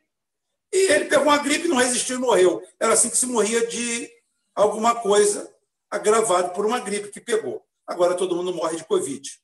[0.74, 2.68] E ele pegou uma gripe, não resistiu e morreu.
[2.80, 4.10] Era assim que se morria de
[4.56, 5.54] alguma coisa
[5.90, 7.64] agravado por uma gripe que pegou.
[7.86, 9.40] Agora todo mundo morre de Covid.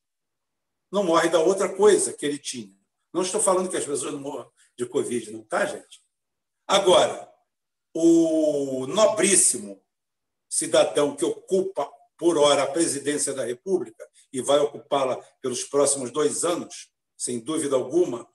[0.92, 2.76] Não morre da outra coisa que ele tinha.
[3.14, 6.02] Não estou falando que as pessoas não morram de Covid, não, tá, gente?
[6.68, 7.32] Agora,
[7.94, 9.80] o nobríssimo
[10.50, 16.44] cidadão que ocupa por hora a presidência da República e vai ocupá-la pelos próximos dois
[16.44, 18.28] anos, sem dúvida alguma.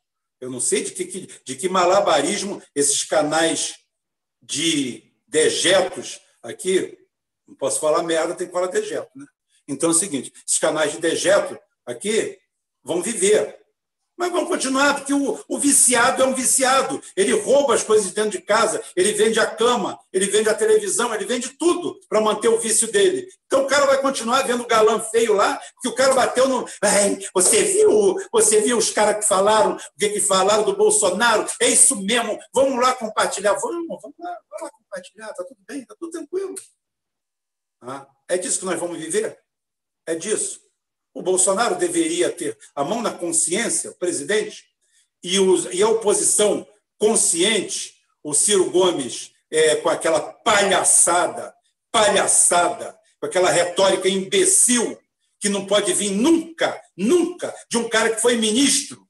[0.44, 3.76] Eu não sei de que, de que malabarismo esses canais
[4.42, 6.98] de dejetos aqui,
[7.48, 9.08] não posso falar merda, tem que falar dejeto.
[9.16, 9.24] Né?
[9.66, 12.38] Então é o seguinte: esses canais de dejeto aqui
[12.82, 13.58] vão viver.
[14.16, 17.02] Mas vão continuar, porque o, o, viciado é um viciado.
[17.16, 21.12] Ele rouba as coisas dentro de casa, ele vende a cama, ele vende a televisão,
[21.12, 23.26] ele vende tudo para manter o vício dele.
[23.46, 26.64] Então o cara vai continuar vendo o galã feio lá, porque o cara bateu no.
[27.34, 28.16] Você viu?
[28.32, 31.46] Você viu os caras que falaram, o que, que falaram do Bolsonaro?
[31.60, 33.54] É isso mesmo, vamos lá compartilhar.
[33.54, 36.54] Vamos, vamos lá, vamos lá compartilhar, está tudo bem, está tudo tranquilo.
[37.82, 39.38] Ah, é disso que nós vamos viver?
[40.06, 40.60] É disso.
[41.14, 44.64] O Bolsonaro deveria ter a mão na consciência, o presidente,
[45.22, 46.66] e, os, e a oposição
[46.98, 51.54] consciente, o Ciro Gomes é, com aquela palhaçada,
[51.92, 54.98] palhaçada, com aquela retórica imbecil
[55.40, 59.06] que não pode vir nunca, nunca, de um cara que foi ministro,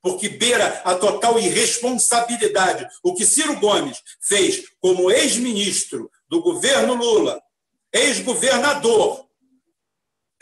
[0.00, 2.86] porque beira a total irresponsabilidade.
[3.02, 7.42] O que Ciro Gomes fez como ex-ministro do governo Lula,
[7.92, 9.26] ex-governador,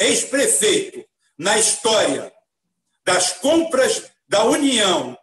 [0.00, 1.04] ex-prefeito
[1.38, 2.32] na história
[3.04, 5.16] das compras da União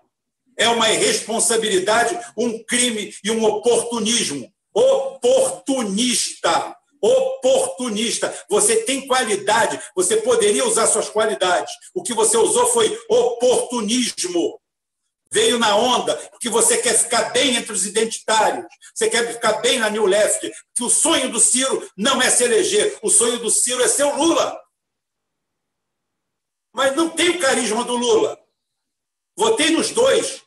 [0.58, 4.52] é uma irresponsabilidade, um crime e um oportunismo.
[4.74, 6.76] Oportunista.
[7.00, 8.34] Oportunista.
[8.50, 11.72] Você tem qualidade, você poderia usar suas qualidades.
[11.94, 14.60] O que você usou foi oportunismo.
[15.32, 19.78] Veio na onda, porque você quer ficar bem entre os identitários, você quer ficar bem
[19.78, 23.52] na New Left, que o sonho do Ciro não é se eleger, o sonho do
[23.52, 24.58] Ciro é ser o Lula
[26.78, 28.40] mas não tem o carisma do Lula.
[29.36, 30.44] Votei nos dois.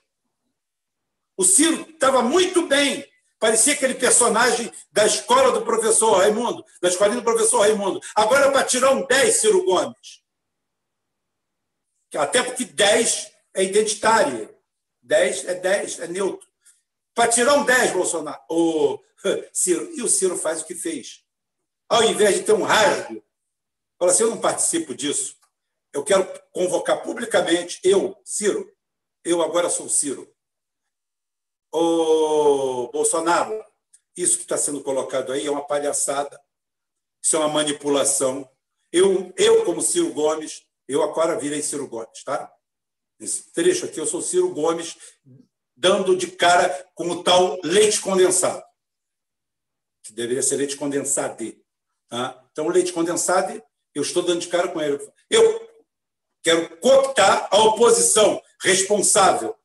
[1.37, 7.17] O Ciro estava muito bem, Parecia aquele personagem da escola do professor Raimundo, da escolinha
[7.17, 7.99] do professor Raimundo.
[8.15, 10.23] Agora é para tirar um 10, Ciro Gomes.
[12.15, 14.55] Até porque 10 é identitário.
[15.01, 16.47] 10 é 10, é neutro.
[17.15, 18.43] Para tirar um 10, Bolsonaro.
[18.51, 18.99] O
[19.55, 19.91] Ciro.
[19.97, 21.25] E o Ciro faz o que fez.
[21.89, 23.25] Ao invés de ter um rasgo,
[23.99, 25.40] fala assim: eu não participo disso.
[25.93, 28.71] Eu quero convocar publicamente, eu, Ciro,
[29.25, 30.33] eu agora sou Ciro.
[31.73, 33.65] O Bolsonaro,
[34.17, 36.41] isso que está sendo colocado aí é uma palhaçada,
[37.23, 38.49] isso é uma manipulação.
[38.93, 42.53] Eu, eu como Ciro Gomes, eu agora virei Ciro Gomes, tá?
[43.19, 44.97] Esse trecho aqui, eu sou Ciro Gomes,
[45.77, 48.63] dando de cara com o tal leite condensado,
[50.03, 51.37] que deveria ser leite condensado.
[52.09, 52.45] Tá?
[52.51, 53.63] Então, leite condensado,
[53.95, 54.99] eu estou dando de cara com ele.
[55.29, 55.60] Eu
[56.43, 59.57] quero cooptar a oposição responsável.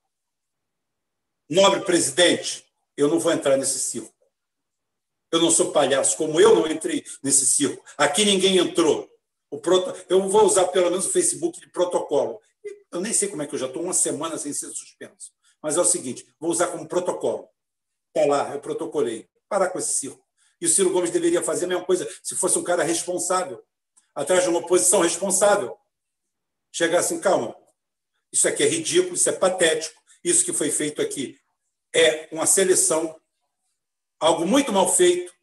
[1.49, 2.65] Nobre presidente,
[2.97, 4.14] eu não vou entrar nesse circo.
[5.31, 7.84] Eu não sou palhaço, como eu não entrei nesse circo.
[7.97, 9.10] Aqui ninguém entrou.
[9.49, 9.93] O proto...
[10.10, 12.41] Eu vou usar pelo menos o Facebook de protocolo.
[12.91, 15.31] Eu nem sei como é que eu já estou uma semana sem ser suspenso.
[15.61, 17.49] Mas é o seguinte: vou usar como protocolo.
[18.15, 19.27] Está lá, eu protocolei.
[19.49, 20.26] Parar com esse circo.
[20.61, 23.61] E o Ciro Gomes deveria fazer a mesma coisa se fosse um cara responsável,
[24.14, 25.77] atrás de uma oposição responsável.
[26.76, 27.56] Chegar assim, calma,
[28.34, 31.39] isso aqui é ridículo, isso é patético, isso que foi feito aqui
[31.95, 33.18] é uma seleção,
[34.19, 35.34] algo muito mal feito.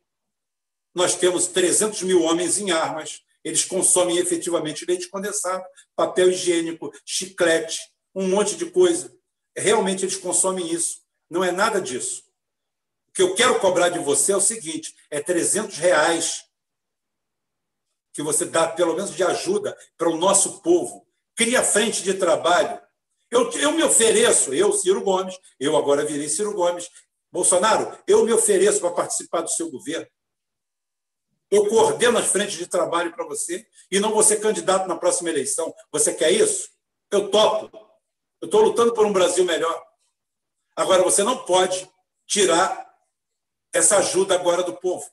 [0.94, 5.64] Nós temos 300 mil homens em armas, eles consomem efetivamente leite condensado,
[5.96, 7.80] papel higiênico, chiclete,
[8.14, 9.10] um monte de coisa.
[9.56, 11.00] Realmente eles consomem isso.
[11.30, 12.24] Não é nada disso.
[13.08, 16.44] O que eu quero cobrar de você é o seguinte: é 300 reais
[18.12, 21.10] que você dá, pelo menos, de ajuda para o nosso povo.
[21.36, 22.80] Cria frente de trabalho.
[23.30, 26.88] Eu, eu me ofereço, eu, Ciro Gomes, eu agora virei Ciro Gomes.
[27.30, 30.06] Bolsonaro, eu me ofereço para participar do seu governo.
[31.50, 35.30] Eu coordeno as frentes de trabalho para você e não vou ser candidato na próxima
[35.30, 35.74] eleição.
[35.90, 36.70] Você quer isso?
[37.10, 37.70] Eu topo.
[38.40, 39.82] Eu estou lutando por um Brasil melhor.
[40.74, 41.90] Agora, você não pode
[42.26, 42.90] tirar
[43.72, 45.08] essa ajuda agora do povo.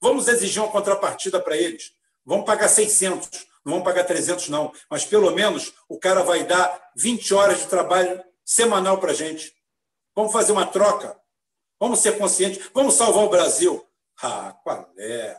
[0.00, 1.92] Vamos exigir uma contrapartida para eles.
[2.24, 4.72] Vamos pagar 600, não vamos pagar 300, não.
[4.88, 9.52] Mas, pelo menos, o cara vai dar 20 horas de trabalho semanal para a gente.
[10.14, 11.14] Vamos fazer uma troca.
[11.78, 12.70] Vamos ser conscientes.
[12.72, 13.84] Vamos salvar o Brasil.
[14.22, 15.36] Ah, qual é?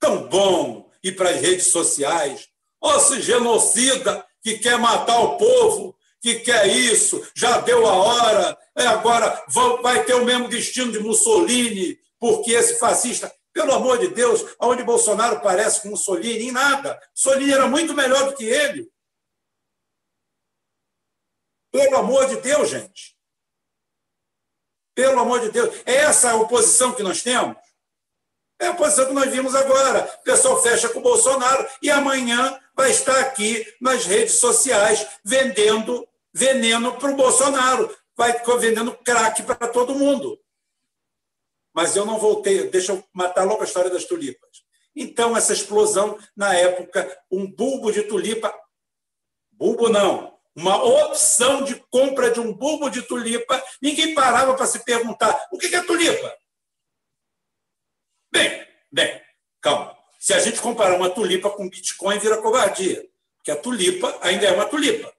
[0.00, 2.48] tão bom ir para as redes sociais.
[2.80, 8.58] Ó, esse genocida que quer matar o povo, que quer isso, já deu a hora,
[8.76, 9.44] é, agora
[9.82, 13.32] vai ter o mesmo destino de Mussolini, porque esse fascista.
[13.52, 16.48] Pelo amor de Deus, aonde Bolsonaro parece com Mussolini?
[16.48, 17.00] Em nada.
[17.16, 18.90] Mussolini era muito melhor do que ele.
[21.72, 23.16] Pelo amor de Deus, gente.
[24.94, 25.74] Pelo amor de Deus.
[25.86, 27.56] É essa a oposição que nós temos?
[28.60, 30.04] É a posição que nós vimos agora.
[30.20, 36.06] O pessoal fecha com o Bolsonaro e amanhã vai estar aqui nas redes sociais vendendo
[36.32, 37.96] veneno para o Bolsonaro.
[38.16, 40.38] Vai vendendo crack para todo mundo.
[41.80, 44.50] Mas eu não voltei, deixa eu matar logo a história das tulipas.
[44.94, 48.54] Então, essa explosão, na época, um bulbo de tulipa,
[49.50, 54.84] bulbo não, uma opção de compra de um bulbo de tulipa, ninguém parava para se
[54.84, 56.36] perguntar: o que é tulipa?
[58.30, 59.22] Bem, bem,
[59.58, 59.96] calma.
[60.18, 63.08] Se a gente comparar uma tulipa com Bitcoin, vira covardia.
[63.38, 65.10] Porque a tulipa ainda é uma tulipa.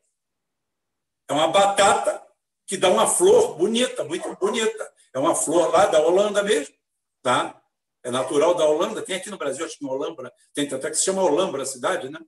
[1.28, 2.22] É uma batata
[2.68, 5.01] que dá uma flor bonita, muito bonita.
[5.14, 6.74] É uma flor lá da Holanda mesmo,
[7.22, 7.62] tá?
[8.04, 9.02] É natural da Holanda.
[9.02, 11.66] Tem aqui no Brasil, acho que em Olambra, tem até que se chama Olambra a
[11.66, 12.20] cidade, né?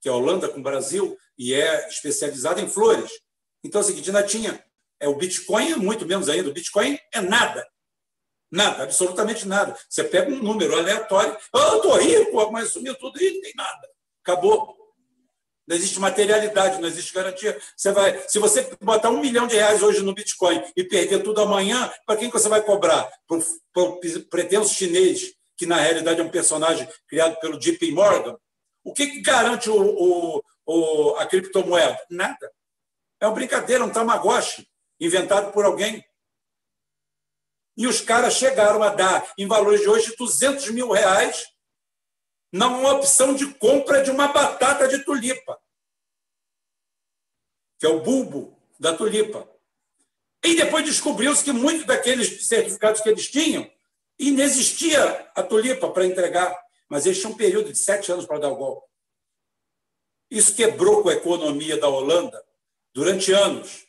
[0.00, 3.10] Que é Holanda com Brasil e é especializada em flores.
[3.62, 4.64] Então é o seguinte, ainda tinha.
[5.00, 6.50] É, o Bitcoin é muito menos ainda.
[6.50, 7.66] O Bitcoin é nada.
[8.50, 9.76] Nada, absolutamente nada.
[9.88, 13.52] Você pega um número aleatório, oh, eu estou rico, mas sumiu tudo e não tem
[13.56, 13.88] nada.
[14.22, 14.83] Acabou.
[15.66, 17.58] Não existe materialidade, não existe garantia.
[17.74, 21.40] Você vai, se você botar um milhão de reais hoje no Bitcoin e perder tudo
[21.40, 23.10] amanhã, para quem que você vai cobrar?
[23.26, 28.36] Para o pretenso chinês, que na realidade é um personagem criado pelo JP Morgan?
[28.82, 31.98] O que, que garante o, o, o, a criptomoeda?
[32.10, 32.52] Nada.
[33.18, 34.68] É uma brincadeira, um tamagotchi
[35.00, 36.04] inventado por alguém.
[37.76, 41.46] E os caras chegaram a dar, em valores de hoje, 200 mil reais
[42.54, 45.60] numa opção de compra de uma batata de tulipa,
[47.80, 49.50] que é o bulbo da tulipa.
[50.44, 53.68] E depois descobriu-se que muitos daqueles certificados que eles tinham,
[54.16, 56.56] inexistia a tulipa para entregar,
[56.88, 58.88] mas eles tinham um período de sete anos para dar o golpe.
[60.30, 62.40] Isso quebrou com a economia da Holanda
[62.94, 63.84] durante anos.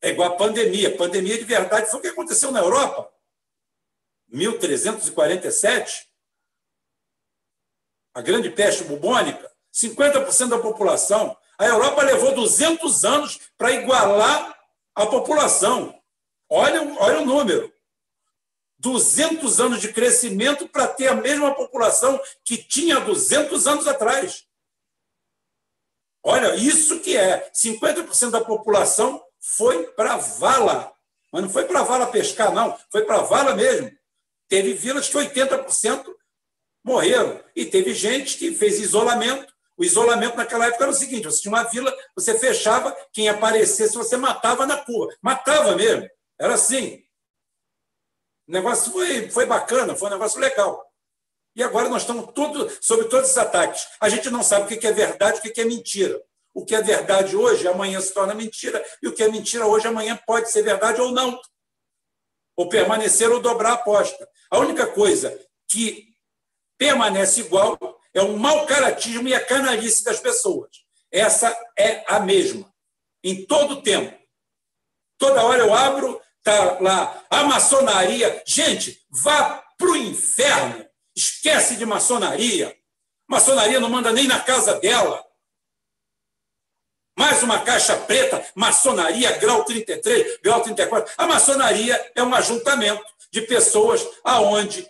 [0.00, 0.96] É igual a pandemia.
[0.96, 3.12] Pandemia de verdade foi o que aconteceu na Europa.
[4.28, 6.07] 1347,
[8.18, 11.36] a grande peste bubônica, 50% da população.
[11.56, 14.58] A Europa levou 200 anos para igualar
[14.92, 15.96] a população.
[16.50, 17.72] Olha, olha o número.
[18.80, 24.44] 200 anos de crescimento para ter a mesma população que tinha 200 anos atrás.
[26.24, 27.48] Olha, isso que é.
[27.54, 30.92] 50% da população foi para vala.
[31.32, 32.76] Mas não foi para vala pescar, não.
[32.90, 33.96] Foi para vala mesmo.
[34.48, 36.17] Teve vilas que 80%
[36.88, 37.40] morreram.
[37.54, 39.52] E teve gente que fez isolamento.
[39.76, 43.94] O isolamento naquela época era o seguinte: você tinha uma vila, você fechava, quem aparecesse,
[43.94, 45.14] você matava na curva.
[45.22, 46.08] Matava mesmo.
[46.40, 47.04] Era assim.
[48.48, 50.84] O negócio foi, foi bacana, foi um negócio legal.
[51.54, 53.86] E agora nós estamos tudo, sobre todos esses ataques.
[54.00, 56.20] A gente não sabe o que é verdade o que é mentira.
[56.54, 59.86] O que é verdade hoje, amanhã se torna mentira, e o que é mentira hoje,
[59.86, 61.38] amanhã pode ser verdade ou não.
[62.56, 64.28] Ou permanecer ou dobrar a aposta.
[64.50, 65.38] A única coisa
[65.68, 66.07] que
[66.78, 67.76] permanece igual
[68.14, 70.70] é o mau caratismo e a canalice das pessoas.
[71.10, 72.72] Essa é a mesma,
[73.22, 74.16] em todo o tempo.
[75.18, 78.42] Toda hora eu abro, tá lá, a maçonaria.
[78.46, 80.86] Gente, vá para o inferno.
[81.14, 82.76] Esquece de maçonaria.
[83.26, 85.24] Maçonaria não manda nem na casa dela.
[87.18, 91.12] Mais uma caixa preta, maçonaria, grau 33, grau 34.
[91.18, 94.88] A maçonaria é um ajuntamento de pessoas aonde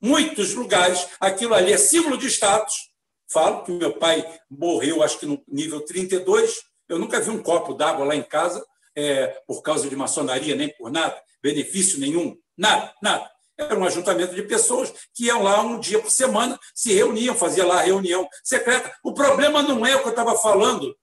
[0.00, 2.90] muitos lugares aquilo ali é símbolo de status.
[3.30, 6.62] Falo que meu pai morreu, acho que no nível 32.
[6.88, 8.64] Eu nunca vi um copo d'água lá em casa
[8.96, 13.30] é, por causa de maçonaria, nem por nada, benefício nenhum, nada, nada.
[13.56, 17.64] Era um ajuntamento de pessoas que iam lá um dia por semana, se reuniam, fazia
[17.64, 18.92] lá reunião secreta.
[19.04, 20.96] O problema não é o que eu estava falando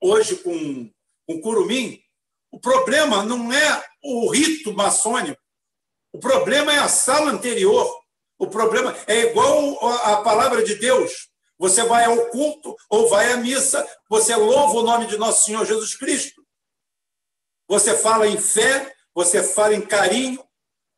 [0.00, 0.90] hoje com,
[1.26, 2.00] com Curumim.
[2.50, 5.40] O problema não é o rito maçônico.
[6.12, 8.00] O problema é a sala anterior.
[8.38, 11.28] O problema é igual a palavra de Deus.
[11.58, 15.64] Você vai ao culto ou vai à missa, você louva o nome de nosso Senhor
[15.66, 16.42] Jesus Cristo.
[17.68, 20.42] Você fala em fé, você fala em carinho,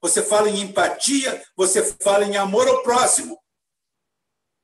[0.00, 3.36] você fala em empatia, você fala em amor ao próximo.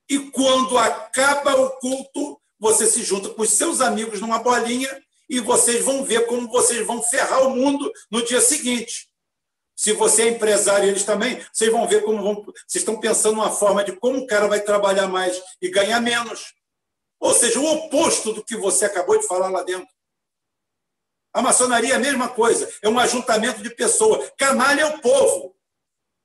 [0.09, 4.89] E quando acaba o culto, você se junta com os seus amigos numa bolinha
[5.29, 9.08] e vocês vão ver como vocês vão ferrar o mundo no dia seguinte.
[9.79, 12.45] Se você é empresário, eles também, vocês vão ver como vão.
[12.67, 16.53] Vocês estão pensando uma forma de como o cara vai trabalhar mais e ganhar menos.
[17.21, 19.87] Ou seja, o oposto do que você acabou de falar lá dentro.
[21.33, 24.29] A maçonaria é a mesma coisa, é um ajuntamento de pessoas.
[24.37, 25.55] Canalha é o povo.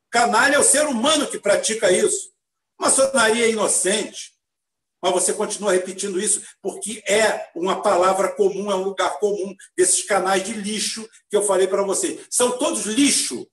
[0.09, 2.33] Canalha é o ser humano que pratica isso.
[2.79, 4.32] Maçonaria é inocente.
[5.03, 10.05] Mas você continua repetindo isso porque é uma palavra comum, é um lugar comum desses
[10.05, 12.25] canais de lixo que eu falei para você.
[12.29, 13.45] São todos lixo.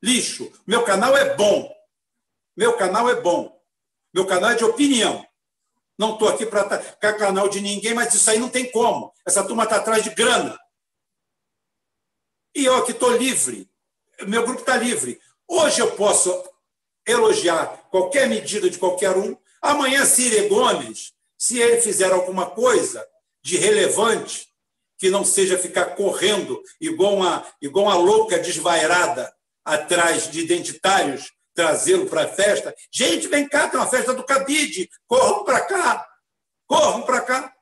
[0.00, 0.48] Lixo.
[0.64, 1.68] Meu canal é bom.
[2.56, 3.60] Meu canal é bom.
[4.14, 5.26] Meu canal é de opinião.
[5.98, 9.12] Não estou aqui para atacar canal de ninguém, mas isso aí não tem como.
[9.26, 10.56] Essa turma está atrás de grana.
[12.54, 13.68] E eu aqui estou livre,
[14.26, 15.20] meu grupo está livre.
[15.48, 16.32] Hoje eu posso
[17.04, 19.36] elogiar qualquer medida de qualquer um.
[19.70, 23.06] Amanhã, Cire Gomes, se ele fizer alguma coisa
[23.42, 24.48] de relevante,
[24.98, 29.32] que não seja ficar correndo igual uma, igual uma louca desvairada
[29.64, 32.74] atrás de identitários, trazê-lo para a festa.
[32.90, 36.08] Gente, vem cá, tem uma festa do cabide, corram para cá,
[36.66, 37.54] corram para cá.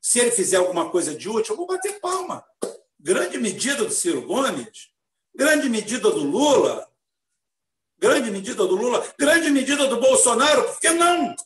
[0.00, 2.44] Se ele fizer alguma coisa de útil, eu vou bater palma
[3.02, 4.90] grande medida do Ciro Gomes,
[5.34, 6.86] grande medida do Lula,
[8.00, 11.36] grande medida do Lula, grande medida do Bolsonaro, por que não?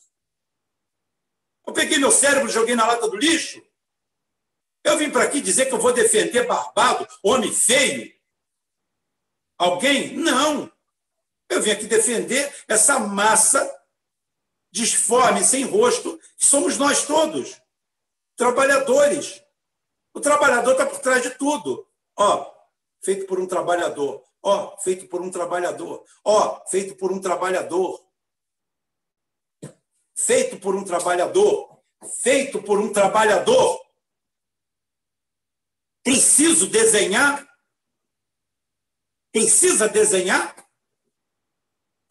[1.67, 3.61] Eu peguei meu cérebro e joguei na lata do lixo.
[4.83, 8.13] Eu vim para aqui dizer que eu vou defender barbado, homem feio.
[9.57, 10.15] Alguém?
[10.15, 10.71] Não.
[11.49, 13.71] Eu vim aqui defender essa massa
[14.71, 17.61] disforme, sem rosto, que somos nós todos,
[18.35, 19.41] trabalhadores.
[20.13, 21.87] O trabalhador está por trás de tudo.
[22.17, 22.53] Ó,
[23.01, 24.24] feito por um trabalhador.
[24.47, 26.05] Ó, feito por um trabalhador.
[26.23, 28.07] Ó, feito por um trabalhador.
[30.15, 31.81] Feito por um trabalhador.
[32.21, 33.83] Feito por um trabalhador.
[36.03, 37.43] Preciso desenhar?
[39.31, 40.55] Precisa desenhar?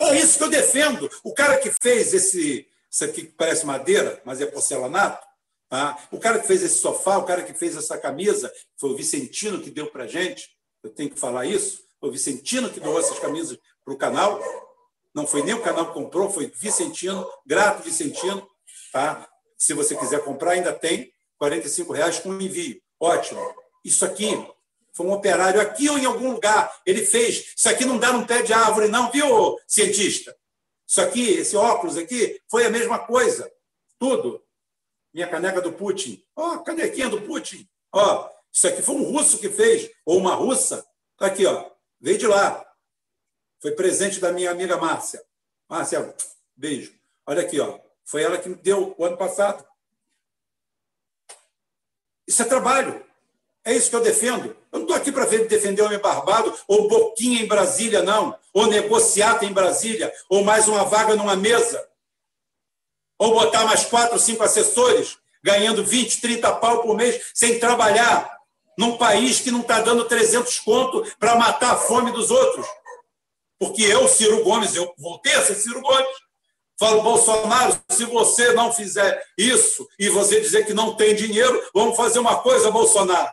[0.00, 1.08] É isso que eu defendo.
[1.22, 5.24] O cara que fez esse, isso aqui parece madeira, mas é porcelanato,
[5.68, 6.08] Tá?
[6.10, 9.62] O cara que fez esse sofá, o cara que fez essa camisa, foi o Vicentino
[9.62, 10.48] que deu para gente.
[10.82, 11.83] Eu tenho que falar isso.
[12.04, 14.38] Foi o Vicentino que doou essas camisas para o canal.
[15.14, 18.46] Não foi nem o canal que comprou, foi Vicentino, grato Vicentino.
[18.92, 19.26] Tá?
[19.56, 22.78] Se você quiser comprar, ainda tem R$ reais com envio.
[23.00, 23.40] Ótimo.
[23.82, 24.32] Isso aqui
[24.92, 26.78] foi um operário aqui ou em algum lugar.
[26.84, 27.54] Ele fez.
[27.56, 30.36] Isso aqui não dá num pé de árvore, não, viu, cientista?
[30.86, 33.50] Isso aqui, esse óculos aqui, foi a mesma coisa.
[33.98, 34.44] Tudo.
[35.10, 36.22] Minha caneca do Putin.
[36.36, 37.66] Ó, oh, canequinha do Putin.
[37.90, 40.86] Ó, oh, isso aqui foi um russo que fez, ou uma russa.
[41.16, 41.72] Tá aqui, ó.
[42.00, 42.64] Veio de lá.
[43.60, 45.22] Foi presente da minha amiga Márcia.
[45.68, 46.14] Márcia,
[46.56, 46.94] beijo.
[47.26, 47.78] Olha aqui, ó.
[48.04, 49.66] Foi ela que me deu o ano passado.
[52.26, 53.04] Isso é trabalho.
[53.64, 54.54] É isso que eu defendo.
[54.70, 58.38] Eu não estou aqui para defender homem barbado, ou boquinha em Brasília, não.
[58.52, 61.88] Ou negociata em Brasília, ou mais uma vaga numa mesa.
[63.18, 68.33] Ou botar mais quatro, cinco assessores, ganhando 20, 30 pau por mês, sem trabalhar,
[68.78, 72.66] num país que não está dando 300 conto para matar a fome dos outros.
[73.58, 76.24] Porque eu, Ciro Gomes, eu voltei a ser Ciro Gomes,
[76.78, 81.96] Falo, Bolsonaro, se você não fizer isso e você dizer que não tem dinheiro, vamos
[81.96, 83.32] fazer uma coisa, Bolsonaro.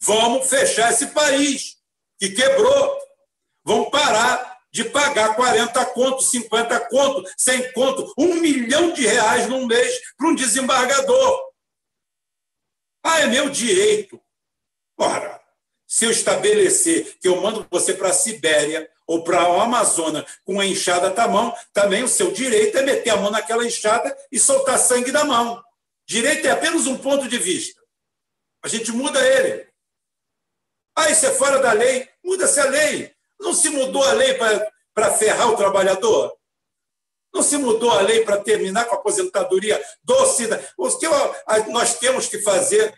[0.00, 1.76] Vamos fechar esse país
[2.18, 2.98] que quebrou.
[3.64, 9.66] Vamos parar de pagar 40 contos, 50 contos, 100 contos, um milhão de reais num
[9.66, 11.40] mês para um desembargador.
[13.02, 14.20] Ah, é meu direito.
[14.98, 15.40] Ora,
[15.86, 20.60] se eu estabelecer que eu mando você para a Sibéria ou para o Amazonas com
[20.60, 24.38] a enxada da mão, também o seu direito é meter a mão naquela enxada e
[24.38, 25.62] soltar sangue da mão.
[26.06, 27.80] Direito é apenas um ponto de vista.
[28.62, 29.66] A gente muda ele.
[30.96, 32.08] Ah, isso é fora da lei.
[32.24, 33.14] Muda-se a lei.
[33.40, 36.36] Não se mudou a lei para ferrar o trabalhador?
[37.32, 40.66] Não se mudou a lei para terminar com a aposentadoria do cidadão?
[40.76, 41.06] O que
[41.70, 42.92] nós temos que fazer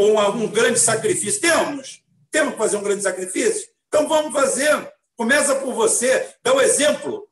[0.00, 1.40] um, um grande sacrifício?
[1.40, 2.02] Temos.
[2.30, 3.68] Temos que fazer um grande sacrifício?
[3.88, 4.92] Então vamos fazer.
[5.16, 7.28] Começa por você, dá o um exemplo.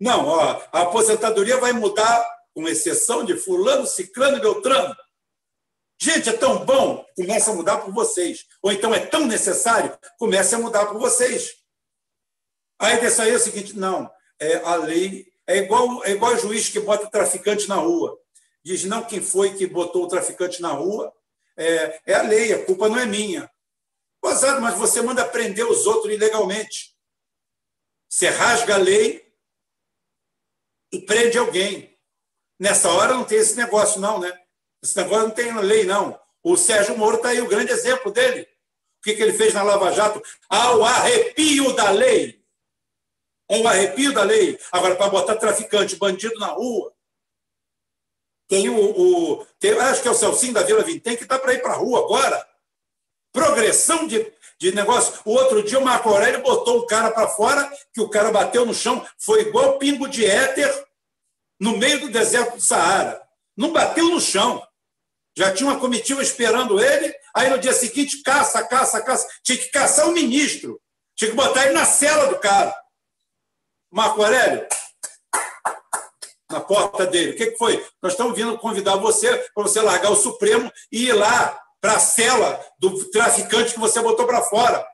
[0.00, 4.94] Não, ó, a aposentadoria vai mudar, com exceção de fulano, ciclano e beltrano.
[6.00, 8.46] Gente, é tão bom, começa a mudar por vocês.
[8.62, 11.54] Ou então é tão necessário, comece a mudar por vocês.
[12.78, 16.68] Aí dessa aí é o seguinte, não, é, a lei é igual, é igual juiz
[16.68, 18.18] que bota traficante na rua.
[18.66, 21.14] Diz, não, quem foi que botou o traficante na rua?
[21.56, 23.48] É, é a lei, a culpa não é minha.
[24.20, 26.92] Gozado, mas você manda prender os outros ilegalmente.
[28.08, 29.32] Você rasga a lei
[30.90, 31.96] e prende alguém.
[32.58, 34.36] Nessa hora não tem esse negócio, não, né?
[34.82, 36.20] Esse negócio não tem lei, não.
[36.42, 38.48] O Sérgio Moro está aí o grande exemplo dele.
[38.98, 40.20] O que, que ele fez na Lava Jato?
[40.48, 42.44] Ao arrepio da lei.
[43.48, 44.58] Ao arrepio da lei.
[44.72, 46.95] Agora, para botar traficante, bandido na rua.
[48.48, 48.76] Tem o.
[48.76, 51.72] o tem, acho que é o Celcinho da Vila Vintém que está para ir para
[51.72, 52.46] a rua agora
[53.36, 55.20] progressão de, de negócio.
[55.26, 58.64] O outro dia o Marco Aurélio botou um cara para fora, que o cara bateu
[58.64, 60.72] no chão, foi igual pingo de éter
[61.60, 63.22] no meio do deserto do Saara.
[63.54, 64.66] Não bateu no chão.
[65.36, 69.28] Já tinha uma comitiva esperando ele, aí no dia seguinte, caça, caça, caça.
[69.44, 70.80] Tinha que caçar o ministro.
[71.14, 72.74] Tinha que botar ele na cela do cara.
[73.92, 74.66] Marco Aurélio,
[76.50, 77.32] na porta dele.
[77.32, 77.84] O que, foi?
[78.02, 82.00] Nós estamos vindo convidar você para você largar o Supremo e ir lá para a
[82.00, 84.86] cela do traficante que você botou para fora.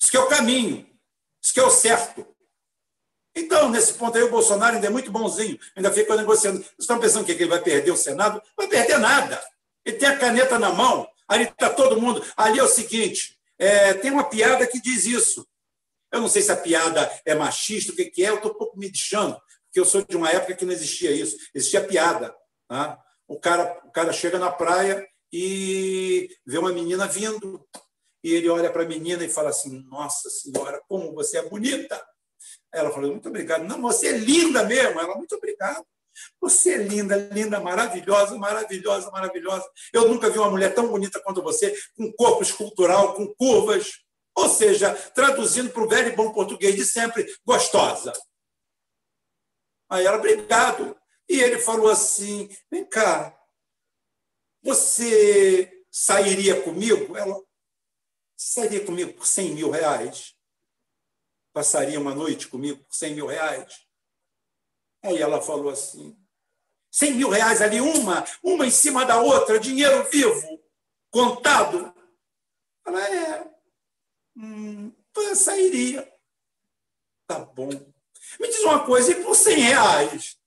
[0.00, 0.88] Isso que é o caminho.
[1.42, 2.26] Isso que é o certo.
[3.34, 6.58] Então, nesse ponto aí, o Bolsonaro ainda é muito bonzinho, ainda fica negociando.
[6.58, 8.34] Vocês estão pensando que ele vai perder o Senado?
[8.34, 9.40] Não vai perder nada.
[9.84, 12.24] Ele tem a caneta na mão, ali está todo mundo.
[12.36, 15.46] Ali é o seguinte: é, tem uma piada que diz isso.
[16.12, 18.58] Eu não sei se a piada é machista, o que, que é, eu estou um
[18.58, 19.34] pouco me deixando,
[19.66, 21.36] porque eu sou de uma época que não existia isso.
[21.54, 22.34] Existia piada.
[22.68, 23.02] Tá?
[23.28, 27.64] o cara, o cara chega na praia e vê uma menina vindo.
[28.24, 32.02] E ele olha para a menina e fala assim: Nossa Senhora, como você é bonita!
[32.72, 33.64] Ela fala: Muito obrigado.
[33.64, 34.98] Não, você é linda mesmo.
[34.98, 35.84] Ela, muito obrigado.
[36.40, 39.64] Você é linda, linda, maravilhosa, maravilhosa, maravilhosa.
[39.92, 43.92] Eu nunca vi uma mulher tão bonita quanto você, com corpo escultural, com curvas.
[44.38, 48.12] Ou seja, traduzindo para o velho e bom português de sempre, gostosa.
[49.90, 50.96] Aí ela, obrigado.
[51.28, 53.36] E ele falou assim: vem cá,
[54.62, 57.16] você sairia comigo?
[57.16, 57.36] Ela
[58.36, 60.36] sairia comigo por 100 mil reais?
[61.52, 63.88] Passaria uma noite comigo por 100 mil reais?
[65.02, 66.16] Aí ela falou assim:
[66.92, 70.62] 100 mil reais ali, uma, uma em cima da outra, dinheiro vivo,
[71.10, 71.92] contado.
[72.86, 73.57] Ela é.
[74.38, 74.92] Hum,
[75.34, 76.10] sairia.
[77.26, 77.68] Tá bom.
[77.68, 80.38] Me diz uma coisa, e por 100 reais?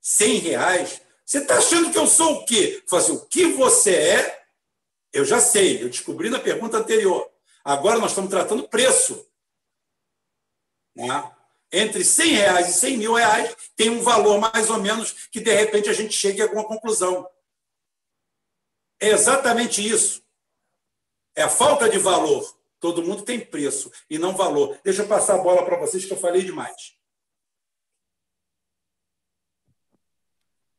[0.00, 1.02] 100 reais.
[1.24, 2.82] Você está achando que eu sou o quê?
[2.88, 4.46] Fazer o que você é,
[5.12, 7.30] eu já sei, eu descobri na pergunta anterior.
[7.62, 9.28] Agora nós estamos tratando preço.
[10.96, 11.34] Né?
[11.74, 15.52] entre 100 reais e 100 mil reais tem um valor mais ou menos que, de
[15.52, 17.28] repente, a gente chegue a alguma conclusão.
[19.00, 20.23] É exatamente isso.
[21.36, 22.44] É a falta de valor.
[22.78, 24.78] Todo mundo tem preço e não valor.
[24.84, 26.96] Deixa eu passar a bola para vocês, que eu falei demais.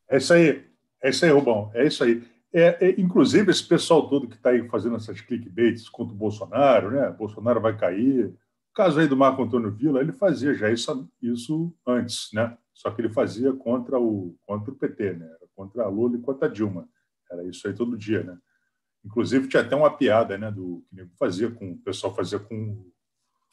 [0.07, 0.69] É isso aí.
[1.02, 1.72] É isso aí, Rubão.
[1.73, 2.23] É isso aí.
[2.53, 6.91] É, é, inclusive, esse pessoal todo que está aí fazendo essas clickbaits contra o Bolsonaro,
[6.91, 7.10] né?
[7.11, 8.27] Bolsonaro vai cair.
[8.27, 12.57] O caso aí do Marco Antônio Villa, ele fazia já isso, isso antes, né?
[12.73, 15.26] Só que ele fazia contra o, contra o PT, né?
[15.26, 16.88] Era contra a Lula e contra a Dilma.
[17.30, 18.38] Era isso aí todo dia, né?
[19.06, 20.49] Inclusive, tinha até uma piada, né?
[20.52, 22.84] Do que ele fazia com o pessoal fazia com,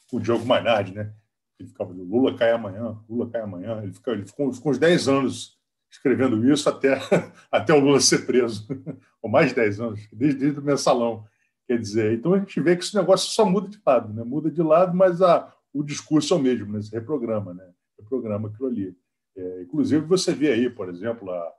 [0.09, 1.13] com o Diogo Mainardi, né?
[1.59, 3.81] Ele ficava Lula cai amanhã, Lula cai amanhã.
[3.83, 5.57] Ele, fica, ele ficou, ficou uns 10 anos
[5.91, 6.99] escrevendo isso até,
[7.51, 8.67] até o Lula ser preso,
[9.21, 11.23] ou mais de 10 anos, desde, desde o mensalão.
[11.67, 14.23] Quer dizer, então a gente vê que esse negócio só muda de lado, né?
[14.23, 16.81] muda de lado, mas a, o discurso é o mesmo, né?
[16.81, 17.71] se reprograma, né?
[17.97, 18.97] reprograma aquilo ali.
[19.37, 21.53] É, inclusive, você vê aí, por exemplo, a,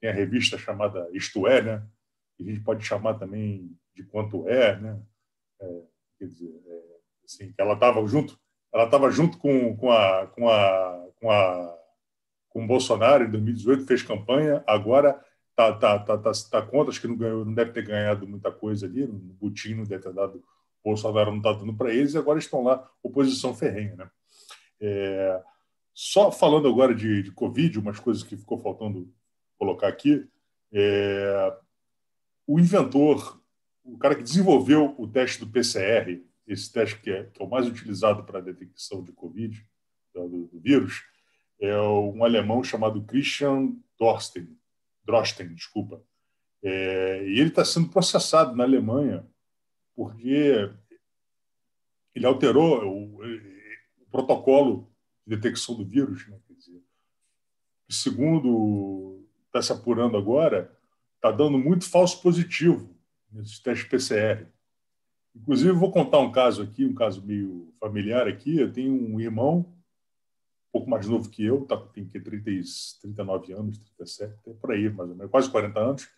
[0.00, 1.82] tem a revista chamada Isto É, né?
[2.44, 5.00] Que a gente pode chamar também de Quanto É, né?
[5.60, 5.82] É,
[6.18, 6.82] quer dizer, é,
[7.24, 8.38] assim, ela estava junto,
[8.72, 11.80] ela estava junto com, com, a, com, a, com a
[12.50, 15.18] com o Bolsonaro em 2018, fez campanha, agora
[15.50, 18.50] está tá, tá, tá, tá contra, acho que não, ganhou, não deve ter ganhado muita
[18.50, 20.42] coisa ali, o Butinho não deve ter dado,
[20.84, 23.94] Bolsonaro não está dando para eles, e agora estão lá, oposição ferrenha.
[23.94, 24.10] Né?
[24.80, 25.42] É,
[25.94, 29.08] só falando agora de, de Covid, umas coisas que ficou faltando
[29.58, 30.28] colocar aqui,
[30.72, 31.56] é,
[32.52, 33.40] o inventor,
[33.84, 37.48] o cara que desenvolveu o teste do PCR, esse teste que é, que é o
[37.48, 39.64] mais utilizado para a detecção de Covid,
[40.12, 41.04] do, do vírus,
[41.60, 44.48] é um alemão chamado Christian Dorsten,
[45.04, 46.02] Drosten, desculpa.
[46.60, 49.24] É, e ele está sendo processado na Alemanha
[49.94, 50.72] porque
[52.12, 53.22] ele alterou o,
[54.00, 54.92] o protocolo
[55.24, 56.26] de detecção do vírus.
[56.26, 56.36] Né?
[56.48, 56.82] Quer dizer,
[57.88, 60.76] segundo está se apurando agora,
[61.20, 62.88] está dando muito falso positivo
[63.30, 64.46] nesses testes PCR.
[65.34, 68.58] Inclusive, vou contar um caso aqui, um caso meio familiar aqui.
[68.58, 69.72] Eu tenho um irmão
[70.72, 72.44] pouco mais novo que eu, tá, tem que 30,
[73.02, 76.08] 39 anos, 37, é por aí, mais ou menos, quase 40 anos,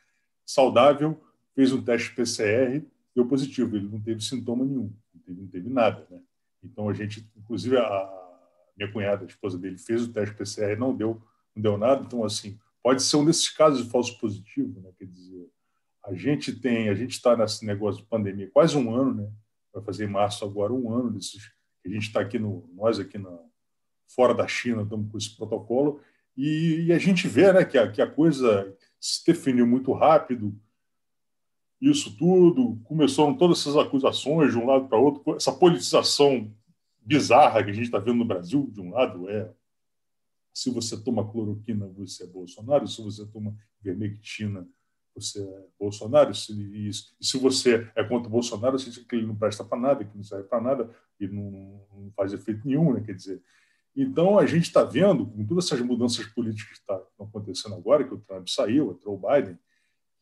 [0.45, 1.21] saudável,
[1.55, 2.83] fez um teste PCR,
[3.15, 6.21] deu positivo, ele não teve sintoma nenhum, não teve, não teve nada, né?
[6.63, 8.29] Então a gente, inclusive a
[8.77, 11.21] minha cunhada, a esposa dele, fez o teste PCR, não deu,
[11.55, 14.91] não deu nada, então assim, pode ser um desses casos de falso positivo, né?
[14.99, 15.49] Quer dizer,
[16.05, 19.31] a gente tem, a gente está nesse negócio de pandemia quase um ano, né?
[19.73, 21.51] Vai fazer em março agora um ano desses
[21.85, 23.37] a gente está aqui no nós aqui na
[24.15, 26.01] fora da China, estamos com esse protocolo,
[26.37, 30.55] e, e a gente vê né, que, a, que a coisa se definiu muito rápido,
[31.81, 36.55] isso tudo, começaram todas essas acusações de um lado para outro, essa politização
[37.01, 39.51] bizarra que a gente está vendo no Brasil, de um lado é
[40.53, 44.69] se você toma cloroquina, você é Bolsonaro, se você toma vermectina,
[45.15, 49.27] você é Bolsonaro, se, e, se você é contra o Bolsonaro, você diz que ele
[49.27, 51.51] não presta para nada, que não serve para nada, e não,
[51.93, 53.03] não, faz efeito nenhum, né?
[53.05, 53.43] quer dizer,
[53.95, 58.05] então, a gente está vendo, com todas essas mudanças políticas que tá, estão acontecendo agora,
[58.05, 59.59] que o Trump saiu, entrou o Biden,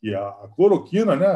[0.02, 1.26] e a, a cloroquina, né,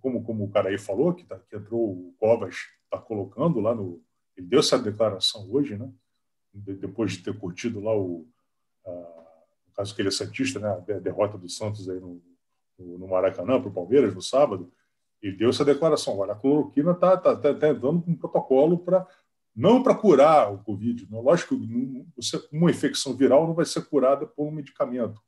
[0.00, 3.74] como, como o cara aí falou, que, tá, que entrou o Covas, está colocando lá
[3.74, 4.02] no.
[4.36, 5.90] Ele deu essa declaração hoje, né,
[6.52, 8.26] depois de ter curtido lá o.
[8.86, 9.22] A,
[9.74, 12.22] caso que ele é Santista, né, a derrota do Santos aí no,
[12.78, 14.70] no, Maracanã para o Palmeiras no sábado,
[15.22, 16.18] ele deu essa declaração.
[16.18, 19.06] Olha, a cloroquina está tá, tá, tá com um protocolo para
[19.54, 21.06] não para curar o Covid.
[21.10, 21.20] Não.
[21.20, 22.06] Lógico que
[22.52, 25.18] uma infecção viral não vai ser curada por um medicamento.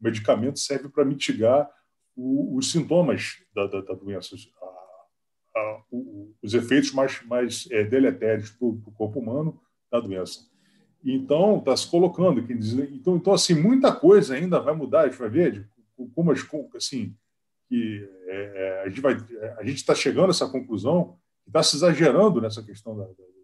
[0.00, 1.70] O medicamento serve para mitigar
[2.16, 7.84] o, os sintomas da, da, da doença, a, a, o, os efeitos mais, mais é,
[7.84, 10.40] deletérios para o corpo humano da doença.
[11.04, 12.40] Então, está se colocando.
[12.40, 15.68] Então, então, assim, muita coisa ainda vai mudar, a gente vai ver
[16.14, 16.40] como as,
[16.74, 17.14] assim,
[17.68, 19.16] que é, é a gente vai,
[19.58, 23.34] a gente está chegando a essa conclusão, está se exagerando nessa questão da, da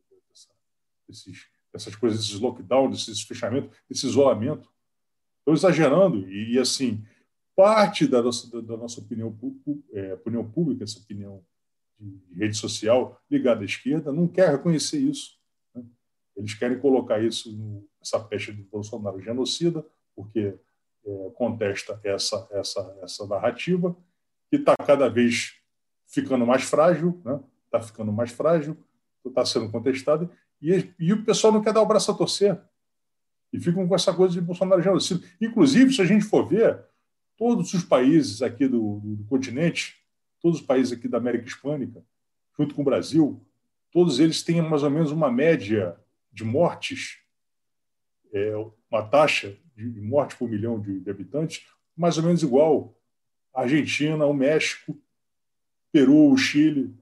[1.10, 4.70] desses, dessas coisas, esses lockdowns, esses fechamentos, esse isolamento.
[5.40, 6.28] Estou exagerando.
[6.30, 7.04] E, assim,
[7.54, 9.36] parte da nossa, da nossa opinião,
[9.92, 11.44] é, opinião pública, essa opinião
[11.98, 15.38] de rede social ligada à esquerda, não quer reconhecer isso.
[16.40, 17.54] Eles querem colocar isso,
[18.00, 19.84] essa peste do Bolsonaro genocida,
[20.16, 20.58] porque
[21.04, 23.94] é, contesta essa, essa, essa narrativa,
[24.48, 25.60] que está cada vez
[26.06, 27.40] ficando mais frágil, está né?
[27.70, 28.76] Tá ficando mais frágil,
[29.24, 30.30] está sendo contestado,
[30.62, 32.58] e, e o pessoal não quer dar o braço a torcer.
[33.52, 35.24] E ficam com essa coisa de Bolsonaro genocida.
[35.40, 36.82] Inclusive, se a gente for ver,
[37.36, 39.96] todos os países aqui do, do, do continente,
[40.40, 42.02] todos os países aqui da América Hispânica,
[42.56, 43.44] junto com o Brasil,
[43.92, 45.99] todos eles têm mais ou menos uma média
[46.32, 47.18] de mortes
[48.32, 48.54] é,
[48.90, 51.66] uma taxa de morte por milhão de, de habitantes
[51.96, 52.96] mais ou menos igual
[53.52, 54.96] a Argentina, o México,
[55.92, 56.94] Peru, o Chile.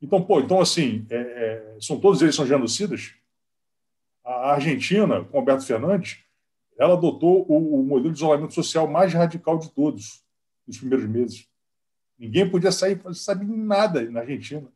[0.00, 3.14] Então, pô, então assim, é, é, são todos eles são genocidas.
[4.24, 6.18] A Argentina, com Alberto Fernandes,
[6.78, 10.22] ela adotou o, o, modelo de isolamento social mais radical de todos
[10.66, 11.48] nos primeiros meses.
[12.18, 14.68] Ninguém podia sair, sabe nada na Argentina.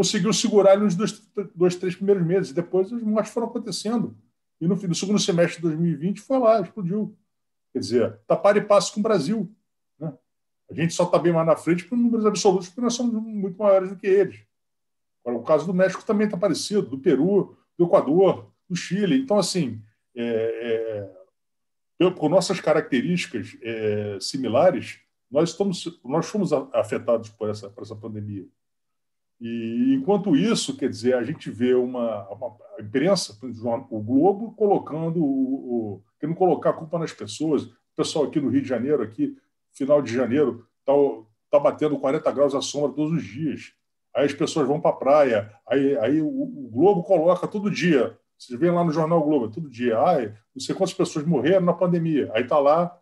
[0.00, 1.22] Conseguiu segurar ele nos dois,
[1.54, 2.54] dois, três primeiros meses.
[2.54, 4.16] Depois as mortes foram acontecendo.
[4.58, 7.14] E no, no segundo semestre de 2020 foi lá, explodiu.
[7.70, 9.54] Quer dizer, está par e passo com o Brasil.
[9.98, 10.10] Né?
[10.70, 13.58] A gente só está bem mais na frente por números absolutos, porque nós somos muito
[13.58, 14.40] maiores do que eles.
[15.22, 19.20] Agora, o caso do México também está parecido, do Peru, do Equador, do Chile.
[19.20, 19.82] Então, assim,
[20.16, 21.12] é,
[22.00, 24.98] é, por nossas características é, similares,
[25.30, 28.48] nós, estamos, nós fomos afetados por essa, por essa pandemia.
[29.40, 33.36] E, enquanto isso, quer dizer, a gente vê uma, uma a imprensa,
[33.90, 37.64] o Globo, colocando, o, o, querendo colocar a culpa nas pessoas.
[37.64, 39.36] O pessoal aqui no Rio de Janeiro, aqui,
[39.72, 40.92] final de janeiro, está
[41.50, 43.72] tá batendo 40 graus à sombra todos os dias.
[44.14, 48.18] Aí as pessoas vão para a praia, aí, aí o, o, Globo coloca todo dia.
[48.36, 49.98] Vocês veem lá no Jornal Globo, todo dia.
[49.98, 52.30] Ai, não sei quantas pessoas morreram na pandemia.
[52.34, 52.96] Aí está lá,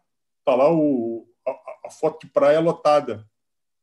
[0.45, 1.51] tá lá o, a,
[1.87, 3.25] a foto de praia lotada.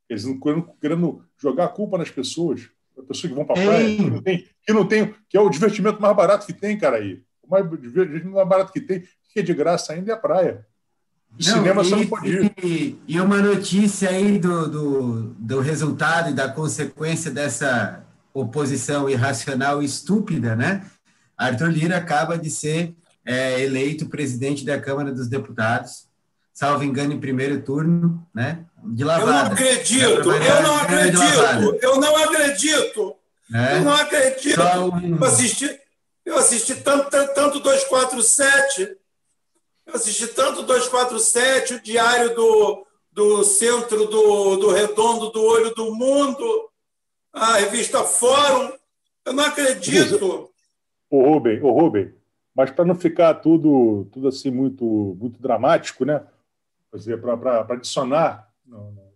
[0.09, 2.69] Eles não querendo, querendo jogar a culpa nas pessoas.
[2.97, 5.41] As pessoas que vão para a praia, que não, tem, que não tem, que é
[5.41, 7.21] o divertimento mais barato que tem, cara, aí.
[7.43, 9.01] O mais divertimento mais barato que tem,
[9.33, 10.65] que é de graça ainda é a praia.
[11.31, 12.53] De não, cinema e, você não pode ir.
[12.63, 19.81] E, e uma notícia aí do, do, do resultado e da consequência dessa oposição irracional
[19.81, 20.85] e estúpida, né?
[21.37, 22.95] Arthur Lira acaba de ser
[23.25, 26.07] é, eleito presidente da Câmara dos Deputados,
[26.55, 28.65] salvo engano, em primeiro turno, né?
[28.81, 29.31] de lavada.
[29.31, 33.15] Eu não acredito, eu não acredito, eu não acredito.
[33.53, 33.77] É?
[33.77, 34.61] Eu não acredito.
[34.61, 35.17] Um...
[35.17, 35.79] Eu assisti,
[36.25, 38.97] eu assisti tanto, tanto, tanto 247,
[39.85, 45.93] eu assisti tanto 247, o diário do, do centro do, do redondo do olho do
[45.93, 46.69] mundo,
[47.33, 48.71] a revista Fórum.
[49.25, 50.49] Eu não acredito.
[51.09, 52.13] O Rubem, o Rubem,
[52.55, 54.85] mas para não ficar tudo, tudo assim muito,
[55.19, 56.23] muito dramático, né?
[57.41, 58.51] Para adicionar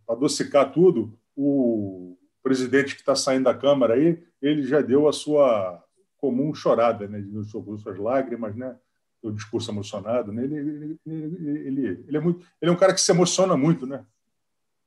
[0.09, 5.13] para adocicar tudo, o presidente que está saindo da Câmara aí, ele já deu a
[5.13, 5.83] sua
[6.17, 7.23] comum chorada, né?
[7.43, 8.75] Suas lágrimas, né?
[9.21, 10.43] O discurso emocionado, né?
[10.43, 14.03] Ele, ele, ele, ele, é muito, ele é um cara que se emociona muito, né?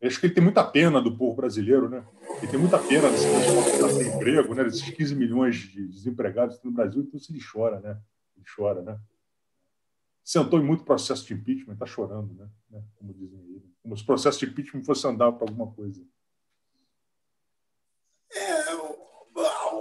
[0.02, 2.04] Acho que ele tem muita pena do povo brasileiro, né?
[2.38, 4.64] Ele tem muita pena desse pessoal que sem emprego, né?
[4.64, 7.96] Desses 15 milhões de desempregados no Brasil, então ele chora, né?
[8.36, 8.98] Ele chora, né?
[10.24, 12.48] Sentou em muito processo de impeachment, está chorando, né?
[12.96, 16.00] Como dizem aí como se o processo de impeachment fosse andar para alguma coisa.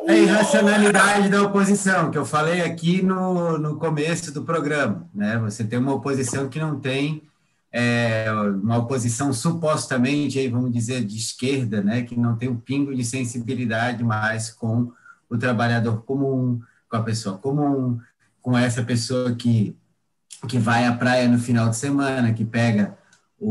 [0.07, 5.07] É a irracionalidade da oposição, que eu falei aqui no, no começo do programa.
[5.13, 5.38] Né?
[5.39, 7.22] Você tem uma oposição que não tem
[7.72, 12.01] é, uma oposição supostamente, aí vamos dizer, de esquerda, né?
[12.01, 14.91] que não tem um pingo de sensibilidade mais com
[15.30, 16.59] o trabalhador comum,
[16.89, 17.99] com a pessoa comum,
[18.41, 19.77] com essa pessoa que,
[20.47, 22.97] que vai à praia no final de semana, que pega
[23.39, 23.49] o,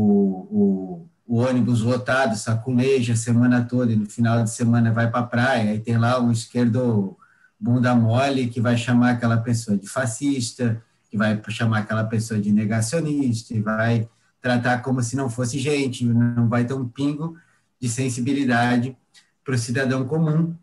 [0.49, 5.21] o, o ônibus lotado, saculeja a semana toda e no final de semana vai para
[5.21, 7.17] a praia, e tem lá um esquerdo
[7.59, 12.51] bunda mole que vai chamar aquela pessoa de fascista, que vai chamar aquela pessoa de
[12.51, 14.09] negacionista, e vai
[14.41, 17.37] tratar como se não fosse gente, não vai ter um pingo
[17.79, 18.97] de sensibilidade
[19.43, 20.55] para o cidadão comum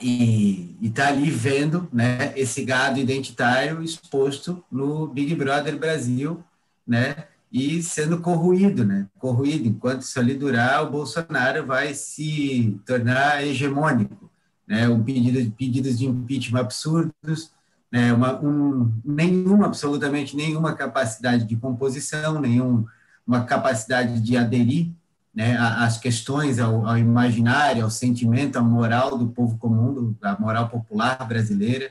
[0.00, 6.42] e está ali vendo né, esse gado identitário exposto no Big Brother Brasil,
[6.86, 9.06] né, e sendo corruído, né?
[9.16, 9.68] Corruído.
[9.68, 14.28] Enquanto isso ali durar, o Bolsonaro vai se tornar hegemônico,
[14.66, 14.88] né?
[14.88, 17.52] Um pedido, pedidos de impeachment absurdos,
[17.92, 18.12] né?
[18.12, 24.90] Uma, um, nenhuma, absolutamente nenhuma capacidade de composição, nenhuma capacidade de aderir
[25.34, 30.68] né, às questões, ao, ao imaginário, ao sentimento, à moral do povo comum, da moral
[30.68, 31.90] popular brasileira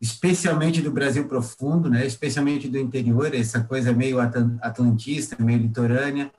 [0.00, 6.30] especialmente do Brasil profundo, né, especialmente do interior, essa coisa meio atlantista, meio litorânea.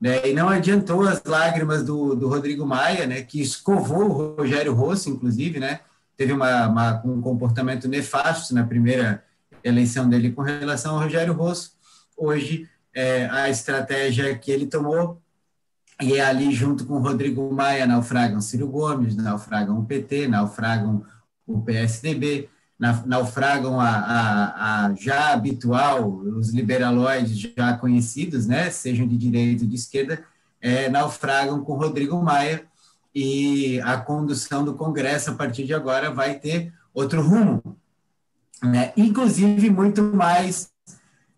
[0.00, 4.72] Né, e não adiantou as lágrimas do, do Rodrigo Maia, né, que escovou o Rogério
[4.72, 5.80] Rosso, inclusive, né,
[6.16, 9.24] teve uma, uma, um comportamento nefasto na primeira
[9.62, 11.72] eleição dele com relação ao Rogério Rosso.
[12.16, 15.20] Hoje, é, a estratégia que ele tomou,
[16.00, 21.04] e é ali junto com Rodrigo Maia, naufragam Ciro Gomes, naufragam o PT, naufragam
[21.46, 22.48] o PSDB,
[23.04, 29.68] naufragam a, a, a, já habitual, os liberaloides já conhecidos, né, sejam de direita ou
[29.68, 30.22] de esquerda,
[30.60, 32.64] é, naufragam com Rodrigo Maia
[33.12, 37.76] e a condução do Congresso a partir de agora vai ter outro rumo.
[38.62, 38.92] né?
[38.96, 40.70] inclusive muito mais,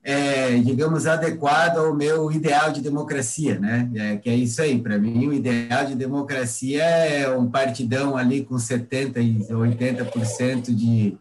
[0.03, 3.91] é, digamos, adequado ao meu ideal de democracia, né?
[3.95, 8.43] É, que é isso aí, para mim, o ideal de democracia é um partidão ali
[8.45, 11.19] com 70% e 80% de,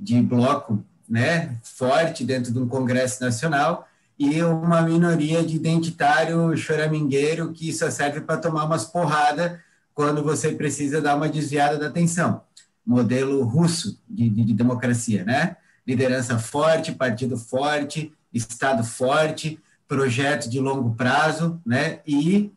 [0.00, 3.86] de bloco né, forte dentro de um Congresso Nacional
[4.18, 9.58] e uma minoria de identitário choramingueiro que só serve para tomar umas porradas
[9.92, 12.40] quando você precisa dar uma desviada da atenção
[12.84, 15.56] modelo russo de, de, de democracia, né?
[15.86, 22.00] Liderança forte, partido forte, Estado forte, projeto de longo prazo, né?
[22.06, 22.52] E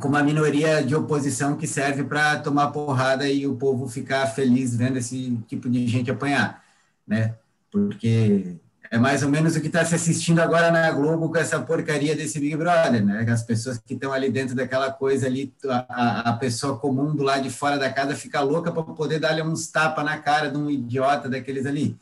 [0.00, 4.74] com uma minoria de oposição que serve para tomar porrada e o povo ficar feliz
[4.74, 6.62] vendo esse tipo de gente apanhar,
[7.06, 7.34] né?
[7.70, 8.56] Porque
[8.90, 12.14] é mais ou menos o que está se assistindo agora na Globo com essa porcaria
[12.14, 13.24] desse Big Brother, né?
[13.30, 17.42] As pessoas que estão ali dentro daquela coisa ali, a, a pessoa comum do lado
[17.42, 20.70] de fora da casa fica louca para poder dar-lhe uns tapas na cara de um
[20.70, 21.96] idiota daqueles ali,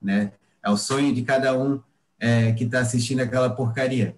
[0.00, 0.32] né?
[0.64, 1.80] É o sonho de cada um
[2.22, 4.16] é, que está assistindo aquela porcaria.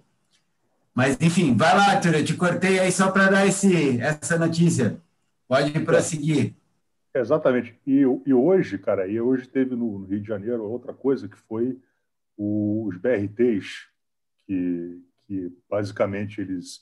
[0.93, 5.01] Mas, enfim, vai lá, Arthur, eu te cortei aí só para dar esse, essa notícia.
[5.47, 6.53] Pode prosseguir.
[7.13, 7.75] Exatamente.
[7.85, 11.35] E, e hoje, cara, e hoje teve no, no Rio de Janeiro outra coisa que
[11.35, 11.79] foi
[12.37, 13.87] os BRTs,
[14.45, 16.81] que, que basicamente eles,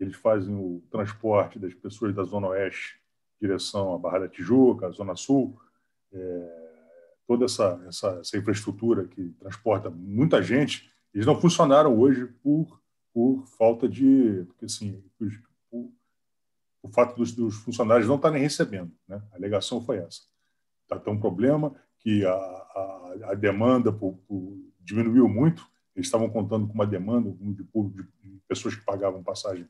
[0.00, 2.98] eles fazem o transporte das pessoas da Zona Oeste
[3.40, 5.60] em direção à Barra da Tijuca, à Zona Sul,
[6.12, 6.61] é,
[7.26, 12.80] toda essa, essa, essa, infraestrutura que transporta muita gente, eles não funcionaram hoje por,
[13.12, 14.44] por falta de.
[14.48, 15.28] Porque, assim, por,
[16.82, 18.92] o fato dos, dos, funcionários não estarem recebendo.
[19.06, 19.22] Né?
[19.32, 20.22] A alegação foi essa.
[20.82, 25.66] Está tão um problema que a, a, a demanda por, por diminuiu muito.
[25.94, 29.68] Eles estavam contando com uma demanda de, de pessoas que pagavam passagem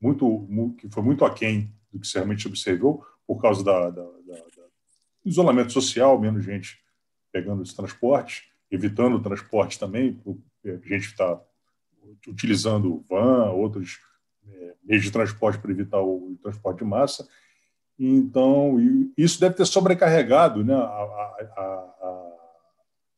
[0.00, 0.46] muito,
[0.78, 4.64] que foi muito aquém do que se realmente observou, por causa da, da, da, da
[5.24, 6.83] isolamento social, menos gente
[7.34, 10.20] pegando esse transporte, evitando o transporte também,
[10.64, 11.40] a gente está
[12.28, 13.98] utilizando van, outros
[14.48, 17.28] é, meios de transporte para evitar o, transporte de massa.
[17.98, 18.76] Então,
[19.18, 21.60] isso deve ter sobrecarregado né, a, a,
[22.00, 22.32] a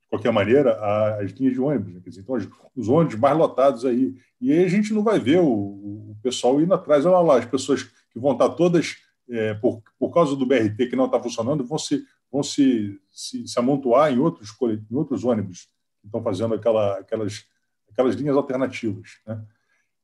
[0.08, 0.78] qualquer maneira,
[1.20, 1.92] as linhas de ônibus.
[1.92, 2.00] Né?
[2.02, 2.38] Dizer, então,
[2.74, 4.14] os ônibus mais lotados aí.
[4.40, 7.04] E aí a gente não vai ver o, o pessoal indo atrás.
[7.04, 8.96] Olha lá, as pessoas que vão estar todas,
[9.28, 13.46] é, por, por causa do BRT que não está funcionando, vão se, vão se, se,
[13.46, 14.50] se amontoar em outros,
[14.90, 15.68] em outros ônibus
[16.00, 17.44] que estão fazendo aquela, aquelas,
[17.90, 19.18] aquelas linhas alternativas.
[19.26, 19.44] Né?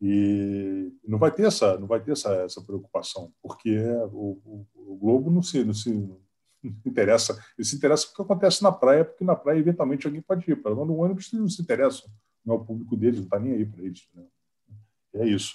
[0.01, 3.79] E não vai ter essa, não vai ter essa, essa preocupação, porque
[4.13, 5.91] o, o, o Globo não se, não se
[6.65, 7.41] interessa.
[7.57, 10.57] Ele se interessa porque acontece na praia, porque na praia, eventualmente, alguém pode ir.
[10.57, 12.11] Para no ônibus, eles não se interessam.
[12.45, 14.09] Não é o público deles, não está nem aí para eles.
[14.15, 14.25] Né?
[15.15, 15.55] É isso.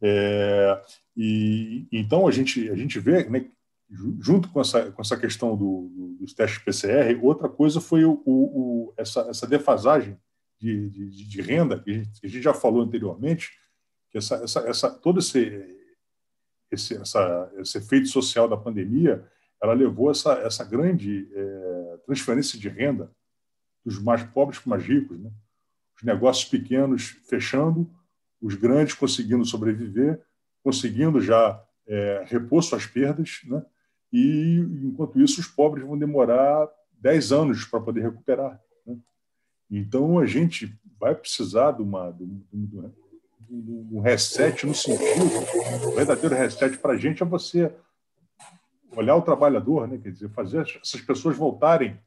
[0.00, 0.82] É,
[1.16, 3.50] e então a gente a gente vê, né,
[3.90, 8.22] junto com essa com essa questão do, do, dos testes PCR, outra coisa foi o,
[8.26, 10.18] o essa, essa defasagem
[10.58, 13.50] de, de, de renda que a, gente, que a, gente, já falou anteriormente,
[14.10, 15.76] que essa, essa, essa todo esse
[16.70, 19.26] esse, essa, esse efeito social da pandemia
[19.60, 23.10] ela levou essa, essa grande é, transferência de renda
[23.84, 25.18] dos mais pobres para os mais ricos.
[25.18, 25.30] Né?
[25.96, 27.90] Os negócios pequenos fechando,
[28.40, 30.22] os grandes conseguindo sobreviver,
[30.62, 33.64] conseguindo já é, repor suas perdas, né?
[34.12, 36.68] E, enquanto isso, os pobres vão demorar
[37.00, 38.60] 10 anos para poder recuperar.
[38.86, 38.96] Né?
[39.70, 45.24] Então, a gente vai precisar de, uma, de, de um reset no sentido,
[45.86, 47.72] o verdadeiro reset para a gente é você
[48.96, 49.98] olhar o trabalhador, né?
[49.98, 51.98] quer dizer, fazer essas pessoas voltarem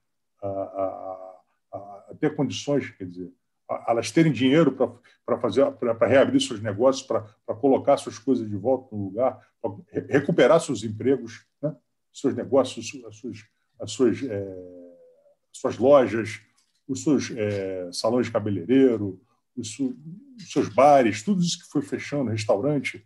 [0.42, 1.78] a, a,
[2.10, 3.32] a ter condições, quer dizer,
[3.88, 4.76] elas terem dinheiro
[5.26, 9.72] para fazer, para reabrir seus negócios, para colocar suas coisas de volta no lugar, para
[10.10, 11.74] recuperar seus empregos, né?
[12.14, 13.46] Seus negócios, as suas,
[13.80, 14.98] as suas, é,
[15.52, 16.42] suas lojas,
[16.88, 19.20] os seus é, salões de cabeleireiro,
[19.56, 23.06] os, os seus bares, tudo isso que foi fechando, restaurante,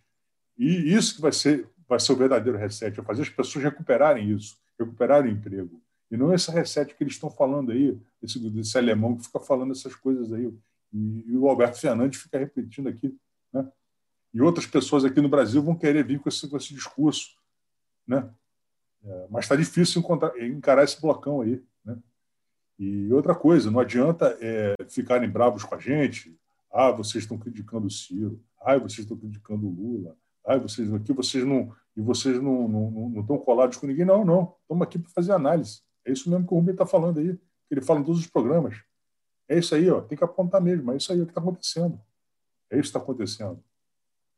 [0.57, 4.31] e isso que vai ser vai ser o verdadeiro reset, é fazer as pessoas recuperarem
[4.31, 5.81] isso, recuperarem o emprego.
[6.09, 9.71] E não esse reset que eles estão falando aí, esse, esse alemão que fica falando
[9.71, 10.53] essas coisas aí.
[10.93, 13.15] E, e o Alberto Fernandes fica repetindo aqui.
[13.51, 13.67] Né?
[14.33, 17.35] E outras pessoas aqui no Brasil vão querer vir com esse, com esse discurso.
[18.07, 18.27] Né?
[19.05, 20.03] É, mas está difícil
[20.41, 21.63] encarar esse blocão aí.
[21.83, 21.97] Né?
[22.79, 26.37] E outra coisa, não adianta é, ficarem bravos com a gente.
[26.73, 28.41] Ah, vocês estão criticando o Ciro.
[28.59, 32.91] Ah, vocês estão criticando o Lula ah, vocês aqui, vocês não e vocês não, não,
[32.91, 34.05] não estão colados com ninguém.
[34.05, 34.55] Não, não.
[34.61, 35.81] Estamos aqui para fazer análise.
[36.05, 37.39] É isso mesmo que o Rubem está falando aí.
[37.71, 38.77] Ele fala em todos os programas.
[39.47, 40.01] É isso aí, ó.
[40.01, 40.91] Tem que apontar mesmo.
[40.91, 41.99] É isso aí o que está acontecendo.
[42.69, 43.63] É isso que está acontecendo.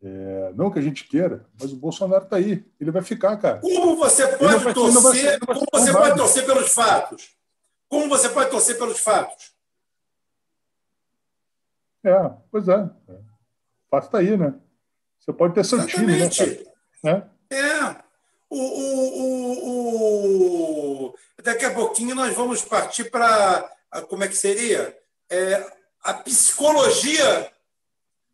[0.04, 2.64] É, não que a gente queira, mas o Bolsonaro está aí.
[2.80, 3.60] Ele vai ficar, cara.
[3.60, 5.40] Como você pode torcer?
[5.40, 7.38] como você pode torcer pelos fatos?
[7.90, 9.56] Como você pode torcer pelos fatos?
[12.04, 12.78] É, pois é.
[12.78, 14.54] O fato está aí, né?
[15.20, 16.14] Você pode ter seu time,
[17.04, 17.30] né?
[17.50, 17.56] É.
[17.56, 17.96] é.
[18.50, 19.18] O, o,
[19.66, 23.70] o, o, Daqui a pouquinho nós vamos partir para.
[24.10, 24.98] Como é que seria?
[25.30, 25.66] É,
[26.02, 27.52] a psicologia.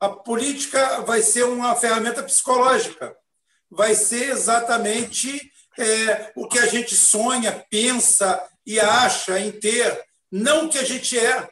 [0.04, 3.18] A política vai ser uma ferramenta psicológica.
[3.70, 5.50] Vai ser exatamente
[5.80, 10.84] é, o que a gente sonha, pensa e acha em ter, não o que a
[10.84, 11.50] gente é.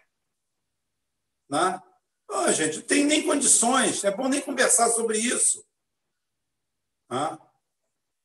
[1.49, 1.81] Né?
[2.29, 5.65] Oh, gente, não tem nem condições, é bom nem conversar sobre isso.
[7.09, 7.39] Né?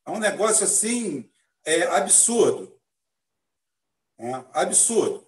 [0.07, 1.33] É um negócio assim
[1.65, 2.77] é, absurdo.
[4.19, 5.26] É, absurdo.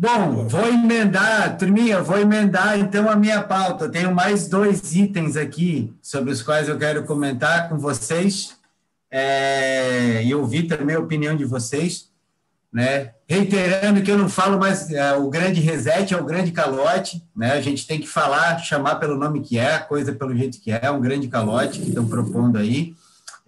[0.00, 3.88] Bom, vou emendar, turminha, vou emendar então a minha pauta.
[3.88, 8.54] Tenho mais dois itens aqui sobre os quais eu quero comentar com vocês
[9.10, 12.12] é, e ouvir também a opinião de vocês.
[12.72, 13.12] Né?
[13.26, 17.20] Reiterando que eu não falo mais é, o grande reset, é o grande calote.
[17.36, 17.50] Né?
[17.50, 20.70] A gente tem que falar, chamar pelo nome que é, a coisa pelo jeito que
[20.70, 22.94] é, é um grande calote que estão propondo aí,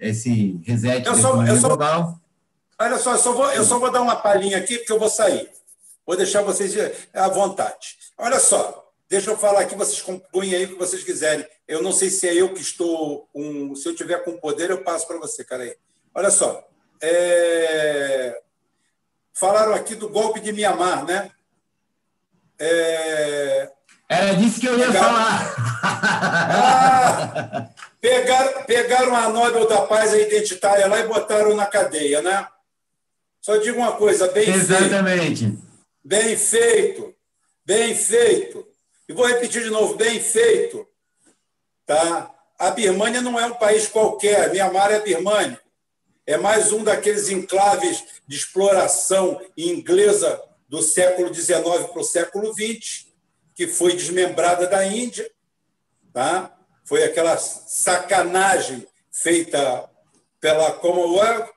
[0.01, 2.19] esse reset eu só, eu global.
[2.77, 5.09] olha só, eu só, vou, eu só vou dar uma palhinha aqui, porque eu vou
[5.09, 5.49] sair.
[6.11, 6.75] Vou deixar vocês
[7.15, 7.97] à vontade.
[8.19, 11.47] Olha só, deixa eu falar aqui, vocês compõem aí o que vocês quiserem.
[11.69, 13.77] Eu não sei se é eu que estou com.
[13.77, 15.77] Se eu tiver com poder, eu passo para você, cara aí.
[16.13, 16.67] Olha só.
[17.01, 18.37] É...
[19.33, 21.31] Falaram aqui do golpe de Mianmar, né?
[22.59, 23.71] É...
[24.09, 25.05] Era disso que eu ia Pegar...
[25.05, 25.55] falar.
[25.83, 27.69] Ah,
[28.01, 32.49] pegaram, pegaram a Nobel da Paz a identitária lá e botaram na cadeia, né?
[33.41, 35.45] Só digo uma coisa, bem Exatamente.
[35.47, 35.70] Feito.
[36.03, 37.15] Bem feito,
[37.65, 38.67] bem feito.
[39.07, 40.87] E vou repetir de novo, bem feito.
[41.85, 42.35] Tá?
[42.59, 45.61] A Birmânia não é um país qualquer, Mianmar é a Birmânia.
[46.27, 53.07] É mais um daqueles enclaves de exploração inglesa do século XIX para o século XX,
[53.55, 55.31] que foi desmembrada da Índia.
[56.13, 56.57] Tá?
[56.85, 59.91] Foi aquela sacanagem feita
[60.41, 61.51] pela Commonwealth,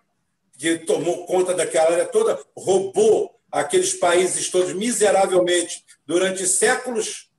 [0.58, 7.30] que tomou conta daquela área toda, roubou aqueles países todos miseravelmente durante séculos,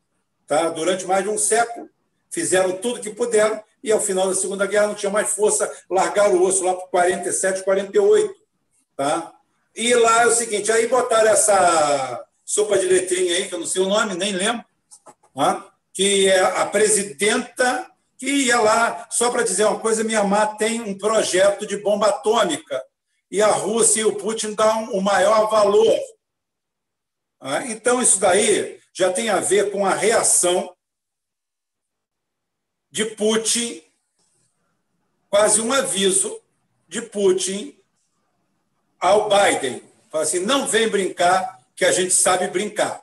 [0.46, 0.70] tá?
[0.70, 1.90] durante mais de um século,
[2.30, 6.36] fizeram tudo que puderam e, ao final da Segunda Guerra, não tinha mais força, largaram
[6.36, 8.32] o osso lá para 47, 48.
[8.96, 9.32] Tá?
[9.74, 13.66] E lá é o seguinte, aí botaram essa sopa de letrinha aí, que eu não
[13.66, 14.64] sei o nome, nem lembro,
[15.34, 15.68] tá?
[15.92, 20.96] que é a presidenta que ia lá, só para dizer uma coisa, Mianmar tem um
[20.96, 22.80] projeto de bomba atômica
[23.34, 25.98] e a Rússia e o Putin dão o maior valor.
[27.40, 30.72] Ah, então, isso daí já tem a ver com a reação
[32.92, 33.82] de Putin,
[35.28, 36.40] quase um aviso
[36.86, 37.76] de Putin
[39.00, 39.82] ao Biden.
[40.12, 43.02] Fala assim: não vem brincar, que a gente sabe brincar.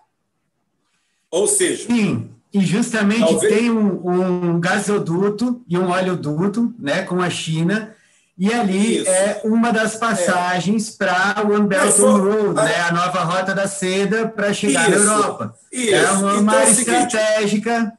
[1.29, 1.87] Ou seja.
[1.87, 3.53] Sim, e justamente talvez...
[3.53, 7.93] tem um, um gasoduto e um oleoduto né, com a China
[8.41, 9.11] e ali Isso.
[9.11, 10.97] é uma das passagens é.
[10.97, 12.75] para o One Belt Road, né?
[12.75, 15.05] a nova rota da seda para chegar Isso.
[15.05, 15.59] na Europa.
[15.71, 15.93] Isso.
[15.93, 17.93] É uma, então, é estratégica.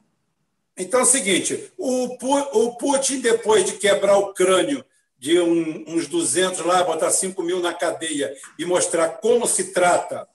[0.77, 2.17] Então é o seguinte: o,
[2.59, 4.83] o Putin, depois de quebrar o crânio
[5.17, 10.27] de um, uns 200 lá, botar 5 mil na cadeia e mostrar como se trata,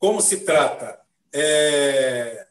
[0.00, 0.98] como se trata
[1.32, 2.44] é,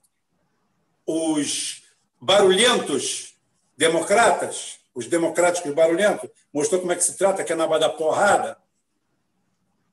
[1.05, 1.83] os
[2.21, 3.33] barulhentos
[3.77, 8.57] democratas, os democráticos barulhentos, mostrou como é que se trata, que é na da porrada.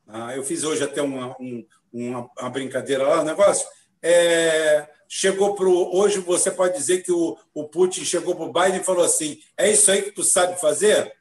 [0.06, 3.66] Ah, eu fiz hoje até uma, um, uma, uma, brincadeira lá, um negócio.
[4.02, 8.80] É, chegou para Hoje você pode dizer que o, o Putin chegou para o Biden
[8.80, 11.12] e falou assim: é isso aí que tu sabe fazer?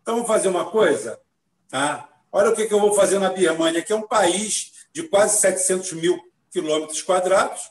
[0.00, 1.20] Então vamos fazer uma coisa.
[1.68, 2.08] Tá?
[2.30, 5.40] Olha o que, que eu vou fazer na Birmania, que é um país de quase
[5.40, 6.18] 700 mil
[6.50, 7.70] quilômetros quadrados.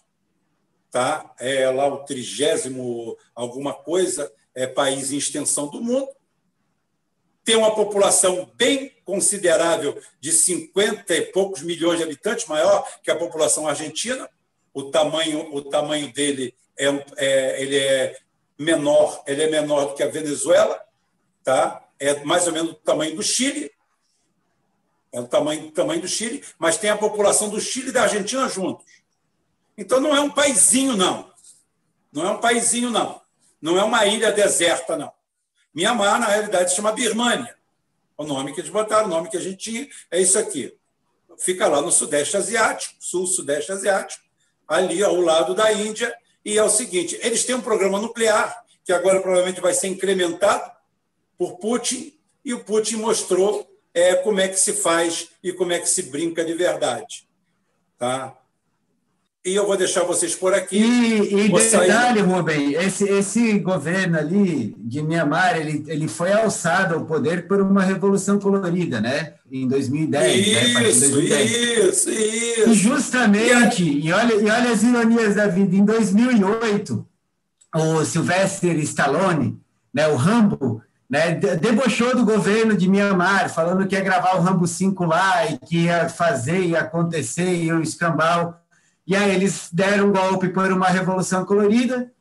[0.91, 1.33] Tá?
[1.39, 6.09] É lá o trigésimo alguma coisa é, país em extensão do mundo,
[7.43, 13.15] tem uma população bem considerável de 50 e poucos milhões de habitantes, maior que a
[13.15, 14.29] população argentina.
[14.73, 16.87] O tamanho, o tamanho dele é,
[17.17, 18.17] é, ele é
[18.57, 20.79] menor, ele é menor do que a Venezuela,
[21.43, 21.83] tá?
[21.99, 23.71] É mais ou menos do tamanho do Chile,
[25.11, 28.03] é o tamanho, do tamanho do Chile, mas tem a população do Chile e da
[28.03, 28.85] Argentina juntos.
[29.77, 31.31] Então não é um paizinho, não.
[32.13, 33.21] Não é um paizinho, não.
[33.61, 35.11] Não é uma ilha deserta, não.
[35.73, 37.55] Mianmar, na realidade, se chama Birmânia.
[38.17, 40.75] O nome que eles botaram, o nome que a gente tinha é isso aqui.
[41.37, 44.23] Fica lá no Sudeste Asiático, Sul-Sudeste Asiático,
[44.67, 46.13] ali ao lado da Índia.
[46.43, 50.71] E é o seguinte: eles têm um programa nuclear, que agora provavelmente vai ser incrementado
[51.37, 52.13] por Putin,
[52.43, 56.03] e o Putin mostrou é como é que se faz e como é que se
[56.03, 57.27] brinca de verdade.
[57.97, 58.37] Tá?
[59.43, 60.77] E eu vou deixar vocês por aqui.
[60.77, 62.21] E, e detalhe, sair...
[62.21, 67.81] Rubem, esse, esse governo ali de Myanmar, ele, ele foi alçado ao poder por uma
[67.81, 69.33] revolução colorida, né?
[69.51, 70.47] Em 2010.
[70.47, 70.81] Isso, né?
[70.81, 71.51] 2010.
[71.51, 72.69] isso, isso.
[72.69, 77.07] E justamente, e, e, olha, e olha as ironias da vida, em 2008,
[77.73, 79.59] o Sylvester Stallone,
[79.91, 84.67] né, o Rambo, né, debochou do governo de Myanmar, falando que ia gravar o Rambo
[84.67, 88.60] 5 lá e que ia fazer, ia acontecer, e o escambau
[89.05, 92.11] e aí eles deram um golpe por uma revolução colorida,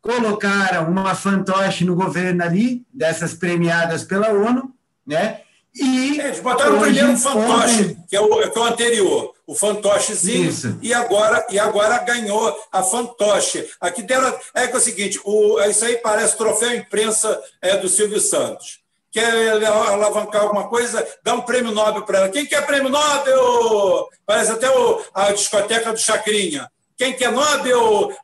[0.00, 4.72] colocaram uma fantoche no governo ali, dessas premiadas pela ONU,
[5.06, 5.40] né?
[5.74, 8.04] E eles botaram hoje, primeiro um fantoche, ontem...
[8.08, 10.78] que, é o, que é o anterior, o fantochezinho, Isso.
[10.82, 13.68] e agora, e agora ganhou a fantoche.
[13.80, 14.34] Aqui deram.
[14.52, 18.79] É que é o seguinte: o, isso aí parece troféu imprensa é, do Silvio Santos
[19.10, 22.28] quer alavancar alguma coisa, dá um prêmio Nobel para ela.
[22.28, 24.08] Quem quer prêmio Nobel?
[24.24, 26.70] Parece até o, a discoteca do Chacrinha.
[26.96, 28.14] Quem quer Nobel?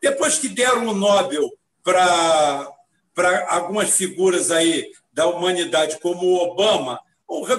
[0.00, 1.50] Depois que deram o Nobel
[1.82, 2.66] para
[3.48, 7.00] algumas figuras aí da humanidade, como o Obama,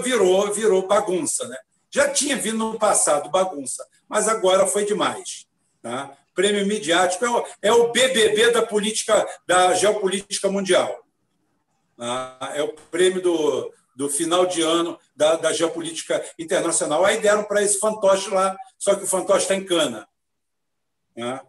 [0.03, 1.47] virou, virou bagunça.
[1.47, 1.57] Né?
[1.89, 5.45] Já tinha vindo no passado bagunça, mas agora foi demais.
[5.81, 6.11] Tá?
[6.33, 11.04] Prêmio midiático é o, é o BBB da política, da geopolítica mundial.
[11.97, 17.05] Ah, é o prêmio do, do final de ano da, da geopolítica internacional.
[17.05, 20.07] Aí deram para esse fantoche lá, só que o fantoche está em cana.
[21.15, 21.39] Né?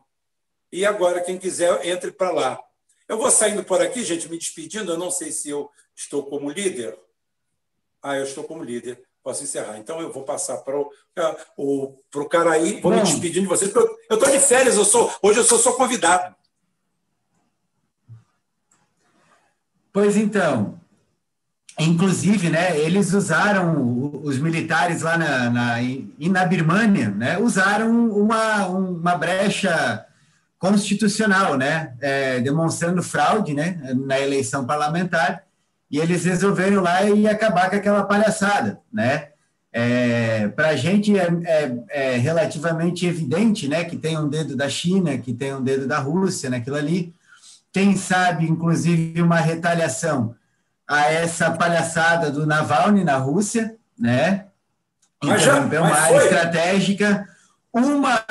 [0.73, 2.61] E agora, quem quiser, entre para lá.
[3.09, 4.93] Eu vou saindo por aqui, gente, me despedindo.
[4.93, 6.99] Eu não sei se eu estou como líder.
[8.03, 9.03] Ah, eu estou como líder.
[9.23, 9.79] Posso encerrar.
[9.79, 10.93] Então, eu vou passar para o,
[11.57, 12.81] o, o Caraí.
[12.81, 14.77] Vou me despedindo de vocês, eu estou de férias.
[14.77, 16.35] Eu sou, hoje eu sou só convidado.
[19.97, 20.79] Pois então,
[21.81, 25.77] inclusive, né, eles usaram, os militares lá na, na,
[26.19, 30.05] na Birmânia, né, usaram uma, uma brecha
[30.59, 35.45] constitucional, né, é, demonstrando fraude, né, na eleição parlamentar,
[35.91, 39.29] e eles resolveram lá e acabar com aquela palhaçada, né.
[39.73, 44.69] É, Para a gente é, é, é, relativamente evidente, né, que tem um dedo da
[44.69, 47.15] China, que tem um dedo da Rússia naquilo ali,
[47.77, 50.35] quem sabe, inclusive, uma retaliação
[50.89, 54.47] a essa palhaçada do Navalny na Rússia, né?
[55.23, 57.29] Então, já, é uma área estratégica,
[57.71, 58.25] uma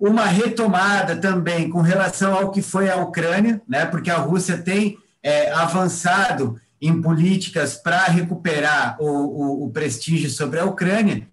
[0.00, 3.84] uma retomada também com relação ao que foi a Ucrânia, né?
[3.84, 10.58] Porque a Rússia tem é, avançado em políticas para recuperar o, o, o prestígio sobre
[10.58, 11.28] a Ucrânia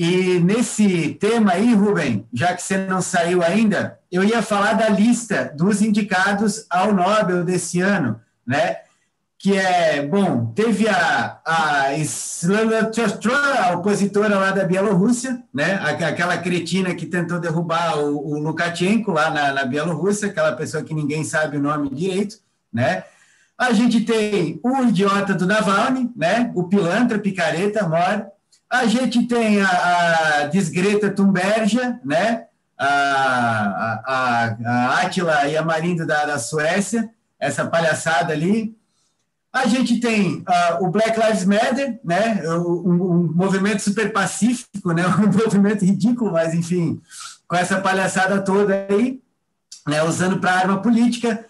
[0.00, 4.88] e nesse tema aí, Rubem, já que você não saiu ainda, eu ia falar da
[4.88, 8.76] lista dos indicados ao Nobel desse ano, né?
[9.36, 12.92] Que é, bom, teve a, a Slana
[13.60, 15.80] a opositora lá da Bielorrússia, né?
[15.82, 20.94] Aquela cretina que tentou derrubar o, o Lukashenko lá na, na Bielorrússia, aquela pessoa que
[20.94, 22.36] ninguém sabe o nome direito,
[22.72, 23.02] né?
[23.58, 26.52] A gente tem o idiota do Navalny, né?
[26.54, 28.30] O pilantra, picareta, mora
[28.70, 29.68] a gente tem a,
[30.42, 32.48] a Desgreta Thunbergia, né?
[32.78, 38.76] a, a, a Átila e a Marindo da, da Suécia, essa palhaçada ali.
[39.52, 42.42] A gente tem uh, o Black Lives Matter, né?
[42.48, 45.04] Um, um, movimento super pacífico, né?
[45.18, 47.00] Um movimento ridículo, mas enfim,
[47.48, 49.20] com essa palhaçada toda aí,
[49.86, 50.02] né?
[50.04, 51.44] Usando para arma política.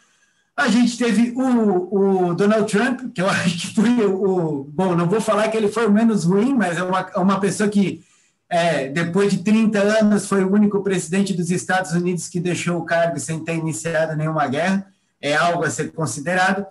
[0.58, 5.08] A gente teve o, o, Donald Trump, que eu acho que foi o, Bom, não
[5.08, 8.02] vou falar que ele foi o menos ruim, mas é uma, é uma pessoa que,
[8.50, 12.84] é, depois de 30 anos, foi o único presidente dos Estados Unidos que deixou o
[12.84, 14.84] cargo sem ter iniciado nenhuma guerra.
[15.20, 16.66] É algo a ser considerado.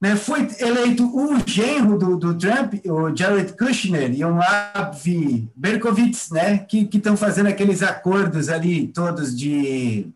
[0.00, 4.38] Né, foi eleito o genro do, do, Trump, o Jared Kushner e o
[4.74, 10.06] Avi Berkowitz, né, que estão fazendo aqueles acordos ali todos de,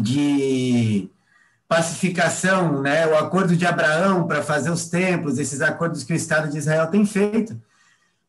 [0.00, 1.10] de
[1.68, 6.50] pacificação, né, o acordo de Abraão para fazer os templos, esses acordos que o Estado
[6.50, 7.58] de Israel tem feito.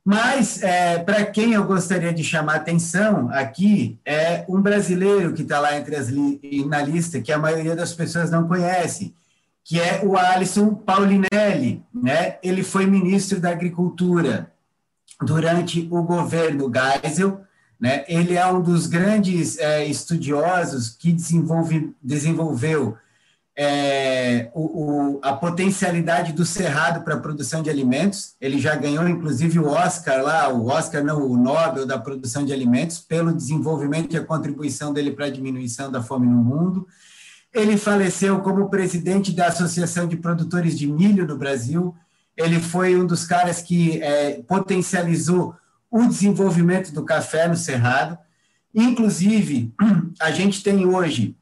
[0.03, 5.59] Mas, é, para quem eu gostaria de chamar atenção aqui, é um brasileiro que está
[5.59, 9.15] lá entre as li na lista, que a maioria das pessoas não conhece,
[9.63, 11.83] que é o Alisson Paulinelli.
[11.91, 12.37] Né?
[12.43, 14.51] Ele foi ministro da Agricultura
[15.19, 17.41] durante o governo Geisel,
[17.79, 18.05] né?
[18.07, 22.97] Ele é um dos grandes é, estudiosos que desenvolve, desenvolveu
[23.57, 24.63] é, o,
[25.15, 28.35] o, a potencialidade do cerrado para a produção de alimentos.
[28.41, 32.51] Ele já ganhou, inclusive, o Oscar lá, o Oscar não, o Nobel da produção de
[32.51, 36.85] alimentos, pelo desenvolvimento e a contribuição dele para a diminuição da fome no mundo.
[37.53, 41.95] Ele faleceu como presidente da Associação de Produtores de Milho do Brasil.
[42.35, 45.55] ele foi um dos caras que é, potencializou
[45.89, 48.17] o desenvolvimento do café no Cerrado.
[48.73, 49.73] Inclusive,
[50.19, 51.37] a gente tem hoje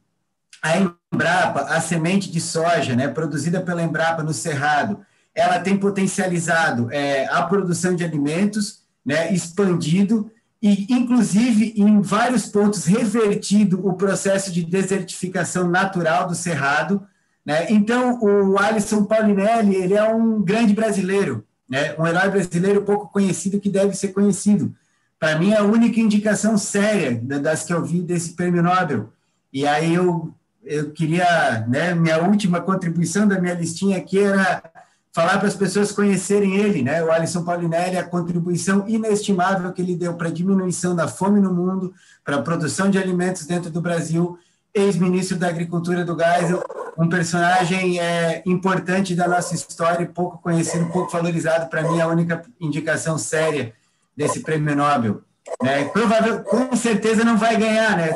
[0.62, 0.78] a
[1.14, 5.00] Embrapa, a semente de soja, né, produzida pela Embrapa no Cerrado,
[5.36, 10.32] ela tem potencializado é, a produção de alimentos, né, expandido
[10.62, 17.06] e, inclusive, em vários pontos, revertido o processo de desertificação natural do Cerrado.
[17.46, 17.68] Né?
[17.70, 21.94] Então, o Alisson Paulinelli ele é um grande brasileiro, né?
[22.00, 24.74] um herói brasileiro pouco conhecido que deve ser conhecido.
[25.20, 29.12] Para mim, é a única indicação séria das que eu vi desse prêmio Nobel.
[29.52, 30.34] E aí eu,
[30.66, 34.64] eu queria, né, minha última contribuição da minha listinha aqui era
[35.14, 37.04] falar para as pessoas conhecerem ele, né?
[37.04, 41.54] O Alisson Paulinelli, a contribuição inestimável que ele deu para a diminuição da fome no
[41.54, 41.94] mundo,
[42.26, 44.40] para a produção de alimentos dentro do Brasil,
[44.74, 46.64] ex-ministro da Agricultura do Geisel,
[46.98, 52.42] um personagem é, importante da nossa história, pouco conhecido, pouco valorizado, para mim, a única
[52.60, 53.74] indicação séria
[54.18, 55.22] desse prêmio Nobel.
[55.62, 55.86] Né?
[55.86, 58.16] Provável, com certeza não vai ganhar, né?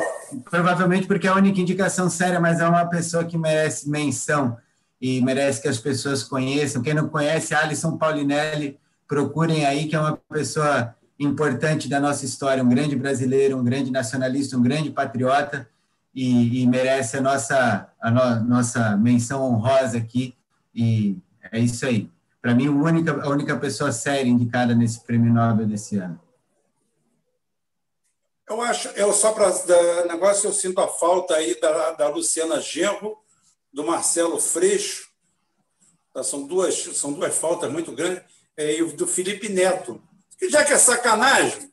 [0.50, 4.56] Provavelmente porque é a única indicação séria, mas é uma pessoa que merece menção
[5.00, 6.82] e merece que as pessoas conheçam.
[6.82, 12.62] Quem não conhece, Alisson Paulinelli, procurem aí, que é uma pessoa importante da nossa história,
[12.62, 15.68] um grande brasileiro, um grande nacionalista, um grande patriota,
[16.14, 20.34] e, e merece a nossa, a no, nossa menção honrosa aqui,
[20.74, 21.16] e
[21.50, 22.10] é isso aí.
[22.40, 26.18] Para mim, a única, a única pessoa séria indicada nesse prêmio Nobel desse ano.
[28.48, 33.18] Eu acho, eu só para negócio, eu sinto a falta aí da, da Luciana Genro,
[33.70, 35.10] do Marcelo Freixo,
[36.14, 36.24] tá?
[36.24, 38.22] são, duas, são duas faltas muito grandes,
[38.56, 40.02] é, e do Felipe Neto.
[40.38, 41.70] Que já que é sacanagem,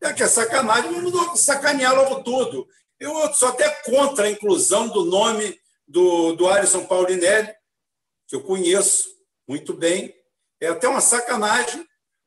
[0.00, 2.68] já que é sacanagem, vamos sacanear logo tudo.
[3.00, 7.52] Eu sou até contra a inclusão do nome do, do Alisson Paulinelli,
[8.28, 9.08] que eu conheço
[9.46, 10.14] muito bem.
[10.60, 11.86] É até uma sacanagem,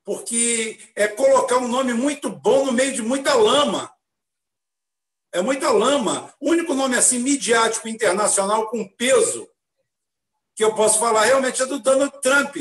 [0.10, 3.94] porque é colocar um nome muito bom no meio de muita lama.
[5.32, 6.34] É muita lama.
[6.40, 9.48] O único nome assim midiático internacional com peso
[10.56, 12.56] que eu posso falar realmente é do Donald Trump,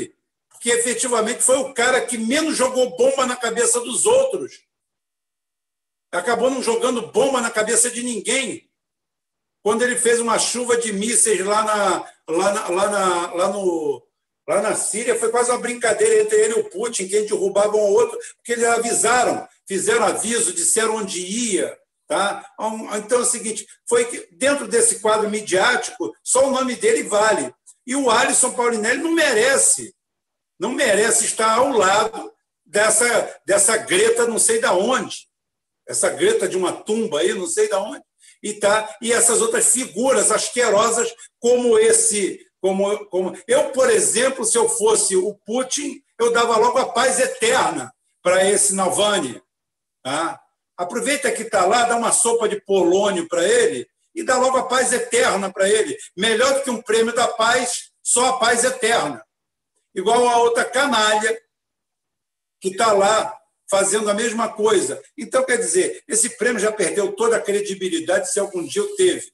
[0.47, 4.63] porque efetivamente foi o cara que menos jogou bomba na cabeça dos outros.
[6.11, 8.69] Acabou não jogando bomba na cabeça de ninguém.
[9.63, 14.07] Quando ele fez uma chuva de mísseis lá na, lá na, lá na, lá no,
[14.49, 17.81] lá na Síria, foi quase uma brincadeira entre ele e o Putin, quem derrubava um
[17.81, 21.77] ao outro, porque eles avisaram, fizeram aviso, disseram onde ia.
[22.07, 22.43] Tá?
[22.97, 27.53] Então é o seguinte: foi que dentro desse quadro midiático, só o nome dele vale.
[27.85, 29.93] E o Alisson Paulinelli não merece,
[30.59, 32.33] não merece estar ao lado
[32.65, 35.27] dessa, dessa Greta, não sei da onde,
[35.87, 38.03] essa Greta de uma tumba aí, não sei da onde,
[38.41, 44.57] e tá e essas outras figuras asquerosas como esse, como, como eu, por exemplo, se
[44.57, 49.41] eu fosse o Putin, eu dava logo a paz eterna para esse Navalny,
[50.03, 50.41] tá?
[50.77, 54.67] Aproveita que está lá, dá uma sopa de polônio para ele e dá logo a
[54.67, 55.97] paz eterna para ele.
[56.15, 59.23] Melhor do que um prêmio da paz, só a paz eterna.
[59.93, 61.41] Igual a outra canalha
[62.61, 63.37] que está lá
[63.69, 65.01] fazendo a mesma coisa.
[65.17, 69.31] Então, quer dizer, esse prêmio já perdeu toda a credibilidade se algum dia o teve.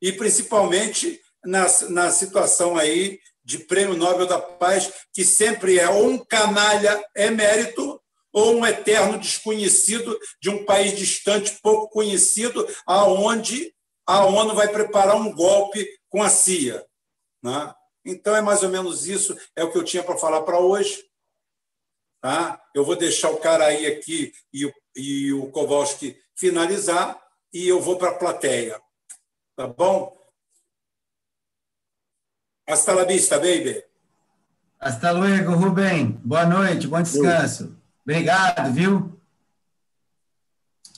[0.00, 6.10] E principalmente na, na situação aí de prêmio Nobel da Paz, que sempre é ou
[6.10, 8.00] um canalha emérito
[8.30, 13.74] ou um eterno desconhecido de um país distante, pouco conhecido, aonde
[14.06, 16.86] a ONU vai preparar um golpe com a CIA.
[17.42, 17.74] Né?
[18.04, 21.02] Então, é mais ou menos isso, é o que eu tinha para falar para hoje.
[22.20, 22.62] Tá?
[22.74, 27.18] Eu vou deixar o cara aí aqui e, e o Kowalski finalizar
[27.52, 28.78] e eu vou para a plateia.
[29.56, 30.17] Tá bom?
[32.68, 33.82] Hasta la vista, baby.
[34.78, 36.20] Hasta luego, Rubem.
[36.22, 37.74] Boa noite, bom descanso.
[38.02, 39.18] Obrigado, viu?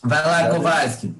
[0.02, 1.14] Vai lá, Kowalski.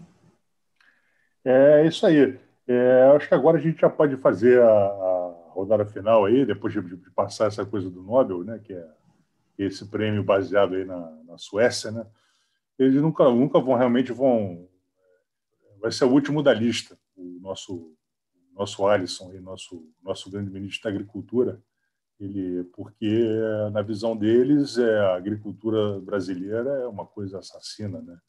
[1.44, 2.36] É isso aí.
[2.66, 6.72] É, acho que agora a gente já pode fazer a, a rodada final aí, depois
[6.72, 8.88] de, de, passar essa coisa do Nobel, né, que é
[9.56, 12.04] esse prêmio baseado aí na, na Suécia, né?
[12.76, 14.68] Eles nunca, nunca vão realmente vão.
[15.80, 17.94] Vai ser o último da lista, o nosso
[18.60, 21.62] nosso Alisson, aí, nosso nosso grande ministro da Agricultura,
[22.18, 23.26] ele porque
[23.72, 28.20] na visão deles é a agricultura brasileira é uma coisa assassina, né?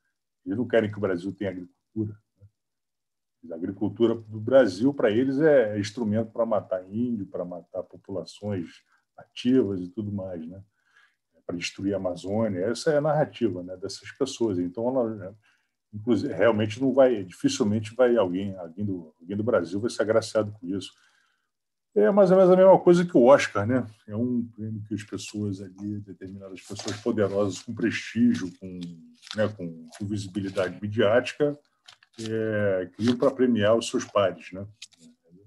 [0.46, 2.18] Eles não querem que o Brasil tenha agricultura.
[2.40, 3.52] Né?
[3.52, 8.70] A agricultura do Brasil para eles é instrumento para matar índio, para matar populações
[9.18, 10.64] nativas e tudo mais, né?
[11.46, 12.62] Para destruir a Amazônia.
[12.62, 13.76] Essa é a narrativa, né?
[13.76, 14.58] Dessas pessoas.
[14.58, 15.36] Então ela né?
[15.94, 20.52] Inclusive realmente não vai, dificilmente vai alguém, alguém do, alguém do Brasil vai ser agraciado
[20.54, 20.92] com isso
[21.94, 23.86] É mais ou menos a mesma coisa que o Oscar, né?
[24.08, 28.80] É um prêmio que as pessoas ali, determinadas pessoas poderosas, com prestígio, com,
[29.36, 31.58] né, com, com visibilidade midiática,
[32.20, 34.66] é, criam para premiar os seus pares, né?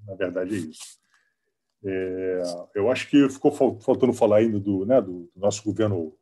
[0.06, 0.98] Na verdade é isso.
[1.82, 2.42] É,
[2.74, 6.14] eu acho que ficou faltando falar ainda do, né, do, do nosso governo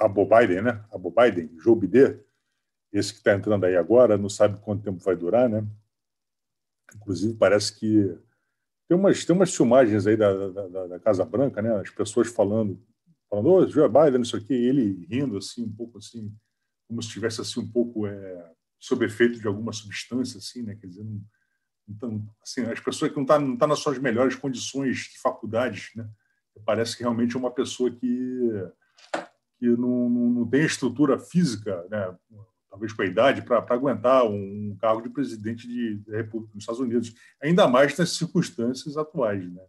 [0.00, 0.84] Abo Biden, né?
[0.92, 2.20] Abo Biden, Joe Biden,
[2.92, 5.66] esse que está entrando aí agora, não sabe quanto tempo vai durar, né?
[6.94, 8.18] Inclusive parece que
[8.88, 11.74] tem umas, tem umas filmagens aí da, da, da Casa Branca, né?
[11.80, 12.82] As pessoas falando,
[13.28, 16.34] falando, oh, Joe Biden, não sei o quê, e ele rindo assim, um pouco assim,
[16.88, 20.74] como se estivesse assim um pouco é, sob efeito de alguma substância, assim, né?
[20.74, 21.20] Quer dizer, não,
[21.88, 25.20] então, assim, as pessoas que não estão tá, não tá nas suas melhores condições de
[25.20, 26.08] faculdades, né?
[26.64, 28.50] Parece que realmente é uma pessoa que
[29.60, 32.16] que não, não tem estrutura física, né?
[32.70, 36.80] Talvez com a idade, para aguentar um cargo de presidente de, de República dos Estados
[36.80, 39.62] Unidos, ainda mais nas circunstâncias atuais, né?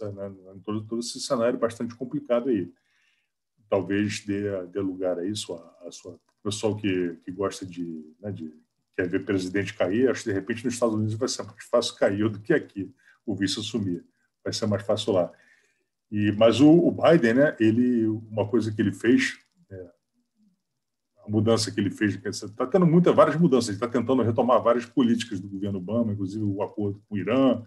[0.00, 2.72] Né, todo, todo esse cenário bastante complicado aí.
[3.68, 8.32] Talvez dê, dê lugar a isso, a, a sua pessoal que, que gosta de, né,
[8.32, 8.52] de
[8.96, 11.96] quer ver presidente cair, acho que de repente nos Estados Unidos vai ser mais fácil
[11.96, 12.94] cair do que aqui,
[13.26, 14.04] o vice assumir.
[14.42, 15.32] Vai ser mais fácil lá.
[16.10, 19.38] E, mas o, o Biden, né, ele, uma coisa que ele fez,
[19.70, 19.90] é,
[21.26, 24.84] a mudança que ele fez, está tendo muita, várias mudanças, ele está tentando retomar várias
[24.84, 27.62] políticas do governo Obama, inclusive o acordo com o Irã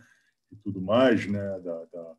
[0.52, 2.14] e tudo mais, né, da, da,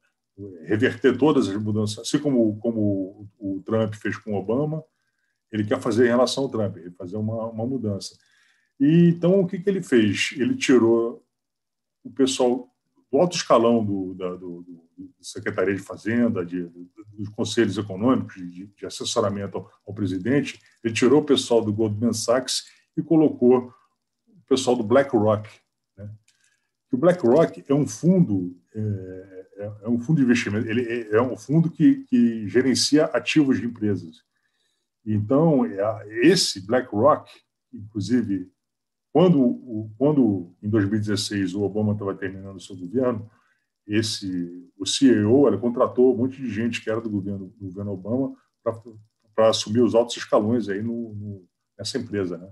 [0.65, 4.85] reverter todas as mudanças, assim como, como o Trump fez com o Obama,
[5.51, 8.17] ele quer fazer em relação ao Trump, ele fazer uma, uma mudança.
[8.79, 10.35] E então o que, que ele fez?
[10.37, 11.25] Ele tirou
[12.05, 12.69] o pessoal
[13.11, 14.88] do alto escalão do, da do, do
[15.21, 16.69] Secretaria de Fazenda, de,
[17.13, 22.13] dos conselhos econômicos, de, de assessoramento ao, ao, presidente, ele tirou o pessoal do Goldman
[22.13, 22.65] Sachs
[22.97, 23.73] e colocou
[24.27, 25.49] o pessoal do BlackRock.
[25.97, 26.11] Né?
[26.93, 31.23] O BlackRock é um fundo é, é, é um fundo de investimento, ele é, é
[31.23, 34.23] um fundo que, que gerencia ativos de empresas.
[35.05, 37.31] Então, é, esse BlackRock,
[37.73, 38.51] inclusive
[39.13, 43.29] quando, quando em 2016 o Obama estava terminando o seu governo,
[43.89, 47.93] esse o CEO ele contratou um monte de gente que era do governo, do governo
[47.93, 48.37] Obama
[49.35, 52.49] para assumir os altos escalões aí no, no, nessa empresa, né?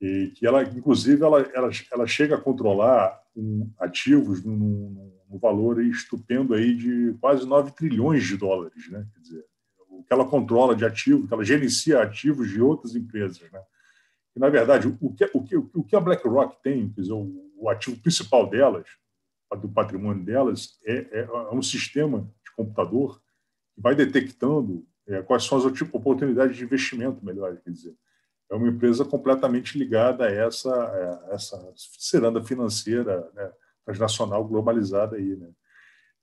[0.00, 5.82] E que ela, inclusive, ela, ela, ela chega a controlar um, ativos no, no, valor
[5.82, 9.06] estupendo aí de quase 9 trilhões de dólares, né?
[9.12, 9.44] Quer dizer,
[9.88, 13.60] o que ela controla de ativos, que ela gerencia ativos de outras empresas, né?
[14.32, 17.50] que, na verdade, o que, o que, o que a BlackRock tem, quer dizer, o,
[17.56, 18.86] o ativo principal delas,
[19.54, 23.20] do patrimônio delas, é, é, é, um sistema de computador
[23.74, 27.94] que vai detectando é, quais são as oportunidades de investimento, melhor quer dizer.
[28.50, 33.50] É uma empresa completamente ligada a essa, a essa ciranda financeira né,
[33.84, 35.50] transnacional globalizada aí, né?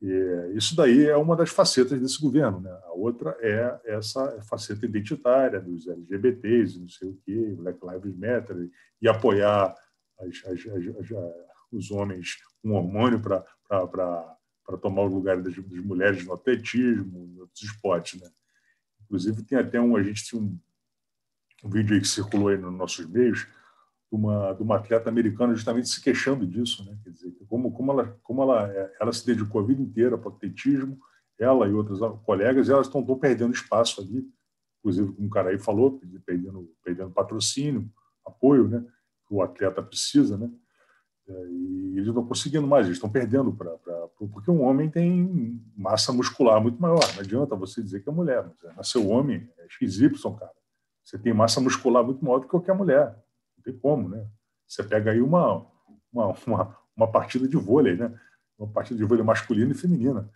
[0.02, 2.60] E isso daí é uma das facetas desse governo.
[2.60, 2.72] Né?
[2.86, 8.68] A outra é essa faceta identitária dos LGBTs, não sei o quê, Black Lives Matter,
[9.00, 9.76] e apoiar
[10.20, 11.12] as, as, as,
[11.72, 13.46] os homens com hormônio para
[14.82, 18.20] tomar o lugar das, das, mulheres no atletismo, em outros esportes.
[18.20, 18.30] Né?
[19.04, 20.58] Inclusive, tem até um, a gente tinha um,
[21.64, 23.48] um vídeo que circulou aí nos nossos meios,
[24.12, 26.98] de uma, de uma atleta americana justamente se queixando disso, né?
[27.02, 28.68] Quer dizer, como, como, ela, como ela,
[29.00, 31.00] ela se dedicou a vida inteira para o atletismo,
[31.40, 34.30] ela e outras colegas, elas estão, estão perdendo espaço ali,
[34.80, 37.90] inclusive, como o cara aí falou, perdendo, perdendo patrocínio,
[38.26, 38.86] apoio, né?
[39.28, 40.52] Que o atleta precisa, né?
[41.28, 43.72] É, e eles não estão conseguindo mais, eles estão perdendo para.
[44.18, 47.02] Porque um homem tem massa muscular muito maior.
[47.14, 50.52] Não adianta você dizer que é mulher, mas é, nasceu homem, é XY, cara.
[51.04, 53.16] Você tem massa muscular muito maior do que qualquer mulher.
[53.58, 54.26] Não tem como, né?
[54.68, 55.66] Você pega aí uma,
[56.12, 58.14] uma, uma, uma partida de vôlei, né?
[58.58, 60.30] Uma partida de vôlei masculina e feminina.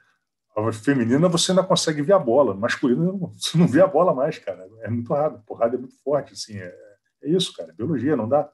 [0.55, 4.39] A feminina você ainda consegue ver a bola, masculina você não vê a bola mais,
[4.39, 4.67] cara.
[4.81, 6.57] É muito raro, porrada é muito forte, assim.
[6.57, 6.75] É,
[7.23, 7.73] é isso, cara.
[7.73, 8.49] Biologia, não dá.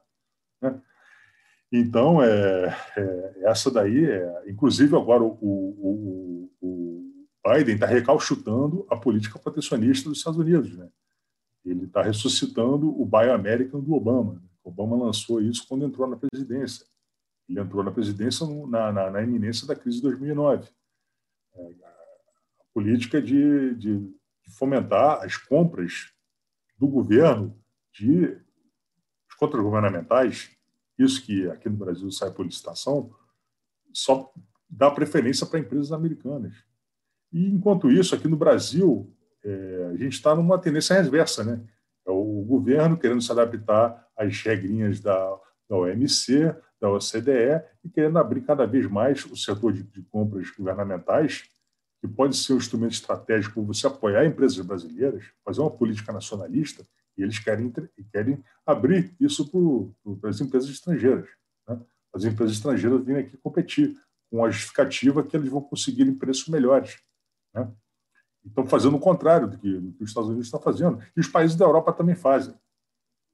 [0.61, 0.81] Né?
[1.71, 7.13] Então, é, é, essa daí, é, inclusive agora o, o, o
[7.47, 10.89] Biden está recalchutando a política protecionista dos Estados Unidos, né?
[11.63, 14.33] Ele está ressuscitando o Buy American do Obama.
[14.33, 14.41] Né?
[14.63, 16.85] Obama lançou isso quando entrou na presidência.
[17.47, 20.67] Ele entrou na presidência na, na, na iminência da crise de 2009.
[21.53, 26.11] É, a política de, de, de, fomentar as compras
[26.77, 27.55] do governo
[27.93, 28.37] de
[29.37, 30.51] contas governamentais,
[31.03, 33.13] isso que aqui no Brasil sai por licitação,
[33.93, 34.31] só
[34.69, 36.55] dá preferência para empresas americanas.
[37.31, 39.13] E, enquanto isso, aqui no Brasil,
[39.43, 41.61] é, a gente está numa tendência reversa, né?
[42.05, 45.39] É o governo querendo se adaptar às regrinhas da,
[45.69, 50.49] da OMC, da OCDE e querendo abrir cada vez mais o setor de, de compras
[50.49, 51.43] governamentais,
[51.99, 56.85] que pode ser um instrumento estratégico para você apoiar empresas brasileiras, fazer uma política nacionalista,
[57.17, 57.71] e eles querem,
[58.11, 59.49] querem abrir isso
[60.19, 61.29] para as empresas estrangeiras.
[61.67, 61.79] Né?
[62.13, 63.97] As empresas estrangeiras vêm aqui competir
[64.29, 66.99] com a justificativa que eles vão conseguir preços melhores.
[67.53, 67.69] Né?
[68.45, 71.03] Estão fazendo o contrário do que, do que os Estados Unidos estão fazendo.
[71.15, 72.55] E os países da Europa também fazem.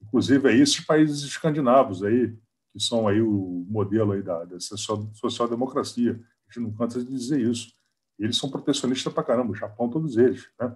[0.01, 2.35] Inclusive, aí, esses países escandinavos, aí,
[2.71, 6.11] que são aí o modelo aí da, da social-democracia.
[6.13, 7.73] A gente não cansa de dizer isso.
[8.19, 10.49] eles são protecionistas para caramba, o Japão, todos eles.
[10.59, 10.75] Né?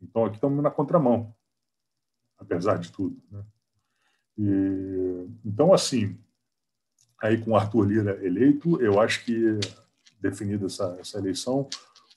[0.00, 1.34] Então, aqui estamos na contramão,
[2.42, 3.16] apesar de tudo.
[3.30, 3.44] Né?
[4.38, 6.18] E, então, assim,
[7.22, 9.58] aí com Arthur Lira eleito, eu acho que,
[10.20, 11.68] definida essa, essa eleição,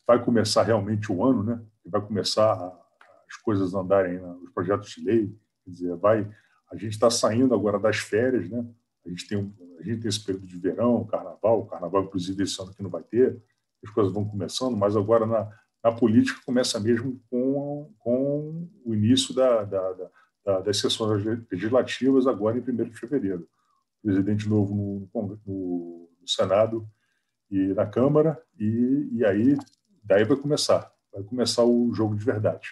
[0.05, 1.61] vai começar realmente o ano, né?
[1.85, 2.53] vai começar
[3.27, 4.35] as coisas andarem, né?
[4.43, 6.29] os projetos de lei, quer dizer, vai,
[6.71, 8.65] a gente está saindo agora das férias, né?
[9.05, 12.59] A gente tem a gente tem esse período de verão, carnaval, o carnaval inclusive esse
[12.61, 13.39] ano que não vai ter,
[13.83, 15.51] as coisas vão começando, mas agora na,
[15.85, 19.93] na política começa mesmo com, com o início da, da,
[20.43, 23.47] da, das sessões legislativas agora em 1 de fevereiro.
[24.01, 26.89] Presidente novo no, no, no Senado
[27.51, 29.55] e na Câmara e, e aí
[30.03, 32.69] daí vai começar, vai começar o jogo de verdade.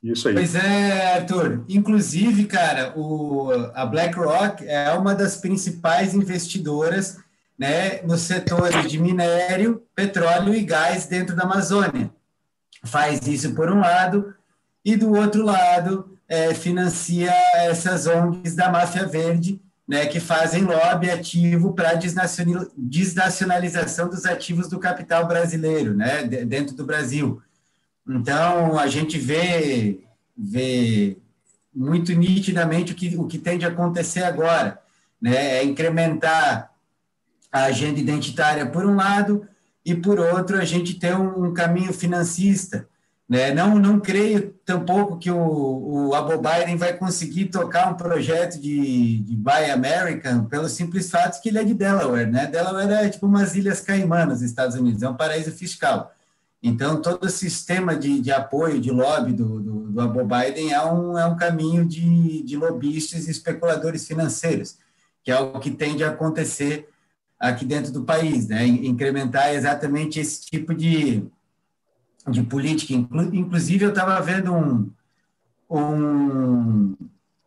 [0.00, 0.34] Isso aí.
[0.34, 1.64] Pois é, Arthur.
[1.68, 7.18] Inclusive, cara, o, a BlackRock é uma das principais investidoras
[7.58, 12.10] né, nos setores de minério, petróleo e gás dentro da Amazônia.
[12.84, 14.34] Faz isso por um lado,
[14.84, 21.10] e do outro lado, é, financia essas ONGs da máfia verde, né, que fazem lobby
[21.10, 22.00] ativo para a
[22.76, 27.40] desnacionalização dos ativos do capital brasileiro, né, dentro do Brasil.
[28.08, 30.00] Então, a gente vê,
[30.36, 31.16] vê
[31.74, 34.78] muito nitidamente o que, o que tende a acontecer agora,
[35.20, 35.58] né?
[35.58, 36.70] é incrementar
[37.56, 39.46] a agenda identitária por um lado
[39.84, 42.88] e, por outro, a gente ter um, caminho financista.
[43.28, 43.52] Né?
[43.52, 49.18] Não, não creio tampouco que o, o Abo Biden vai conseguir tocar um projeto de,
[49.18, 52.30] de Buy American pelo simples fato que ele é de Delaware.
[52.30, 52.46] Né?
[52.46, 56.12] Delaware é tipo umas ilhas caimanas nos Estados Unidos, é um paraíso fiscal.
[56.62, 60.82] Então, todo o sistema de, de apoio, de lobby do, do, do Abo Biden é
[60.84, 64.78] um, é um caminho de, de lobistas e especuladores financeiros,
[65.22, 66.88] que é o que tende a acontecer
[67.38, 68.66] aqui dentro do país, né?
[68.66, 71.22] incrementar exatamente esse tipo de,
[72.28, 72.94] de política.
[72.94, 74.90] Inclusive, eu estava vendo um,
[75.70, 76.96] um,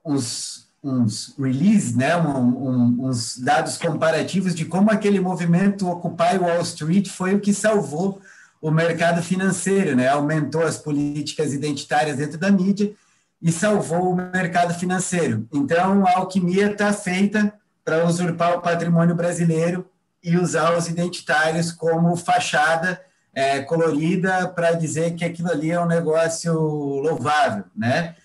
[0.05, 2.15] uns, uns releases, né?
[2.17, 7.53] Um, um, uns dados comparativos de como aquele movimento Occupy Wall Street foi o que
[7.53, 8.21] salvou
[8.61, 10.09] o mercado financeiro, né?
[10.09, 12.93] aumentou as políticas identitárias dentro da mídia
[13.41, 15.47] e salvou o mercado financeiro.
[15.53, 17.53] Então, a alquimia está feita
[17.89, 19.83] para usurpar o patrimônio brasileiro
[20.23, 23.01] e usar os identitários como fachada
[23.33, 28.15] é, colorida para dizer que aquilo ali é um negócio louvável, né?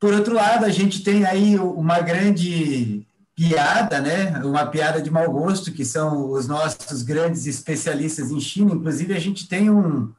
[0.00, 4.40] Por outro lado, a gente tem aí uma grande piada, né?
[4.44, 8.74] Uma piada de mau gosto, que são os nossos grandes especialistas em China.
[8.74, 10.12] Inclusive, a gente tem um,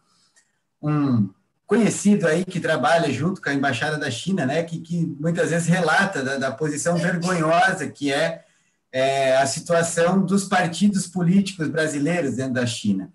[0.81, 1.29] um
[1.67, 4.63] conhecido aí que trabalha junto com a Embaixada da China, né?
[4.63, 8.45] Que, que muitas vezes relata da, da posição vergonhosa que é,
[8.91, 13.11] é, a situação dos partidos políticos brasileiros dentro da China.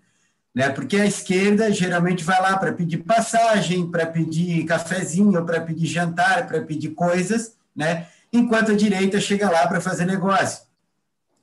[0.53, 0.69] Né?
[0.69, 6.47] Porque a esquerda geralmente vai lá para pedir passagem, para pedir cafezinho, para pedir jantar,
[6.47, 8.07] para pedir coisas, né?
[8.31, 10.63] enquanto a direita chega lá para fazer negócio.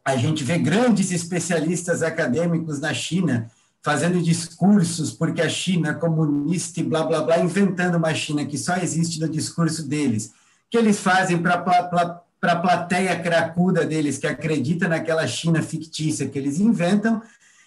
[0.05, 3.51] A gente vê grandes especialistas acadêmicos na China
[3.83, 8.57] fazendo discursos porque a China é comunista e blá, blá, blá, inventando uma China que
[8.57, 10.33] só existe no discurso deles,
[10.70, 16.59] que eles fazem para a plateia cracuda deles, que acredita naquela China fictícia que eles
[16.59, 17.23] inventam,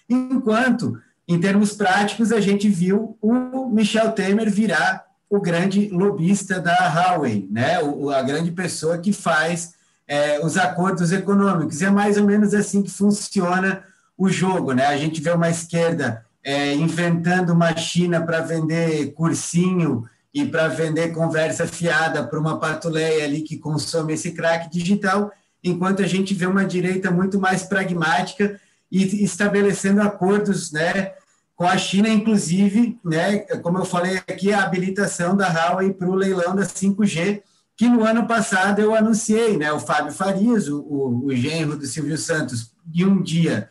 [0.08, 6.76] enquanto, em termos práticos, a gente viu o Michel Temer virar o grande lobista da
[6.88, 7.82] Huawei, né?
[7.82, 9.74] O, a grande pessoa que faz
[10.06, 11.82] é, os acordos econômicos.
[11.82, 13.82] É mais ou menos assim que funciona
[14.16, 14.86] o jogo, né?
[14.86, 21.14] A gente vê uma esquerda é, inventando uma China para vender cursinho e para vender
[21.14, 25.32] conversa fiada para uma patuleia ali que consome esse crack digital,
[25.64, 28.60] enquanto a gente vê uma direita muito mais pragmática
[28.92, 31.12] e estabelecendo acordos, né?
[31.54, 36.14] com a China, inclusive, né, como eu falei aqui, a habilitação da Huawei para o
[36.14, 37.42] leilão da 5G,
[37.74, 41.86] que no ano passado eu anunciei, né, o Fábio Farias, o, o, o genro do
[41.86, 43.70] Silvio Santos, de um dia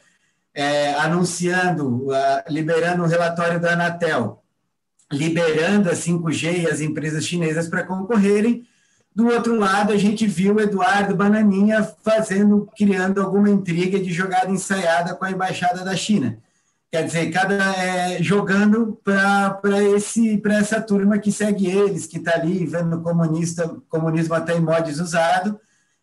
[0.52, 4.42] é, anunciando, uh, liberando o relatório da Anatel,
[5.12, 8.66] liberando a 5G e as empresas chinesas para concorrerem,
[9.16, 15.16] Do outro lado, a gente viu Eduardo Bananinha fazendo, criando alguma intriga de jogada ensaiada
[15.16, 16.38] com a embaixada da China.
[16.92, 22.34] Quer dizer, cada é, jogando para esse para essa turma que segue eles, que está
[22.36, 25.58] ali vendo comunista, comunismo até em modos usado,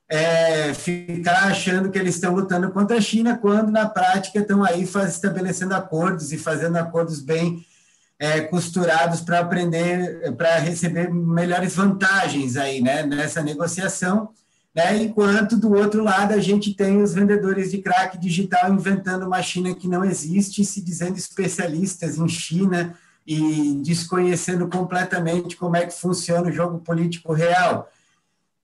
[0.09, 4.87] é, ficar achando que eles estão lutando contra a China, quando na prática estão aí
[4.87, 7.63] faz, estabelecendo acordos e fazendo acordos bem
[8.23, 14.29] é, costurados para aprender, para receber melhores vantagens aí, né, nessa negociação,
[14.73, 19.43] né, enquanto do outro lado a gente tem os vendedores de crack digital inventando uma
[19.43, 22.95] China que não existe, se dizendo especialistas em China
[23.27, 27.91] e desconhecendo completamente como é que funciona o jogo político real,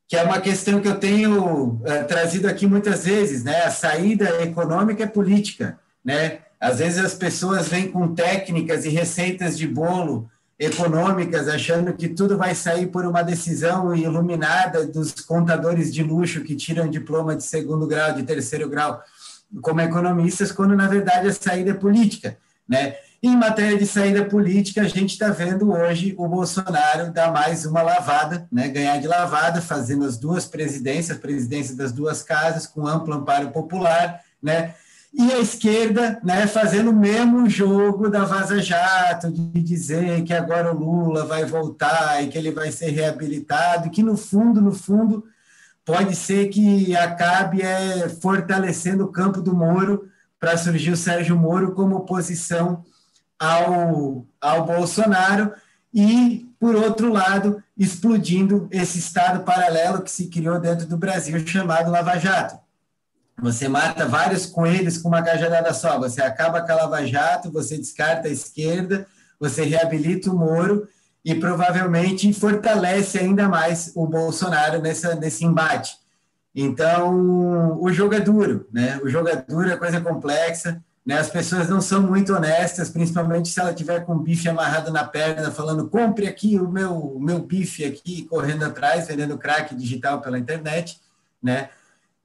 [0.07, 4.41] que é uma questão que eu tenho é, trazido aqui muitas vezes, né, a saída
[4.41, 10.29] econômica é política, né, às vezes as pessoas vêm com técnicas e receitas de bolo
[10.59, 16.57] econômicas, achando que tudo vai sair por uma decisão iluminada dos contadores de luxo que
[16.57, 19.01] tiram diploma de segundo grau, de terceiro grau,
[19.63, 22.37] como economistas, quando na verdade a saída é política,
[22.69, 22.97] né?
[23.21, 27.83] Em matéria de saída política, a gente está vendo hoje o Bolsonaro dar mais uma
[27.83, 28.69] lavada, né?
[28.69, 34.21] ganhar de lavada, fazendo as duas presidências, presidência das duas casas, com amplo amparo popular,
[34.41, 34.75] né?
[35.19, 40.73] E a esquerda né, fazendo o mesmo jogo da Vaza Jato, de dizer que agora
[40.73, 45.25] o Lula vai voltar e que ele vai ser reabilitado, que no fundo, no fundo,
[45.85, 51.73] pode ser que acabe é, fortalecendo o campo do Moro para surgir o Sérgio Moro
[51.73, 52.85] como oposição
[53.37, 55.53] ao, ao Bolsonaro
[55.93, 61.91] e, por outro lado, explodindo esse Estado paralelo que se criou dentro do Brasil chamado
[61.91, 62.68] Lava Jato.
[63.41, 65.99] Você mata vários coelhos com uma cajadada só.
[65.99, 69.07] Você acaba com a Lava Jato, você descarta a esquerda,
[69.39, 70.89] você reabilita o Moro
[71.25, 75.97] e provavelmente fortalece ainda mais o Bolsonaro nessa, nesse embate.
[76.55, 78.99] Então, o jogo é duro, né?
[79.05, 80.83] O jogo é duro, é coisa complexa.
[81.07, 81.17] Né?
[81.17, 85.05] As pessoas não são muito honestas, principalmente se ela tiver com o bife amarrado na
[85.05, 90.21] perna, falando compre aqui o meu, o meu bife aqui, correndo atrás, vendendo crack digital
[90.21, 91.01] pela internet,
[91.43, 91.71] né?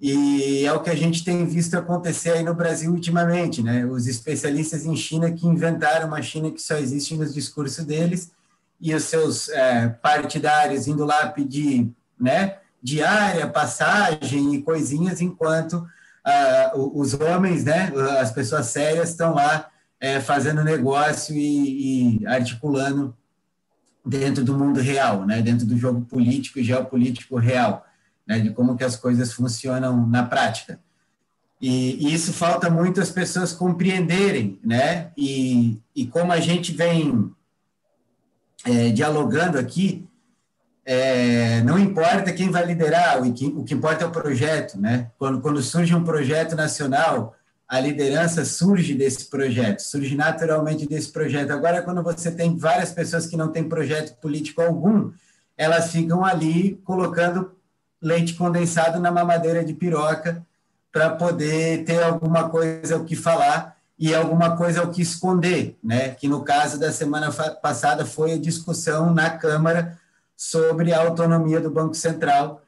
[0.05, 3.85] E é o que a gente tem visto acontecer aí no Brasil ultimamente, né?
[3.85, 8.33] Os especialistas em China que inventaram uma China que só existe nos discursos deles
[8.81, 12.57] e os seus é, partidários indo lá pedir, né?
[12.81, 15.87] Diária, passagem e coisinhas, enquanto
[16.25, 17.89] ah, os homens, né?
[18.19, 19.69] As pessoas sérias estão lá
[20.01, 23.15] é, fazendo negócio e, e articulando
[24.05, 25.41] dentro do mundo real, né?
[25.41, 27.85] Dentro do jogo político e geopolítico real
[28.27, 30.79] né, de como que as coisas funcionam na prática.
[31.61, 35.11] E, e, isso falta muito as pessoas compreenderem, né?
[35.15, 37.31] E, e como a gente vem
[38.65, 40.05] é, dialogando aqui,
[40.85, 45.09] é, não importa quem vai liderar, o que, o que importa é o projeto, né?
[45.17, 47.33] Quando, quando surge um projeto nacional,
[47.65, 51.51] a liderança surge desse projeto, surge naturalmente desse projeto.
[51.51, 55.11] Agora, quando você tem várias pessoas que não têm projeto político algum,
[55.57, 57.51] elas ficam ali colocando
[58.03, 60.45] leite condensado na mamadeira de piroca
[60.91, 66.09] para poder ter alguma coisa o que falar e alguma coisa o que esconder, né?
[66.09, 69.97] Que no caso da semana passada foi a discussão na Câmara
[70.35, 72.61] sobre a autonomia do Banco Central,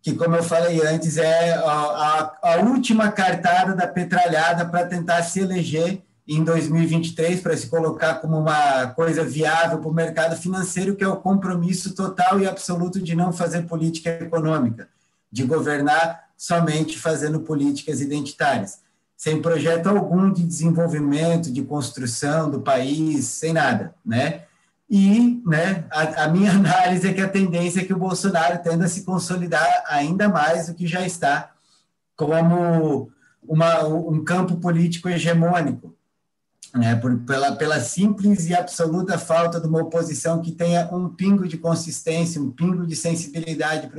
[0.00, 5.22] que, como eu falei antes, é a, a, a última cartada da petralhada para tentar
[5.22, 10.94] se eleger em 2023 para se colocar como uma coisa viável para o mercado financeiro,
[10.94, 14.88] que é o compromisso total e absoluto de não fazer política econômica,
[15.32, 18.80] de governar somente fazendo políticas identitárias,
[19.16, 24.42] sem projeto algum de desenvolvimento, de construção do país, sem nada, né?
[24.88, 28.84] E né, a, a minha análise é que a tendência é que o Bolsonaro tenda
[28.84, 31.52] a se consolidar ainda mais do que já está
[32.14, 33.10] como
[33.42, 35.94] uma, um campo político hegemônico,
[36.74, 41.46] né, por, pela, pela simples e absoluta falta de uma oposição que tenha um pingo
[41.46, 43.90] de consistência, um pingo de sensibilidade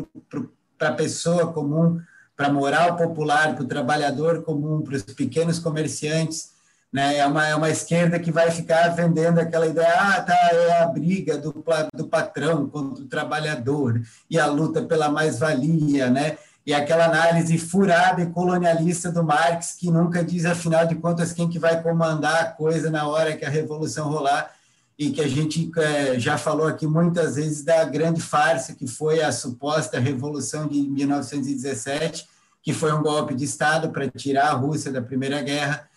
[0.77, 1.99] para a pessoa comum,
[2.35, 6.57] para a moral popular, para o trabalhador comum, para os pequenos comerciantes.
[6.91, 10.81] Né, é, uma, é uma esquerda que vai ficar vendendo aquela ideia, ah, tá, é
[10.81, 16.39] a briga do, do patrão contra o trabalhador e a luta pela mais-valia, né?
[16.69, 21.49] E aquela análise furada e colonialista do Marx, que nunca diz, afinal de contas, quem
[21.49, 24.53] que vai comandar a coisa na hora que a revolução rolar,
[24.95, 29.19] e que a gente é, já falou aqui muitas vezes da grande farsa que foi
[29.19, 32.27] a suposta Revolução de 1917,
[32.61, 35.89] que foi um golpe de Estado para tirar a Rússia da Primeira Guerra,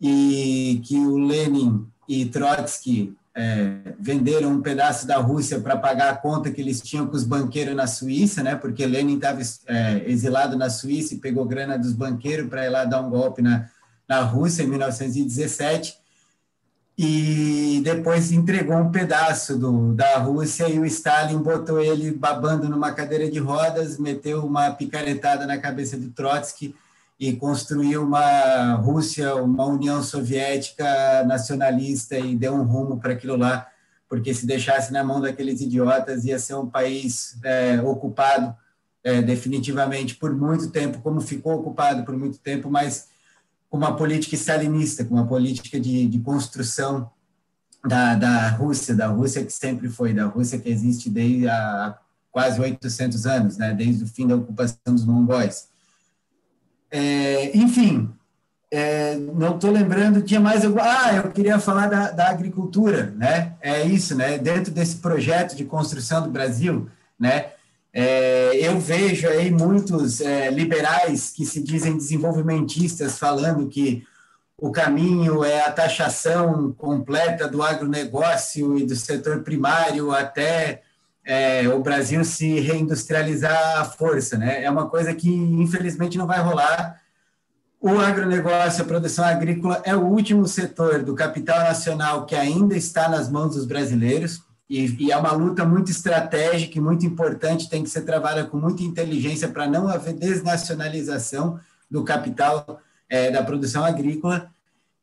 [0.00, 6.16] e que o Lenin e Trotsky é, venderam um pedaço da Rússia para pagar a
[6.16, 8.54] conta que eles tinham com os banqueiros na Suíça, né?
[8.54, 12.84] Porque Lenin estava é, exilado na Suíça e pegou grana dos banqueiros para ir lá
[12.84, 13.68] dar um golpe na,
[14.08, 15.98] na Rússia em 1917
[16.96, 22.92] e depois entregou um pedaço do, da Rússia e o Stalin botou ele babando numa
[22.92, 26.72] cadeira de rodas, meteu uma picaretada na cabeça do Trotsky
[27.18, 33.66] e construiu uma Rússia, uma União Soviética nacionalista e deu um rumo para aquilo lá,
[34.08, 38.54] porque se deixasse na mão daqueles idiotas ia ser um país é, ocupado
[39.02, 43.08] é, definitivamente por muito tempo, como ficou ocupado por muito tempo, mas
[43.68, 47.10] com uma política stalinista, com uma política de, de construção
[47.84, 51.98] da, da Rússia, da Rússia que sempre foi, da Rússia que existe desde há
[52.32, 55.68] quase 800 anos, né, desde o fim da ocupação dos mongóis.
[56.96, 58.08] É, enfim,
[58.70, 60.64] é, não estou lembrando, tinha mais.
[60.64, 63.54] Ah, eu queria falar da, da, agricultura, né?
[63.60, 64.38] É isso, né?
[64.38, 67.46] Dentro desse projeto de construção do Brasil, né?
[67.92, 74.06] É, eu vejo aí muitos é, liberais que se dizem desenvolvimentistas falando que
[74.56, 80.82] o caminho é a taxação completa do agronegócio e do setor primário até
[81.24, 84.62] é, o Brasil se reindustrializar à força, né?
[84.62, 87.00] É uma coisa que, infelizmente, não vai rolar.
[87.80, 93.08] O agronegócio, a produção agrícola, é o último setor do capital nacional que ainda está
[93.08, 97.82] nas mãos dos brasileiros, e, e é uma luta muito estratégica e muito importante, tem
[97.82, 103.84] que ser travada com muita inteligência para não haver desnacionalização do capital é, da produção
[103.84, 104.50] agrícola.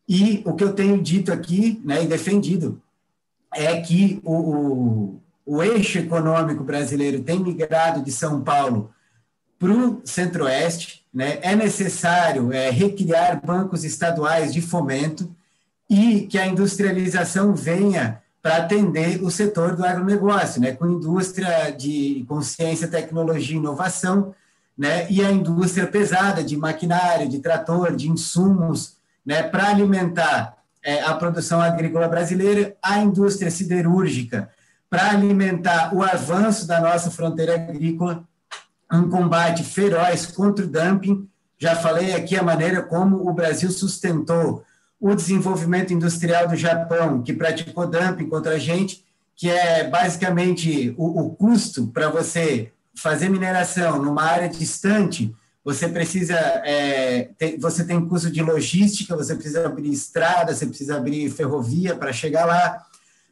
[0.09, 2.82] E o que eu tenho dito aqui, né, e defendido,
[3.53, 8.92] é que o, o o eixo econômico brasileiro tem migrado de São Paulo
[9.58, 11.40] para o centro-oeste, né?
[11.42, 15.30] é necessário é, recriar bancos estaduais de fomento
[15.90, 20.72] e que a industrialização venha para atender o setor do agronegócio, né?
[20.72, 24.34] com indústria de consciência, tecnologia e inovação,
[24.76, 25.06] né?
[25.11, 29.44] e a indústria pesada de maquinário, de trator, de insumos, né?
[29.44, 34.50] para alimentar é, a produção agrícola brasileira, a indústria siderúrgica,
[34.92, 38.26] para alimentar o avanço da nossa fronteira agrícola,
[38.92, 41.30] um combate feroz contra o dumping.
[41.58, 44.66] Já falei aqui a maneira como o Brasil sustentou
[45.00, 51.22] o desenvolvimento industrial do Japão, que praticou dumping contra a gente, que é basicamente o,
[51.22, 58.06] o custo para você fazer mineração numa área distante, você precisa, é, ter, você tem
[58.06, 62.86] custo de logística, você precisa abrir estrada, você precisa abrir ferrovia para chegar lá,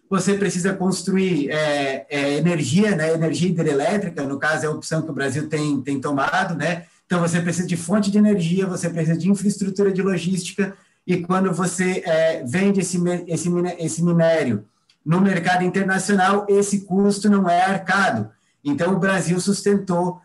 [0.09, 5.11] você precisa construir é, é, energia, né, energia hidrelétrica, no caso é a opção que
[5.11, 6.85] o Brasil tem, tem tomado, né?
[7.05, 11.51] Então você precisa de fonte de energia, você precisa de infraestrutura de logística, e quando
[11.53, 14.65] você é, vende esse, esse, esse minério
[15.05, 18.29] no mercado internacional, esse custo não é arcado.
[18.63, 20.21] Então o Brasil sustentou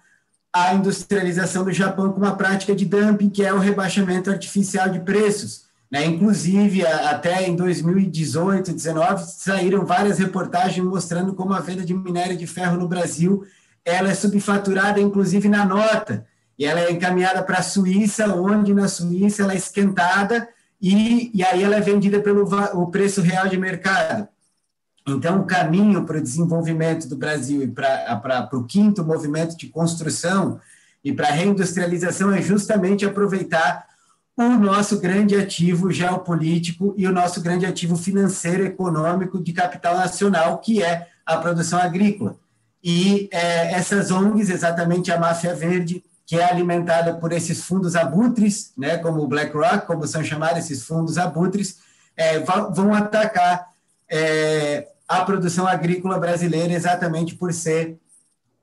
[0.53, 5.01] a industrialização do Japão com uma prática de dumping, que é o rebaixamento artificial de
[5.01, 5.64] preços.
[5.95, 6.07] Né?
[6.07, 12.49] Inclusive, até em 2018, 2019, saíram várias reportagens mostrando como a venda de minério de
[12.49, 13.45] ferro no Brasil
[13.85, 16.27] ela é subfaturada, inclusive, na nota.
[16.59, 20.49] E ela é encaminhada para a Suíça, onde na Suíça ela é esquentada
[20.83, 22.43] e, e aí ela é vendida pelo
[22.73, 24.27] o preço real de mercado.
[25.07, 30.59] Então, o caminho para o desenvolvimento do Brasil e para o quinto movimento de construção
[31.05, 33.94] e para a reindustrialização é justamente aproveitar
[34.37, 40.59] o nosso grande ativo geopolítico e o nosso grande ativo financeiro econômico de capital nacional,
[40.59, 42.37] que é a produção agrícola.
[42.83, 48.73] E é, essas ONGs, exatamente a máfia verde, que é alimentada por esses fundos abutres,
[48.77, 51.79] né, como o BlackRock, como são chamados esses fundos abutres,
[52.17, 53.69] é, vão atacar
[54.11, 57.99] é, a produção agrícola brasileira exatamente por ser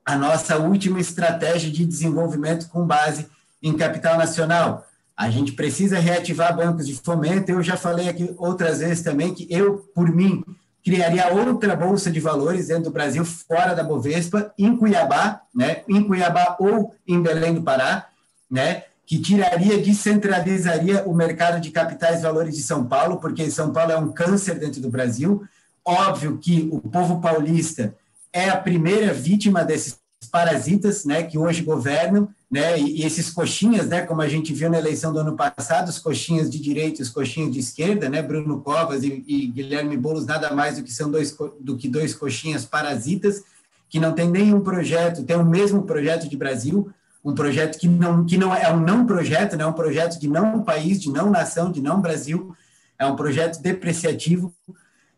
[0.04, 3.28] a nossa última estratégia de desenvolvimento com base
[3.62, 4.86] em capital nacional.
[5.22, 7.48] A gente precisa reativar bancos de fomento.
[7.48, 10.42] Eu já falei aqui outras vezes também que eu, por mim,
[10.84, 15.82] criaria outra bolsa de valores dentro do Brasil, fora da Bovespa, em Cuiabá, né?
[15.88, 18.08] Em Cuiabá ou em Belém do Pará,
[18.50, 18.82] né?
[19.06, 23.96] Que tiraria, descentralizaria o mercado de capitais valores de São Paulo, porque São Paulo é
[23.96, 25.44] um câncer dentro do Brasil.
[25.84, 27.94] Óbvio que o povo paulista
[28.32, 30.00] é a primeira vítima desses
[30.32, 31.22] parasitas, né?
[31.22, 32.78] Que hoje governam né?
[32.78, 34.02] E, esses coxinhas, né?
[34.02, 37.08] Como a gente viu na eleição do ano passado, os coxinhas de direita e os
[37.08, 38.20] coxinhas de esquerda, né?
[38.20, 42.14] Bruno Covas e, e Guilherme Bolos nada mais do que são dois do que dois
[42.14, 43.42] coxinhas parasitas
[43.88, 46.90] que não tem nenhum projeto, tem o mesmo projeto de Brasil,
[47.24, 49.64] um projeto que não que não é um não projeto, né?
[49.64, 52.54] Um projeto de não país, de não nação, de não Brasil,
[52.98, 54.54] é um projeto depreciativo,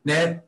[0.04, 0.40] né?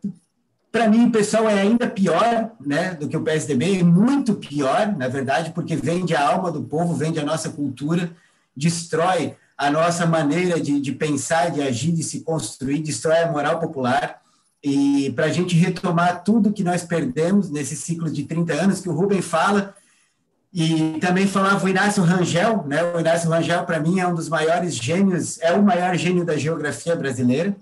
[0.77, 4.95] Para mim, o pessoal é ainda pior né, do que o PSDB, é muito pior,
[4.95, 8.11] na verdade, porque vende a alma do povo, vende a nossa cultura,
[8.55, 13.59] destrói a nossa maneira de, de pensar, de agir, de se construir, destrói a moral
[13.59, 14.21] popular.
[14.63, 18.91] E para a gente retomar tudo que nós perdemos nesse ciclo de 30 anos, que
[18.91, 19.75] o Rubem fala,
[20.53, 22.85] e também falava o Inácio Rangel, né?
[22.93, 26.37] O Inácio Rangel, para mim, é um dos maiores gênios, é o maior gênio da
[26.37, 27.57] geografia brasileira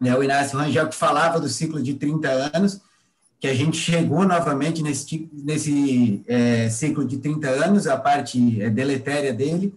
[0.00, 2.80] né, o Inácio Rangel, que falava do ciclo de 30 anos,
[3.38, 8.70] que a gente chegou novamente nesse, nesse é, ciclo de 30 anos, a parte é,
[8.70, 9.74] deletéria dele,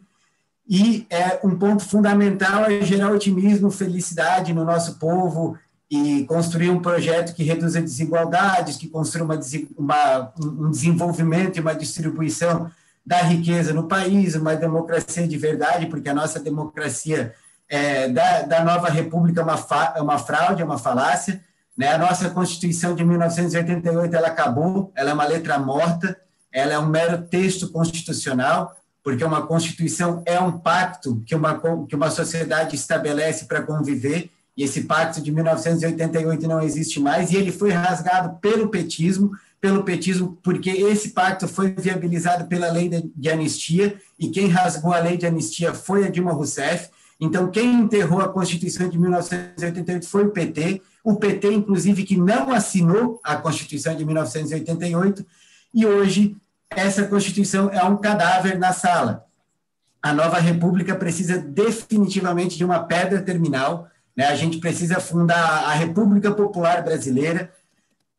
[0.68, 5.58] e é um ponto fundamental é gerar otimismo, felicidade no nosso povo
[5.92, 9.40] e construir um projeto que reduza desigualdades, que construa uma,
[9.78, 12.72] uma, um desenvolvimento e uma distribuição
[13.06, 17.34] da riqueza no país, uma democracia de verdade, porque a nossa democracia
[17.74, 21.42] é, da, da, nova república é uma, fa, é uma fraude, é uma falácia.
[21.76, 21.92] Né?
[21.92, 26.16] A nossa Constituição de 1988 ela acabou, ela é uma letra morta,
[26.52, 31.96] ela é um mero texto constitucional, porque uma Constituição é um pacto que uma, que
[31.96, 37.52] uma sociedade estabelece para conviver, e esse pacto de 1988 não existe mais, e ele
[37.52, 43.32] foi rasgado pelo petismo, pelo petismo, porque esse pacto foi viabilizado pela lei de, de
[43.32, 46.92] anistia, e quem rasgou a lei de anistia foi a Dilma Rousseff,
[47.24, 52.52] então, quem enterrou a Constituição de 1988 foi o PT, o PT, inclusive, que não
[52.52, 55.26] assinou a Constituição de 1988,
[55.74, 56.36] e hoje
[56.70, 59.26] essa Constituição é um cadáver na sala.
[60.02, 64.26] A nova República precisa definitivamente de uma pedra terminal, né?
[64.26, 67.50] a gente precisa fundar a República Popular Brasileira,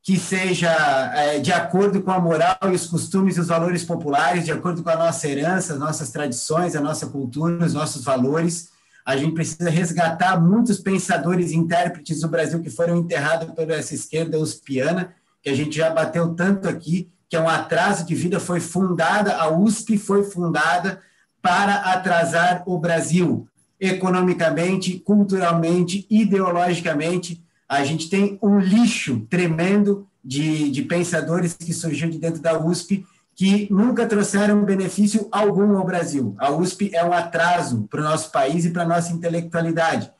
[0.02, 0.70] que seja
[1.15, 4.83] é, de acordo com a moral e os costumes e os valores populares, de acordo
[4.83, 8.74] com a nossa herança, as nossas tradições, a nossa cultura, os nossos valores,
[9.05, 13.94] a gente precisa resgatar muitos pensadores e intérpretes do Brasil que foram enterrados pela essa
[13.94, 18.41] esquerda uspiana, que a gente já bateu tanto aqui, que é um atraso de vida,
[18.41, 21.02] foi fundada, a USP foi fundada
[21.42, 23.47] para atrasar o Brasil
[23.78, 27.44] economicamente, culturalmente, ideologicamente.
[27.68, 33.05] A gente tem um lixo tremendo de, de pensadores que surgiu de dentro da USP
[33.35, 36.35] que nunca trouxeram benefício algum ao Brasil.
[36.39, 40.11] A USP é um atraso para o nosso país e para a nossa intelectualidade.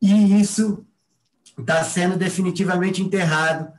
[0.00, 0.84] E isso
[1.58, 3.72] está sendo definitivamente enterrado.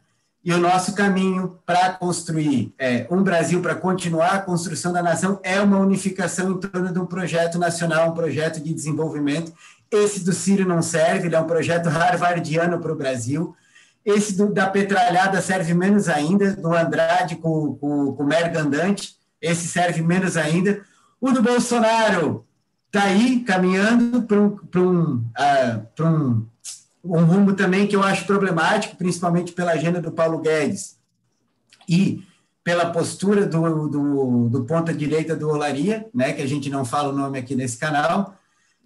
[0.44, 5.40] E o nosso caminho para construir é, um Brasil, para continuar a construção da nação,
[5.44, 9.54] é uma unificação em torno de um projeto nacional, um projeto de desenvolvimento.
[9.92, 13.56] Esse do Ciro não serve, ele é um projeto harvardiano para o Brasil.
[14.06, 19.68] Esse do, da petralhada serve menos ainda, do Andrade com, com, com o Mergandante, esse
[19.68, 20.82] serve menos ainda.
[21.20, 22.46] O do Bolsonaro
[22.88, 26.46] está aí caminhando para um, um, uh, um,
[27.04, 30.98] um rumo também que eu acho problemático, principalmente pela agenda do Paulo Guedes
[31.88, 32.24] e
[32.64, 37.16] pela postura do, do, do ponta-direita do Olaria, né, que a gente não fala o
[37.16, 38.36] nome aqui nesse canal,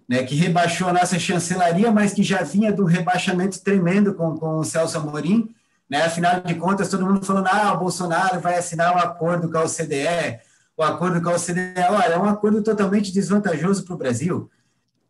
[0.08, 4.58] né, que rebaixou a nossa chancelaria, mas que já vinha do rebaixamento tremendo com, com
[4.58, 5.48] o Celso Amorim.
[5.90, 6.02] Né?
[6.02, 9.64] Afinal de contas, todo mundo falando, ah, o Bolsonaro vai assinar um acordo com a
[9.64, 10.38] OCDE,
[10.76, 11.74] o acordo com a OCDE.
[11.90, 14.50] Olha, é um acordo totalmente desvantajoso para o Brasil.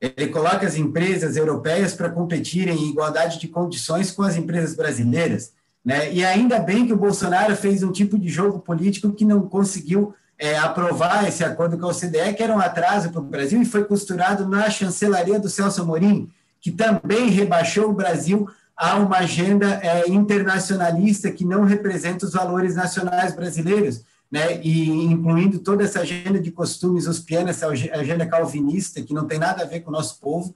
[0.00, 5.52] Ele coloca as empresas europeias para competirem em igualdade de condições com as empresas brasileiras.
[5.84, 6.12] Né?
[6.12, 10.14] E ainda bem que o Bolsonaro fez um tipo de jogo político que não conseguiu
[10.38, 13.66] é, aprovar esse acordo com a OCDE, que era um atraso para o Brasil, e
[13.66, 19.80] foi costurado na chancelaria do Celso Amorim, que também rebaixou o Brasil a uma agenda
[19.82, 26.38] é, internacionalista que não representa os valores nacionais brasileiros, né, e incluindo toda essa agenda
[26.38, 30.20] de costumes uspiana, essa agenda calvinista, que não tem nada a ver com o nosso
[30.20, 30.54] povo.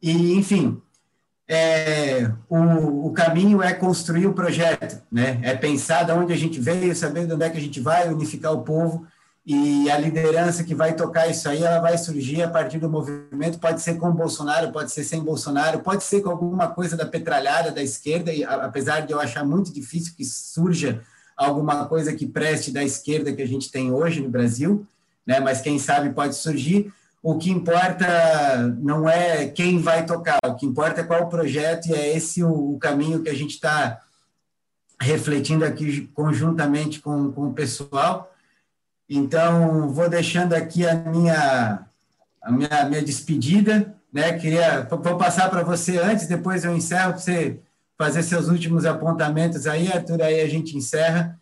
[0.00, 0.80] E, enfim,
[1.48, 5.38] é, o, o, caminho é construir o projeto, né?
[5.42, 8.08] É pensar de onde a gente veio, saber de onde é que a gente vai,
[8.08, 9.06] unificar o povo
[9.46, 13.58] e a liderança que vai tocar isso aí, ela vai surgir a partir do movimento,
[13.58, 17.70] pode ser com Bolsonaro, pode ser sem Bolsonaro, pode ser com alguma coisa da petralhada
[17.70, 21.02] da esquerda, e apesar de eu achar muito difícil que surja
[21.36, 24.86] alguma coisa que preste da esquerda que a gente tem hoje no Brasil,
[25.26, 25.40] né?
[25.40, 26.90] Mas quem sabe pode surgir
[27.24, 31.86] o que importa não é quem vai tocar, o que importa é qual o projeto,
[31.86, 33.98] e é esse o, caminho que a gente está
[35.00, 38.30] refletindo aqui conjuntamente com, com o pessoal.
[39.08, 41.86] Então, vou deixando aqui a minha,
[42.42, 43.94] a minha, minha despedida.
[44.12, 44.34] Né?
[44.34, 47.58] Queria, vou passar para você antes, depois eu encerro para você
[47.96, 51.40] fazer seus últimos apontamentos aí, Arthur, aí a gente encerra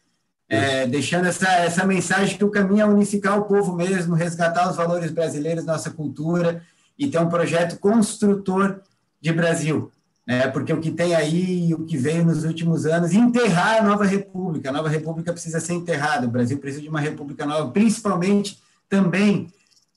[0.49, 4.77] é, deixando essa, essa mensagem que o caminho é unificar o povo mesmo, resgatar os
[4.77, 6.63] valores brasileiros, nossa cultura,
[6.99, 8.81] e ter um projeto construtor
[9.21, 9.91] de Brasil.
[10.27, 10.49] né?
[10.49, 14.05] porque o que tem aí e o que veio nos últimos anos, enterrar a nova
[14.05, 14.69] república.
[14.69, 19.49] A nova república precisa ser enterrada, o Brasil precisa de uma república nova, principalmente também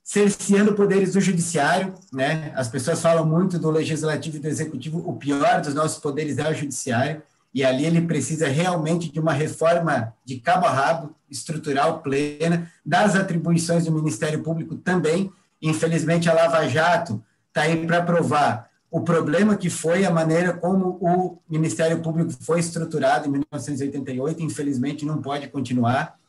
[0.05, 2.53] cerceando poderes do judiciário, né?
[2.55, 6.47] As pessoas falam muito do legislativo e do executivo, o pior dos nossos poderes é
[6.47, 7.23] o judiciário,
[7.55, 13.15] e ali ele precisa realmente de uma reforma de cabo a rabo, estrutural, plena, das
[13.15, 15.31] atribuições do Ministério Público também.
[15.61, 20.97] Infelizmente, a Lava Jato está aí para provar o problema que foi a maneira como
[20.99, 26.19] o Ministério Público foi estruturado em 1988, infelizmente não pode continuar.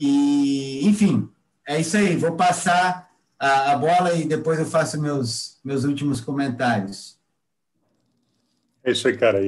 [0.00, 1.28] E, enfim,
[1.68, 2.16] é isso aí.
[2.16, 7.18] Vou passar a, a bola e depois eu faço meus, meus últimos comentários.
[8.82, 9.38] É isso aí, cara.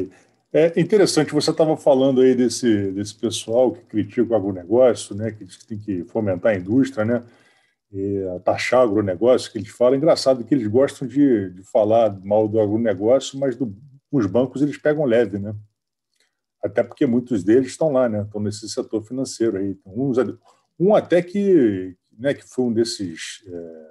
[0.59, 5.45] É interessante, você estava falando aí desse, desse pessoal que critica o agronegócio, né, que
[5.45, 7.23] diz que tem que fomentar a indústria, né?
[8.43, 9.97] taxar o agronegócio, que eles falam.
[9.97, 13.77] Engraçado que eles gostam de, de falar mal do agronegócio, mas do,
[14.11, 15.55] os bancos eles pegam leve, né?
[16.65, 18.23] Até porque muitos deles estão lá, né?
[18.23, 19.69] Estão nesse setor financeiro aí.
[19.69, 20.17] Então, uns,
[20.81, 23.45] um até que, né, que foi um desses.
[23.47, 23.87] É,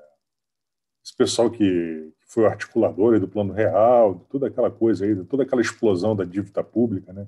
[1.03, 5.23] esse pessoal que foi o articulador do Plano Real, de toda aquela coisa aí, de
[5.23, 7.25] toda aquela explosão da dívida pública, né?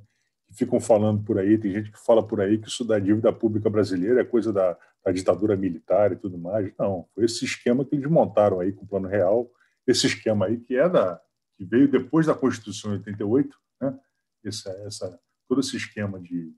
[0.51, 3.69] ficam falando por aí, tem gente que fala por aí que isso da dívida pública
[3.69, 6.73] brasileira é coisa da, da, ditadura militar e tudo mais.
[6.77, 9.49] Não, foi esse esquema que eles montaram aí com o Plano Real,
[9.85, 11.21] esse esquema aí que é da
[11.55, 13.99] que veio depois da Constituição de 88, né?
[14.45, 16.53] Essa, essa, todo esse esquema de,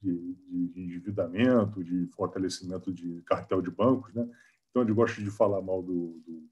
[0.00, 4.28] de, de, endividamento, de fortalecimento de cartel de bancos, né?
[4.70, 6.48] Então eles gostam de falar mal do, do,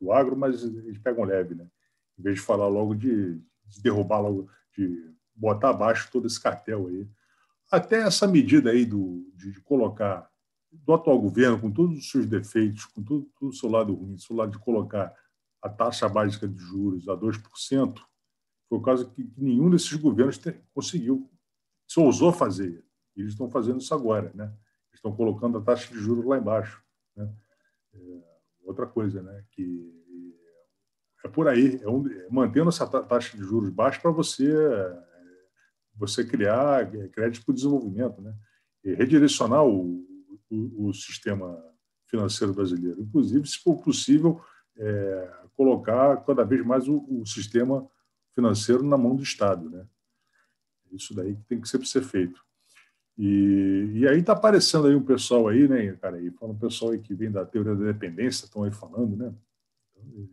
[0.00, 1.66] do agro, mas eles pegam leve, né?
[2.18, 3.34] Em vez de falar logo de,
[3.66, 7.08] de derrubar logo de botar abaixo todo esse cartel aí.
[7.70, 10.30] Até essa medida aí do, de, de colocar
[10.70, 14.18] do atual governo, com todos os seus defeitos, com todo, todo o seu lado ruim,
[14.18, 15.14] seu lado de colocar
[15.62, 17.98] a taxa básica de juros a 2%,
[18.68, 20.40] foi o caso que, que nenhum desses governos
[20.74, 21.30] conseguiu,
[21.86, 22.84] se ousou fazer.
[23.16, 24.52] Eles estão fazendo isso agora, né?
[24.92, 26.82] Estão colocando a taxa de juros lá embaixo.
[27.14, 27.32] Né?
[27.94, 28.35] É,
[28.66, 29.44] outra coisa, né?
[29.52, 29.94] Que
[31.24, 34.52] é por aí, é, um, é mantendo essa taxa de juros baixa para você
[35.96, 38.34] você criar é, crédito para o desenvolvimento, né?
[38.84, 40.04] E redirecionar o,
[40.50, 41.58] o, o, sistema
[42.06, 43.00] financeiro brasileiro.
[43.00, 44.40] Inclusive, se for possível,
[44.76, 47.88] é, colocar cada vez mais o, o, sistema
[48.34, 49.86] financeiro na mão do Estado, né?
[50.92, 52.44] Isso daí tem que ser feito.
[53.18, 56.92] E, e aí está aparecendo aí um pessoal aí, né, cara, aí, falando um pessoal
[56.92, 59.32] aí que vem da teoria da dependência, estão aí falando, né?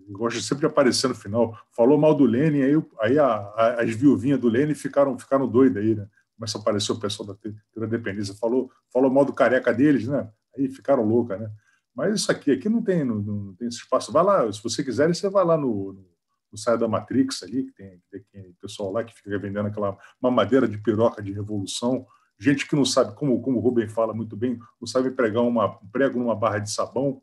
[0.09, 1.57] gosta sempre de aparecer no final.
[1.71, 5.83] Falou mal do Lenin, aí, aí a, a, as viuvinhas do Lenin ficaram, ficaram doidas
[5.83, 6.07] aí, né?
[6.37, 8.33] Começa a aparecer o pessoal da, da dependência.
[8.35, 10.29] Falou, falou mal do careca deles, né?
[10.57, 11.51] Aí ficaram loucas, né?
[11.95, 14.11] Mas isso aqui, aqui não tem, não, não tem esse espaço.
[14.11, 16.05] Vai lá, se você quiser, você vai lá no, no,
[16.51, 20.67] no site da Matrix ali, que tem, tem pessoal lá que fica vendendo aquela mamadeira
[20.67, 22.05] de piroca de revolução.
[22.43, 25.79] Gente que não sabe, como, como o Rubem fala muito bem, não sabe pregar uma,
[25.81, 27.21] um prego numa barra de sabão,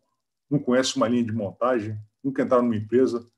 [0.48, 3.30] não conhece uma linha de montagem, nunca entraram numa empresa,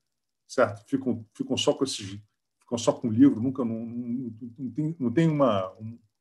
[0.47, 0.89] certo?
[0.89, 2.21] Ficam, ficam só com esses,
[2.61, 5.77] ficam só com livro, nunca não, não, não tem, não tem uma,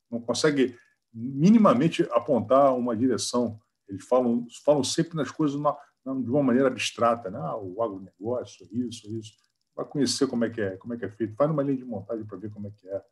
[0.10, 0.76] não consegue
[1.14, 3.62] minimamente apontar uma direção.
[3.88, 7.38] Eles falam, falam sempre nas coisas uma, de uma maneira abstrata, né?
[7.38, 9.34] Ah, o agronegócio, isso, isso.
[9.76, 11.36] Vai conhecer como é que é, como é que é feito.
[11.36, 13.06] Vai numa linha de montagem para ver como é que é.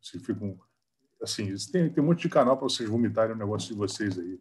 [0.00, 0.58] Se ficam
[1.22, 4.40] assim, tem, tem um monte de canal para vocês vomitarem o negócio de vocês aí.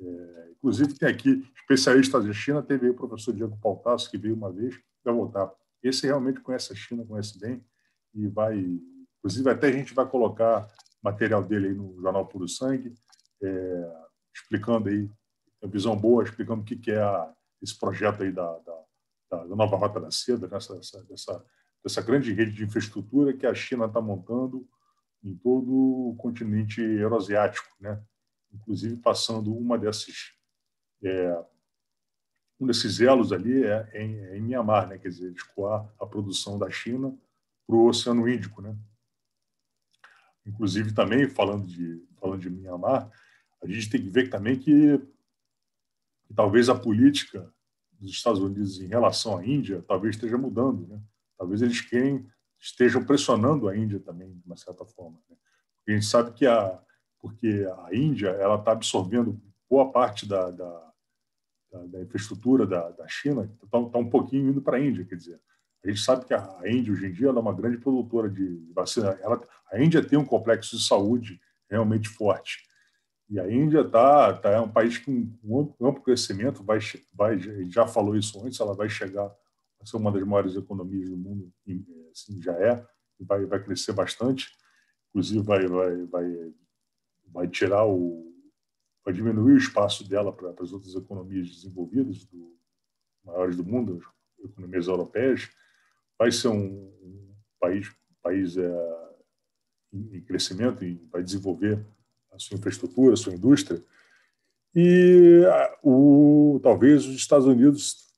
[0.00, 4.34] É, inclusive, tem aqui especialistas da China, teve aí o professor Diego Pautasso, que veio
[4.34, 5.50] uma vez, vai voltar.
[5.82, 7.64] Esse realmente conhece a China, conhece bem,
[8.14, 8.58] e vai.
[9.18, 10.68] Inclusive, até a gente vai colocar
[11.02, 12.94] material dele aí no Jornal Puro Sangue,
[13.42, 13.92] é,
[14.34, 15.10] explicando aí,
[15.62, 18.84] a visão boa, explicando o que, que é a, esse projeto aí da, da,
[19.30, 21.44] da, nova Rota da Seda, dessa, dessa,
[21.82, 24.68] dessa grande rede de infraestrutura que a China está montando
[25.22, 25.70] em todo
[26.10, 28.02] o continente euroasiático, né?
[28.52, 30.32] inclusive passando uma dessas
[31.02, 31.44] é,
[32.60, 34.98] um desses elos ali é em, é em Mianmar, né?
[34.98, 37.16] quer dizer, escoar a produção da China
[37.66, 38.60] para o Oceano Índico.
[38.60, 38.76] Né?
[40.44, 43.10] Inclusive, também, falando de, falando de Mianmar,
[43.62, 44.98] a gente tem que ver também que,
[46.26, 47.52] que talvez a política
[47.92, 50.86] dos Estados Unidos em relação à Índia talvez esteja mudando.
[50.88, 51.00] Né?
[51.36, 52.26] Talvez eles querem,
[52.60, 55.18] estejam pressionando a Índia também, de uma certa forma.
[55.28, 55.36] Né?
[55.86, 56.78] A gente sabe que a,
[57.20, 60.92] porque a Índia ela está absorvendo boa parte da, da,
[61.70, 65.16] da, da infraestrutura da, da China, está tá um pouquinho indo para a Índia, quer
[65.16, 65.40] dizer.
[65.84, 69.18] A gente sabe que a Índia, hoje em dia, é uma grande produtora de vacina.
[69.22, 72.66] Ela, a Índia tem um complexo de saúde realmente forte.
[73.30, 76.78] E a Índia tá, tá, é um país com um amplo crescimento, vai,
[77.12, 77.38] vai,
[77.68, 79.30] já falou isso antes, ela vai chegar
[79.80, 82.84] a ser uma das maiores economias do mundo em, assim já é,
[83.20, 84.48] vai, vai crescer bastante,
[85.10, 86.52] inclusive vai, vai, vai,
[87.26, 88.32] vai tirar o.
[89.04, 92.56] vai diminuir o espaço dela para, as outras economias desenvolvidas, do,
[93.24, 94.00] maiores do mundo,
[94.42, 95.50] economias europeias,
[96.18, 99.08] vai ser um, um país, país é,
[99.92, 101.84] em crescimento e vai desenvolver
[102.32, 103.82] a sua infraestrutura, a sua indústria.
[104.74, 105.42] E
[105.82, 108.08] o, talvez os Estados Unidos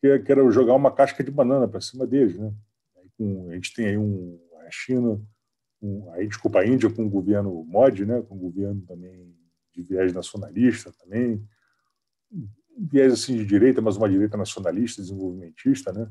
[0.00, 2.38] queiram jogar uma casca de banana para cima deles.
[2.38, 2.52] Né?
[3.20, 5.20] A gente tem aí um, a China,
[5.82, 8.22] um, aí, desculpa, a Índia com um governo mod, né?
[8.22, 9.36] com um governo também
[9.72, 11.46] de viés nacionalista também,
[12.76, 16.10] viés assim de direita, mas uma direita nacionalista, desenvolvimentista, né?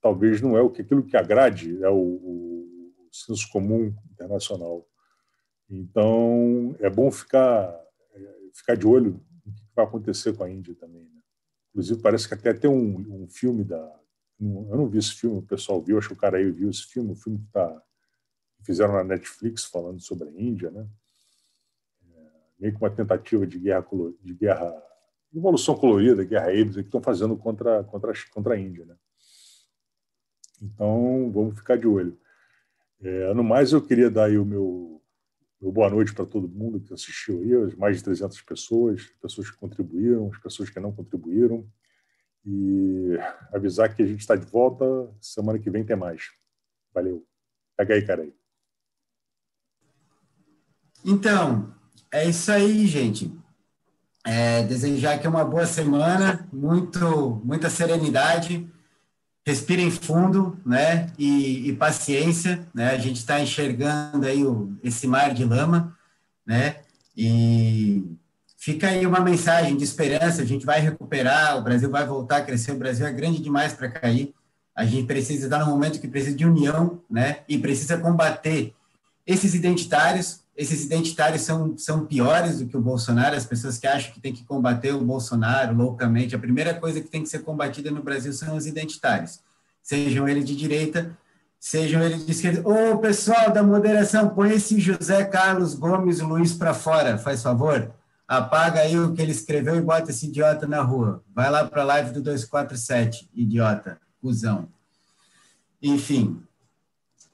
[0.00, 4.86] Talvez não é o que aquilo que agrade é o, o senso comum internacional.
[5.70, 7.78] Então é bom ficar
[8.14, 11.04] é, ficar de olho no que vai acontecer com a Índia também.
[11.04, 11.20] Né?
[11.70, 14.01] Inclusive parece que até tem um, um filme da
[14.42, 16.84] eu não vi esse filme, o pessoal viu, acho que o cara aí viu esse
[16.86, 17.82] filme, o filme que tá
[18.64, 20.86] fizeram na Netflix falando sobre a Índia, né?
[22.14, 23.84] É, meio que uma tentativa de guerra
[24.20, 24.82] de guerra
[25.32, 28.84] Revolução Colorida, Guerra Híbrida, que estão fazendo contra, contra, contra a Índia.
[28.84, 28.94] Né?
[30.60, 32.18] Então, vamos ficar de olho.
[33.00, 35.02] É, no mais, eu queria dar aí o meu,
[35.60, 39.50] meu boa noite para todo mundo que assistiu aí, as mais de 300 pessoas, pessoas
[39.50, 41.66] que contribuíram, as pessoas que não contribuíram,
[42.44, 43.18] e
[43.52, 44.84] avisar que a gente está de volta,
[45.20, 46.30] semana que vem tem mais.
[46.92, 47.24] Valeu.
[47.76, 48.28] Pega aí, cara.
[51.04, 51.74] Então,
[52.10, 53.32] é isso aí, gente.
[54.24, 58.68] É, desejar aqui uma boa semana, muito, muita serenidade,
[59.44, 65.34] respirem fundo, né, e, e paciência, né, a gente está enxergando aí o, esse mar
[65.34, 65.98] de lama,
[66.46, 66.82] né,
[67.16, 68.16] e
[68.62, 72.42] fica aí uma mensagem de esperança, a gente vai recuperar, o Brasil vai voltar a
[72.42, 74.32] crescer, o Brasil é grande demais para cair,
[74.72, 78.72] a gente precisa estar no momento que precisa de união, né, e precisa combater
[79.26, 84.12] esses identitários, esses identitários são, são piores do que o Bolsonaro, as pessoas que acham
[84.12, 87.90] que tem que combater o Bolsonaro loucamente, a primeira coisa que tem que ser combatida
[87.90, 89.40] no Brasil são os identitários,
[89.82, 91.18] sejam eles de direita,
[91.58, 92.62] sejam eles de esquerda.
[92.64, 97.92] Ô, pessoal da moderação, põe esse José Carlos Gomes Luiz para fora, faz favor.
[98.26, 101.22] Apaga aí o que ele escreveu e bota esse idiota na rua.
[101.34, 104.68] Vai lá para a live do 247, idiota, cuzão.
[105.82, 106.42] Enfim,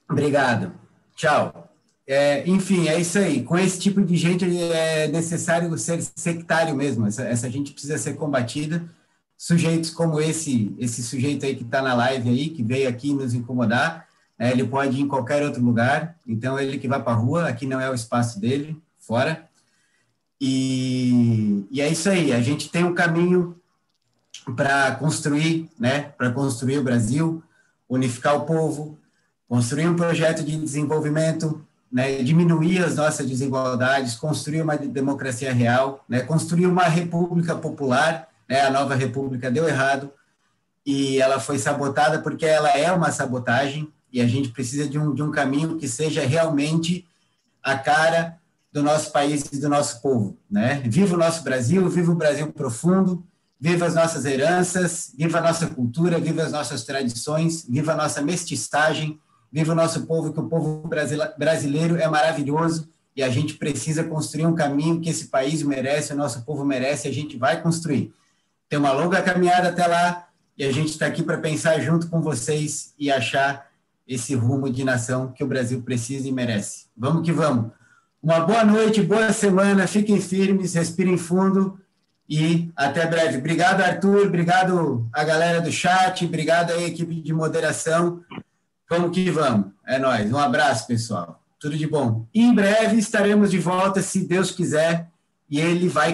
[0.09, 0.73] obrigado.
[1.15, 1.69] Tchau.
[2.07, 3.43] É, enfim, é isso aí.
[3.43, 4.43] Com esse tipo de gente
[4.73, 7.05] é necessário ser sectário mesmo.
[7.05, 8.83] Essa, essa gente precisa ser combatida.
[9.37, 13.33] Sujeitos como esse, esse sujeito aí que está na live aí, que veio aqui nos
[13.33, 14.07] incomodar,
[14.39, 16.15] é, ele pode ir em qualquer outro lugar.
[16.27, 19.48] Então, ele que vai para a rua, aqui não é o espaço dele, fora.
[20.39, 22.31] E, e é isso aí.
[22.31, 23.55] A gente tem um caminho
[24.55, 26.13] para construir, né?
[26.17, 27.43] Para construir o Brasil,
[27.87, 28.97] unificar o povo,
[29.47, 36.21] construir um projeto de desenvolvimento né, diminuir as nossas desigualdades, construir uma democracia real, né,
[36.21, 38.27] construir uma república popular.
[38.47, 40.11] Né, a nova república deu errado
[40.85, 45.13] e ela foi sabotada porque ela é uma sabotagem e a gente precisa de um,
[45.13, 47.07] de um caminho que seja realmente
[47.61, 48.38] a cara
[48.71, 50.37] do nosso país e do nosso povo.
[50.49, 50.81] Né?
[50.85, 53.25] Viva o nosso Brasil, viva o Brasil profundo,
[53.59, 58.21] viva as nossas heranças, viva a nossa cultura, viva as nossas tradições, viva a nossa
[58.21, 59.19] mestiçagem,
[59.51, 60.87] Viva o nosso povo, que o povo
[61.37, 66.15] brasileiro é maravilhoso e a gente precisa construir um caminho que esse país merece, o
[66.15, 68.13] nosso povo merece, e a gente vai construir.
[68.69, 72.21] Tem uma longa caminhada até lá e a gente está aqui para pensar junto com
[72.21, 73.67] vocês e achar
[74.07, 76.85] esse rumo de nação que o Brasil precisa e merece.
[76.95, 77.71] Vamos que vamos.
[78.21, 81.79] Uma boa noite, boa semana, fiquem firmes, respirem fundo
[82.29, 83.37] e até breve.
[83.37, 88.21] Obrigado, Arthur, obrigado a galera do chat, obrigado à equipe de moderação.
[88.89, 89.67] Vamos que vamos.
[89.87, 90.29] É nóis.
[90.31, 91.41] Um abraço, pessoal.
[91.57, 92.25] Tudo de bom.
[92.33, 95.07] E em breve estaremos de volta, se Deus quiser,
[95.49, 96.13] e ele vai